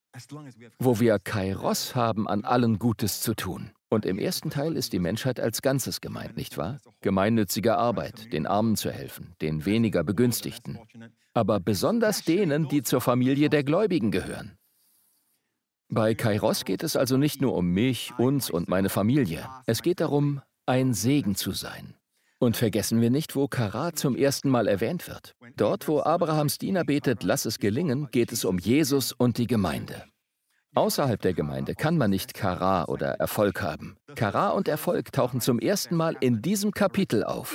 [0.79, 3.71] wo wir Kairos haben, an allen Gutes zu tun.
[3.89, 6.79] Und im ersten Teil ist die Menschheit als Ganzes gemeint, nicht wahr?
[7.01, 10.79] Gemeinnützige Arbeit, den Armen zu helfen, den weniger Begünstigten,
[11.33, 14.57] aber besonders denen, die zur Familie der Gläubigen gehören.
[15.89, 19.49] Bei Kairos geht es also nicht nur um mich, uns und meine Familie.
[19.65, 21.98] Es geht darum, ein Segen zu sein.
[22.41, 25.35] Und vergessen wir nicht, wo Kara zum ersten Mal erwähnt wird.
[25.57, 30.05] Dort, wo Abrahams Diener betet, lass es gelingen, geht es um Jesus und die Gemeinde.
[30.73, 33.97] Außerhalb der Gemeinde kann man nicht Kara oder Erfolg haben.
[34.15, 37.53] Kara und Erfolg tauchen zum ersten Mal in diesem Kapitel auf.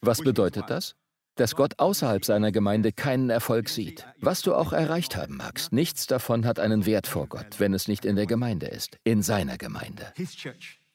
[0.00, 0.96] Was bedeutet das?
[1.36, 4.06] Dass Gott außerhalb seiner Gemeinde keinen Erfolg sieht.
[4.20, 7.86] Was du auch erreicht haben magst, nichts davon hat einen Wert vor Gott, wenn es
[7.86, 10.12] nicht in der Gemeinde ist, in seiner Gemeinde.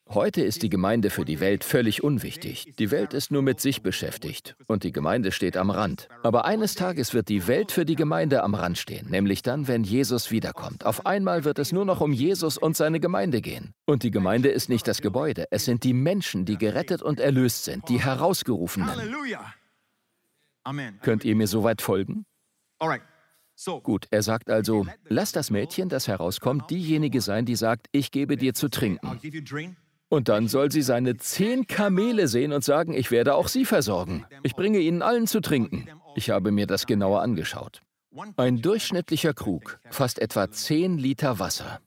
[0.09, 2.73] Heute ist die Gemeinde für die Welt völlig unwichtig.
[2.77, 6.07] Die Welt ist nur mit sich beschäftigt und die Gemeinde steht am Rand.
[6.21, 9.83] Aber eines Tages wird die Welt für die Gemeinde am Rand stehen, nämlich dann, wenn
[9.83, 10.85] Jesus wiederkommt.
[10.85, 13.73] Auf einmal wird es nur noch um Jesus und seine Gemeinde gehen.
[13.85, 17.63] Und die Gemeinde ist nicht das Gebäude, es sind die Menschen, die gerettet und erlöst
[17.63, 18.89] sind, die Herausgerufenen.
[21.01, 22.25] Könnt ihr mir soweit folgen?
[23.83, 28.35] Gut, er sagt also, lass das Mädchen, das herauskommt, diejenige sein, die sagt, ich gebe
[28.35, 29.19] dir zu trinken.
[30.13, 34.27] Und dann soll sie seine zehn Kamele sehen und sagen, ich werde auch sie versorgen.
[34.43, 35.89] Ich bringe ihnen allen zu trinken.
[36.15, 37.81] Ich habe mir das genauer angeschaut.
[38.37, 41.79] Ein durchschnittlicher Krug fasst etwa 10 Liter Wasser.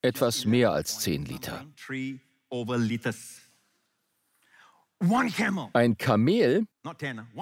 [0.00, 1.66] Etwas mehr als 10 Liter.
[5.72, 6.66] Ein Kamel,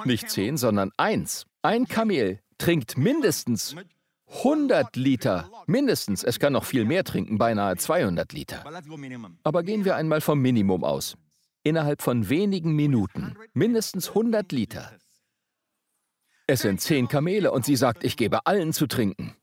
[0.07, 1.45] nicht 10, sondern eins.
[1.61, 3.77] Ein Kamel trinkt mindestens
[4.33, 6.23] 100 Liter, mindestens.
[6.25, 8.65] Es kann noch viel mehr trinken, beinahe 200 Liter.
[9.43, 11.17] Aber gehen wir einmal vom Minimum aus.
[11.63, 14.93] Innerhalb von wenigen Minuten mindestens 100 Liter.
[16.47, 19.37] Es sind zehn Kamele und sie sagt, ich gebe allen zu trinken.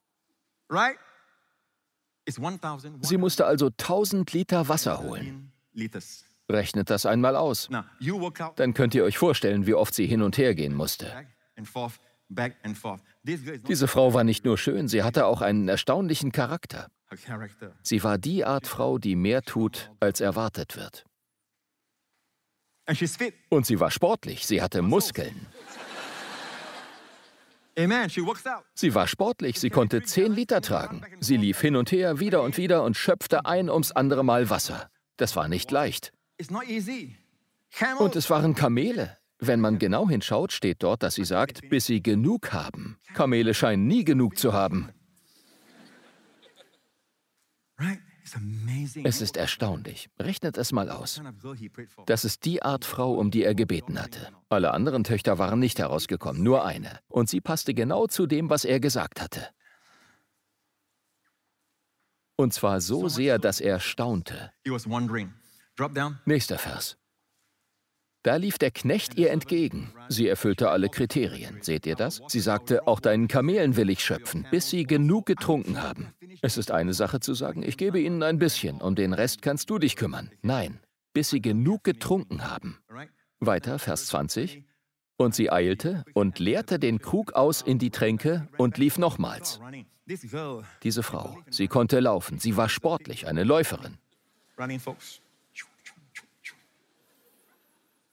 [3.02, 5.54] Sie musste also 1000 Liter Wasser holen.
[6.50, 7.70] Rechnet das einmal aus.
[8.56, 11.14] Dann könnt ihr euch vorstellen, wie oft sie hin und her gehen musste.
[13.24, 16.88] Diese Frau war nicht nur schön, sie hatte auch einen erstaunlichen Charakter.
[17.84, 21.06] Sie war die Art Frau, die mehr tut, als erwartet wird.
[23.50, 25.46] Und sie war sportlich, sie hatte Muskeln.
[28.74, 31.02] Sie war sportlich, sie konnte 10 Liter tragen.
[31.20, 34.90] Sie lief hin und her, wieder und wieder und schöpfte ein ums andere Mal Wasser.
[35.18, 36.12] Das war nicht leicht.
[38.00, 39.17] Und es waren Kamele.
[39.40, 42.98] Wenn man genau hinschaut, steht dort, dass sie sagt, bis sie genug haben.
[43.14, 44.90] Kamele scheinen nie genug zu haben.
[49.04, 50.10] Es ist erstaunlich.
[50.20, 51.22] Rechnet es mal aus.
[52.08, 54.30] Das ist die Art Frau, um die er gebeten hatte.
[54.50, 57.00] Alle anderen Töchter waren nicht herausgekommen, nur eine.
[57.08, 59.48] Und sie passte genau zu dem, was er gesagt hatte.
[62.36, 64.52] Und zwar so sehr, dass er staunte.
[66.26, 66.98] Nächster Vers.
[68.24, 69.94] Da lief der Knecht ihr entgegen.
[70.10, 71.60] Sie erfüllte alle Kriterien.
[71.62, 72.22] Seht ihr das?
[72.28, 76.14] Sie sagte, auch deinen Kamelen will ich schöpfen, bis sie genug getrunken haben.
[76.42, 79.70] Es ist eine Sache zu sagen, ich gebe ihnen ein bisschen, um den Rest kannst
[79.70, 80.32] du dich kümmern.
[80.42, 80.80] Nein,
[81.14, 82.80] bis sie genug getrunken haben.
[83.40, 84.64] Weiter, Vers 20.
[85.18, 89.60] Und sie eilte und leerte den Krug aus in die Tränke und lief nochmals.
[90.84, 93.98] Diese Frau, sie konnte laufen, sie war sportlich, eine Läuferin.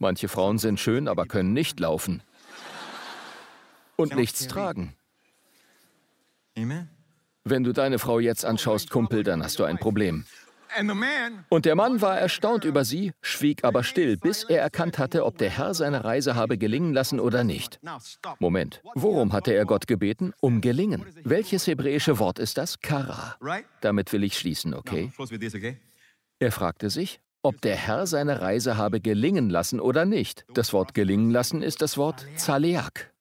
[0.05, 2.23] Manche Frauen sind schön, aber können nicht laufen.
[3.97, 4.93] Und nichts tragen.
[7.45, 10.27] Wenn du deine Frau jetzt anschaust, Kumpel, dann hast du ein Problem.
[11.49, 15.39] Und der Mann war erstaunt über sie, schwieg aber still, bis er erkannt hatte, ob
[15.39, 17.81] der Herr seine Reise habe gelingen lassen oder nicht.
[18.41, 20.35] Moment, worum hatte er Gott gebeten?
[20.43, 21.07] Um gelingen.
[21.23, 22.79] Welches hebräische Wort ist das?
[22.81, 23.37] Kara.
[23.81, 25.11] Damit will ich schließen, okay?
[26.41, 30.45] Er fragte sich, ob der Herr seine Reise habe gelingen lassen oder nicht.
[30.55, 33.13] Das Wort gelingen lassen ist das Wort Zaleak.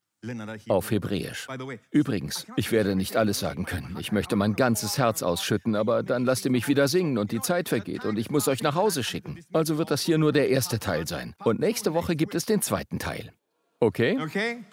[0.70, 1.48] auf Hebräisch.
[1.92, 3.98] Übrigens, ich werde nicht alles sagen können.
[4.00, 7.42] Ich möchte mein ganzes Herz ausschütten, aber dann lasst ihr mich wieder singen und die
[7.42, 9.42] Zeit vergeht und ich muss euch nach Hause schicken.
[9.52, 11.36] Also wird das hier nur der erste Teil sein.
[11.44, 13.34] Und nächste Woche gibt es den zweiten Teil.
[13.82, 14.18] Okay?
[14.22, 14.64] Okay?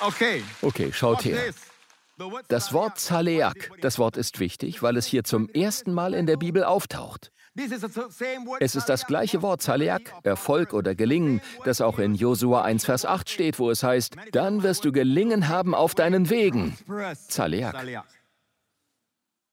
[0.00, 0.42] Okay.
[0.62, 1.38] Okay, schaut her.
[2.48, 6.36] Das Wort Zaleak, das Wort ist wichtig, weil es hier zum ersten Mal in der
[6.36, 7.30] Bibel auftaucht.
[8.60, 13.04] Es ist das gleiche Wort Zaleak, Erfolg oder Gelingen, das auch in Josua 1, Vers
[13.04, 16.76] 8 steht, wo es heißt, dann wirst du gelingen haben auf deinen Wegen.
[17.28, 18.04] Zaleak.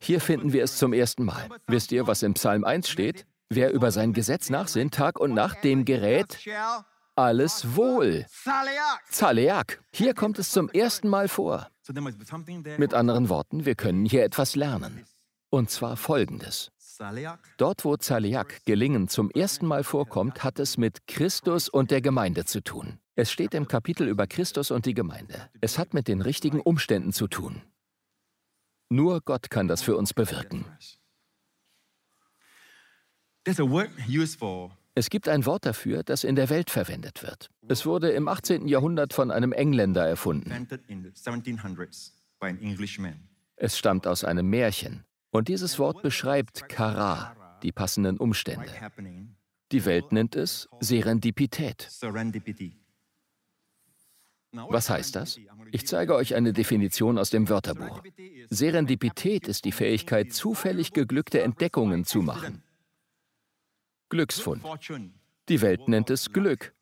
[0.02, 1.50] Hier finden wir es zum ersten Mal.
[1.68, 3.26] Wisst ihr, was im Psalm 1 steht?
[3.50, 6.38] Wer über sein Gesetz nachsinnt, Tag und Nacht, dem gerät
[7.20, 8.26] alles wohl.
[9.10, 9.82] Zaleak.
[9.92, 11.68] Hier kommt es zum ersten Mal vor.
[12.78, 15.06] Mit anderen Worten, wir können hier etwas lernen.
[15.50, 16.72] Und zwar Folgendes.
[17.58, 22.46] Dort, wo Zaleak Gelingen zum ersten Mal vorkommt, hat es mit Christus und der Gemeinde
[22.46, 23.00] zu tun.
[23.16, 25.50] Es steht im Kapitel über Christus und die Gemeinde.
[25.62, 27.62] Es hat mit den richtigen Umständen zu tun.
[28.90, 30.66] Nur Gott kann das für uns bewirken.
[34.96, 37.50] Es gibt ein Wort dafür, das in der Welt verwendet wird.
[37.68, 38.68] Es wurde im 18.
[38.68, 40.68] Jahrhundert von einem Engländer erfunden.
[43.56, 45.06] Es stammt aus einem Märchen.
[45.32, 48.72] Und dieses Wort beschreibt Kara, die passenden Umstände.
[49.72, 51.90] Die Welt nennt es Serendipität.
[54.52, 55.40] Was heißt das?
[55.72, 58.02] Ich zeige euch eine Definition aus dem Wörterbuch.
[58.50, 62.64] Serendipität ist die Fähigkeit, zufällig geglückte Entdeckungen zu machen.
[64.10, 64.64] Glücksfund.
[65.50, 66.74] Die Welt nennt es Glück.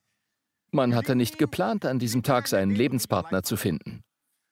[0.71, 4.03] Man hatte nicht geplant, an diesem Tag seinen Lebenspartner zu finden.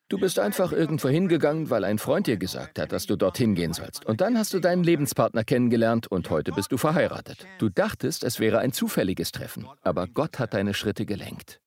[0.08, 3.74] Du bist einfach irgendwo hingegangen, weil ein Freund dir gesagt hat, dass du dorthin gehen
[3.74, 4.06] sollst.
[4.06, 7.48] Und dann hast du deinen Lebenspartner kennengelernt und heute bist du verheiratet.
[7.58, 11.60] Du dachtest, es wäre ein zufälliges Treffen, aber Gott hat deine Schritte gelenkt.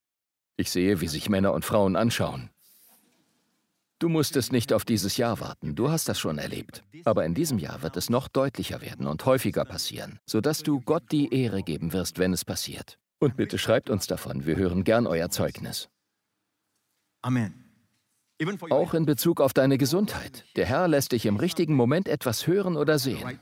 [0.56, 2.50] Ich sehe, wie sich Männer und Frauen anschauen.
[3.98, 6.84] Du musstest nicht auf dieses Jahr warten, du hast das schon erlebt.
[7.04, 11.10] Aber in diesem Jahr wird es noch deutlicher werden und häufiger passieren, sodass du Gott
[11.10, 12.98] die Ehre geben wirst, wenn es passiert.
[13.18, 15.88] Und bitte schreibt uns davon, wir hören gern euer Zeugnis.
[17.20, 17.67] Amen.
[18.70, 20.44] Auch in Bezug auf deine Gesundheit.
[20.56, 23.38] Der Herr lässt dich im richtigen Moment etwas hören oder sehen.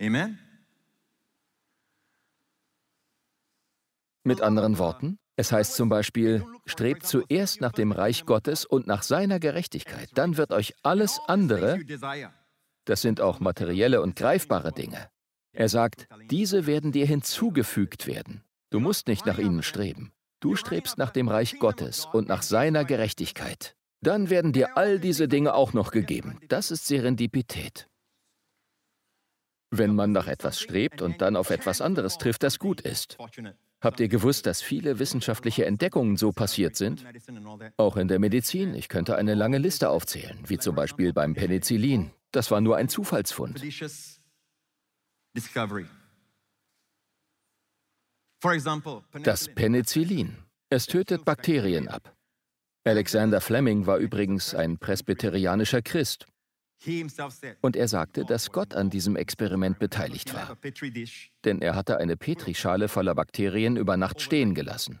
[0.00, 0.38] Amen.
[4.24, 9.02] Mit anderen Worten, es heißt zum Beispiel, strebt zuerst nach dem Reich Gottes und nach
[9.02, 11.78] seiner Gerechtigkeit, dann wird euch alles andere,
[12.84, 15.08] das sind auch materielle und greifbare Dinge.
[15.52, 18.42] Er sagt, diese werden dir hinzugefügt werden.
[18.70, 20.12] Du musst nicht nach ihnen streben.
[20.40, 23.74] Du strebst nach dem Reich Gottes und nach seiner Gerechtigkeit.
[24.02, 26.40] Dann werden dir all diese Dinge auch noch gegeben.
[26.48, 27.88] Das ist Serendipität.
[29.70, 33.16] Wenn man nach etwas strebt und dann auf etwas anderes trifft, das gut ist.
[33.80, 37.04] Habt ihr gewusst, dass viele wissenschaftliche Entdeckungen so passiert sind?
[37.76, 38.74] Auch in der Medizin.
[38.74, 42.10] Ich könnte eine lange Liste aufzählen, wie zum Beispiel beim Penicillin.
[42.30, 43.62] Das war nur ein Zufallsfund.
[49.22, 50.36] Das Penicillin.
[50.70, 52.14] Es tötet Bakterien ab.
[52.84, 56.26] Alexander Fleming war übrigens ein presbyterianischer Christ.
[57.62, 60.56] Und er sagte, dass Gott an diesem Experiment beteiligt war.
[61.44, 65.00] Denn er hatte eine Petrischale voller Bakterien über Nacht stehen gelassen.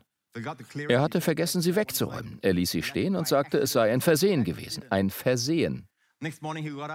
[0.88, 2.38] Er hatte vergessen, sie wegzuräumen.
[2.42, 4.84] Er ließ sie stehen und sagte, es sei ein Versehen gewesen.
[4.90, 5.86] Ein Versehen.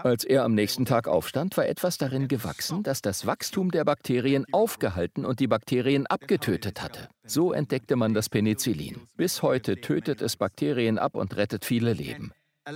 [0.03, 4.45] Als er am nächsten Tag aufstand, war etwas darin gewachsen, das das Wachstum der Bakterien
[4.51, 7.07] aufgehalten und die Bakterien abgetötet hatte.
[7.23, 9.07] So entdeckte man das Penicillin.
[9.17, 12.31] Bis heute tötet es Bakterien ab und rettet viele Leben.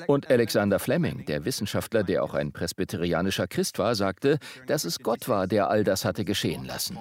[0.08, 5.28] Und Alexander Fleming, der Wissenschaftler, der auch ein presbyterianischer Christ war, sagte, dass es Gott
[5.28, 6.98] war, der all das hatte geschehen lassen.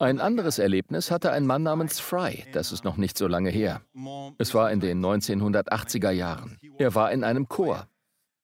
[0.00, 3.82] Ein anderes Erlebnis hatte ein Mann namens Fry, das ist noch nicht so lange her.
[4.38, 6.56] Es war in den 1980er Jahren.
[6.78, 7.88] Er war in einem Chor.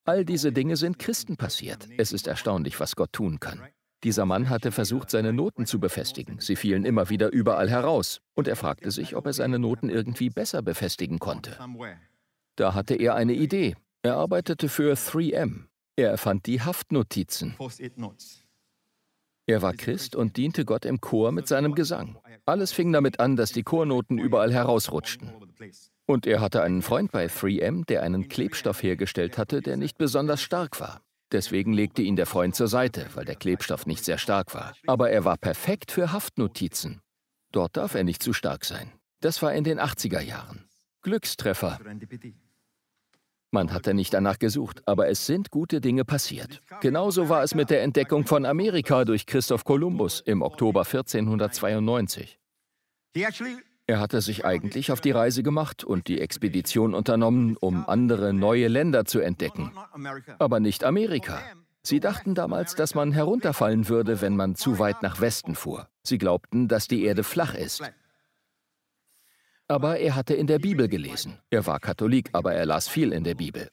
[0.05, 1.89] All diese Dinge sind Christen passiert.
[1.97, 3.62] Es ist erstaunlich, was Gott tun kann.
[4.02, 6.40] Dieser Mann hatte versucht, seine Noten zu befestigen.
[6.40, 8.20] Sie fielen immer wieder überall heraus.
[8.35, 11.56] Und er fragte sich, ob er seine Noten irgendwie besser befestigen konnte.
[12.56, 13.76] Da hatte er eine Idee.
[14.02, 15.68] Er arbeitete für 3M.
[15.97, 17.55] Er erfand die Haftnotizen.
[19.46, 22.18] Er war Christ und diente Gott im Chor mit seinem Gesang.
[22.46, 25.32] Alles fing damit an, dass die Chornoten überall herausrutschten.
[26.06, 30.42] Und er hatte einen Freund bei 3M, der einen Klebstoff hergestellt hatte, der nicht besonders
[30.42, 31.02] stark war.
[31.32, 34.74] Deswegen legte ihn der Freund zur Seite, weil der Klebstoff nicht sehr stark war.
[34.86, 37.00] Aber er war perfekt für Haftnotizen.
[37.52, 38.92] Dort darf er nicht zu stark sein.
[39.20, 40.68] Das war in den 80er Jahren.
[41.02, 41.78] Glückstreffer.
[43.55, 46.60] Man hatte nicht danach gesucht, aber es sind gute Dinge passiert.
[46.81, 52.40] Genauso war es mit der Entdeckung von Amerika durch Christoph Kolumbus im Oktober 1492.
[53.86, 58.66] Er hatte sich eigentlich auf die Reise gemacht und die Expedition unternommen, um andere neue
[58.66, 59.70] Länder zu entdecken.
[60.40, 61.40] Aber nicht Amerika.
[61.81, 65.86] Sie dachten damals, dass man herunterfallen würde, wenn man zu weit nach Westen fuhr.
[66.02, 67.85] Sie glaubten, dass die Erde flach ist.
[69.68, 71.38] Aber er hatte in der Bibel gelesen.
[71.50, 73.70] Er war Katholik, aber er las viel in der Bibel.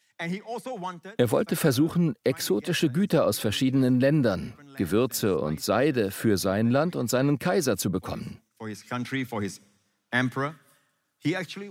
[1.17, 7.09] Er wollte versuchen, exotische Güter aus verschiedenen Ländern, Gewürze und Seide für sein Land und
[7.09, 8.39] seinen Kaiser zu bekommen.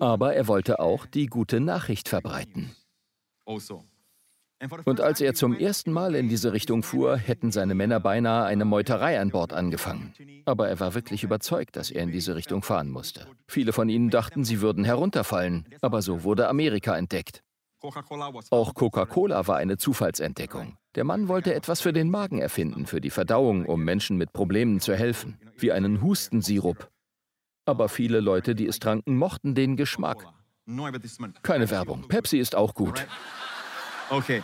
[0.01, 2.74] Aber er wollte auch die gute Nachricht verbreiten.
[4.85, 8.66] Und als er zum ersten Mal in diese Richtung fuhr, hätten seine Männer beinahe eine
[8.66, 10.12] Meuterei an Bord angefangen.
[10.45, 13.27] Aber er war wirklich überzeugt, dass er in diese Richtung fahren musste.
[13.49, 17.43] Viele von ihnen dachten, sie würden herunterfallen, aber so wurde Amerika entdeckt.
[18.51, 20.77] Auch Coca-Cola war eine Zufallsentdeckung.
[20.97, 24.81] Der Mann wollte etwas für den Magen erfinden, für die Verdauung, um Menschen mit Problemen
[24.81, 26.91] zu helfen, wie einen Hustensirup.
[27.65, 30.27] Aber viele Leute, die es tranken, mochten den Geschmack.
[31.43, 32.07] Keine Werbung.
[32.09, 33.07] Pepsi ist auch gut.
[34.11, 34.43] Okay.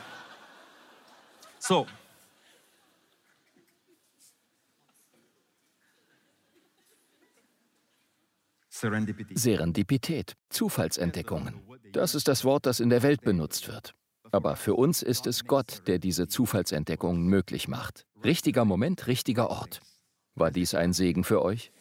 [1.59, 1.87] So.
[9.35, 11.61] Serendipität, Zufallsentdeckungen.
[11.93, 13.95] Das ist das Wort, das in der Welt benutzt wird.
[14.31, 18.07] Aber für uns ist es Gott, der diese Zufallsentdeckungen möglich macht.
[18.23, 19.81] Richtiger Moment, richtiger Ort.
[20.35, 21.73] War dies ein Segen für euch?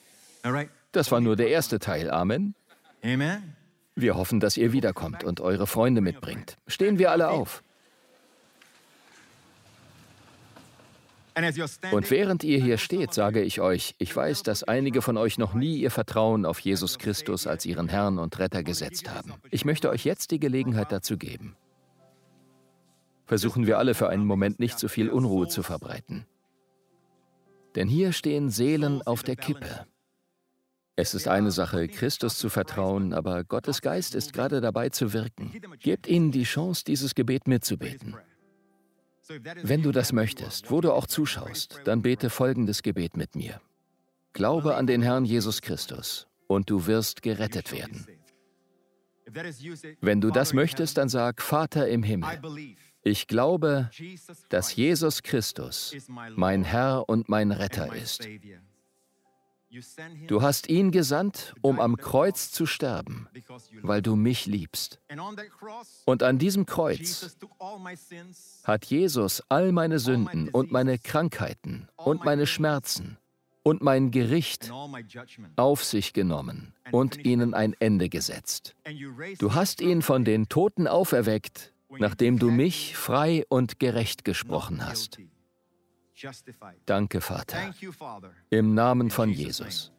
[0.92, 2.10] Das war nur der erste Teil.
[2.10, 2.56] Amen.
[3.04, 3.56] Amen.
[3.96, 6.58] Wir hoffen, dass ihr wiederkommt und eure Freunde mitbringt.
[6.68, 7.64] Stehen wir alle auf.
[11.92, 15.54] Und während ihr hier steht, sage ich euch, ich weiß, dass einige von euch noch
[15.54, 19.34] nie ihr Vertrauen auf Jesus Christus als ihren Herrn und Retter gesetzt haben.
[19.52, 21.58] Ich möchte euch jetzt die Gelegenheit dazu geben.
[23.26, 26.26] Versuchen wir alle für einen Moment nicht so viel Unruhe zu verbreiten.
[27.76, 29.86] Denn hier stehen Seelen auf der Kippe.
[30.96, 35.52] Es ist eine Sache, Christus zu vertrauen, aber Gottes Geist ist gerade dabei zu wirken.
[35.80, 38.16] Gebt ihnen die Chance, dieses Gebet mitzubeten.
[39.64, 43.60] Wenn du das möchtest, wo du auch zuschaust, dann bete folgendes Gebet mit mir.
[44.34, 48.06] Glaube an den Herrn Jesus Christus und du wirst gerettet werden.
[50.02, 52.40] Wenn du das möchtest, dann sag, Vater im Himmel,
[53.02, 53.90] ich glaube,
[54.50, 55.96] dass Jesus Christus
[56.36, 58.28] mein Herr und mein Retter ist.
[60.28, 63.28] Du hast ihn gesandt, um am Kreuz zu sterben,
[63.82, 65.00] weil du mich liebst.
[66.06, 67.38] Und an diesem Kreuz
[68.64, 73.18] hat Jesus all meine Sünden und meine Krankheiten und meine Schmerzen
[73.64, 74.72] und mein Gericht
[75.56, 78.76] auf sich genommen und ihnen ein Ende gesetzt.
[79.40, 85.20] Du hast ihn von den Toten auferweckt, nachdem du mich frei und gerecht gesprochen hast.
[86.86, 87.74] Danke, Vater.
[88.50, 89.92] Im Namen von Jesus.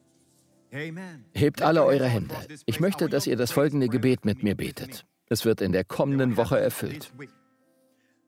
[1.34, 2.34] Hebt alle eure Hände.
[2.66, 5.06] Ich möchte, dass ihr das folgende Gebet mit mir betet.
[5.28, 7.12] Es wird in der kommenden Woche erfüllt.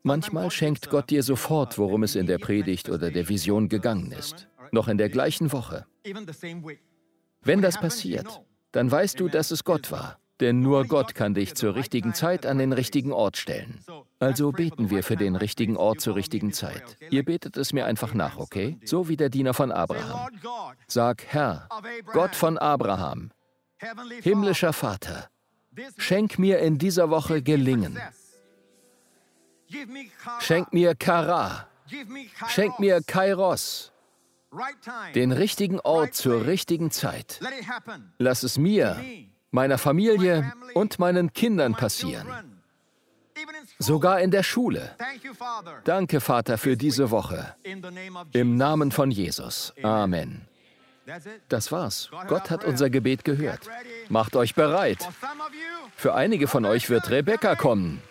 [0.03, 4.49] Manchmal schenkt Gott dir sofort, worum es in der Predigt oder der Vision gegangen ist.
[4.73, 5.87] Noch in der gleichen Woche.
[7.43, 8.43] Wenn das passiert,
[8.73, 10.21] dann weißt du, dass es Gott war.
[10.41, 13.81] Denn nur Gott kann dich zur richtigen Zeit an den richtigen Ort stellen.
[14.21, 16.97] Also beten wir für den richtigen Ort zur richtigen Zeit.
[17.11, 18.79] Ihr betet es mir einfach nach, okay?
[18.85, 20.31] So wie der Diener von Abraham.
[20.87, 21.69] Sag, Herr,
[22.13, 23.31] Gott von Abraham,
[24.23, 25.29] himmlischer Vater,
[25.97, 27.99] schenk mir in dieser Woche Gelingen.
[30.41, 31.69] Schenk mir Kara.
[32.49, 33.93] Schenk mir Kairos.
[35.15, 37.41] Den richtigen Ort zur richtigen Zeit.
[38.19, 38.99] Lass es mir
[39.51, 42.27] meiner Familie und meinen Kindern passieren.
[43.79, 44.97] Sogar in der Schule.
[45.85, 47.55] Danke, Vater, für diese Woche.
[48.33, 49.73] Im Namen von Jesus.
[49.83, 50.43] Amen.
[51.49, 52.11] Das war's.
[52.27, 53.61] Gott hat unser Gebet gehört.
[54.09, 55.09] Macht euch bereit.
[55.97, 58.03] Für einige von euch wird Rebecca kommen.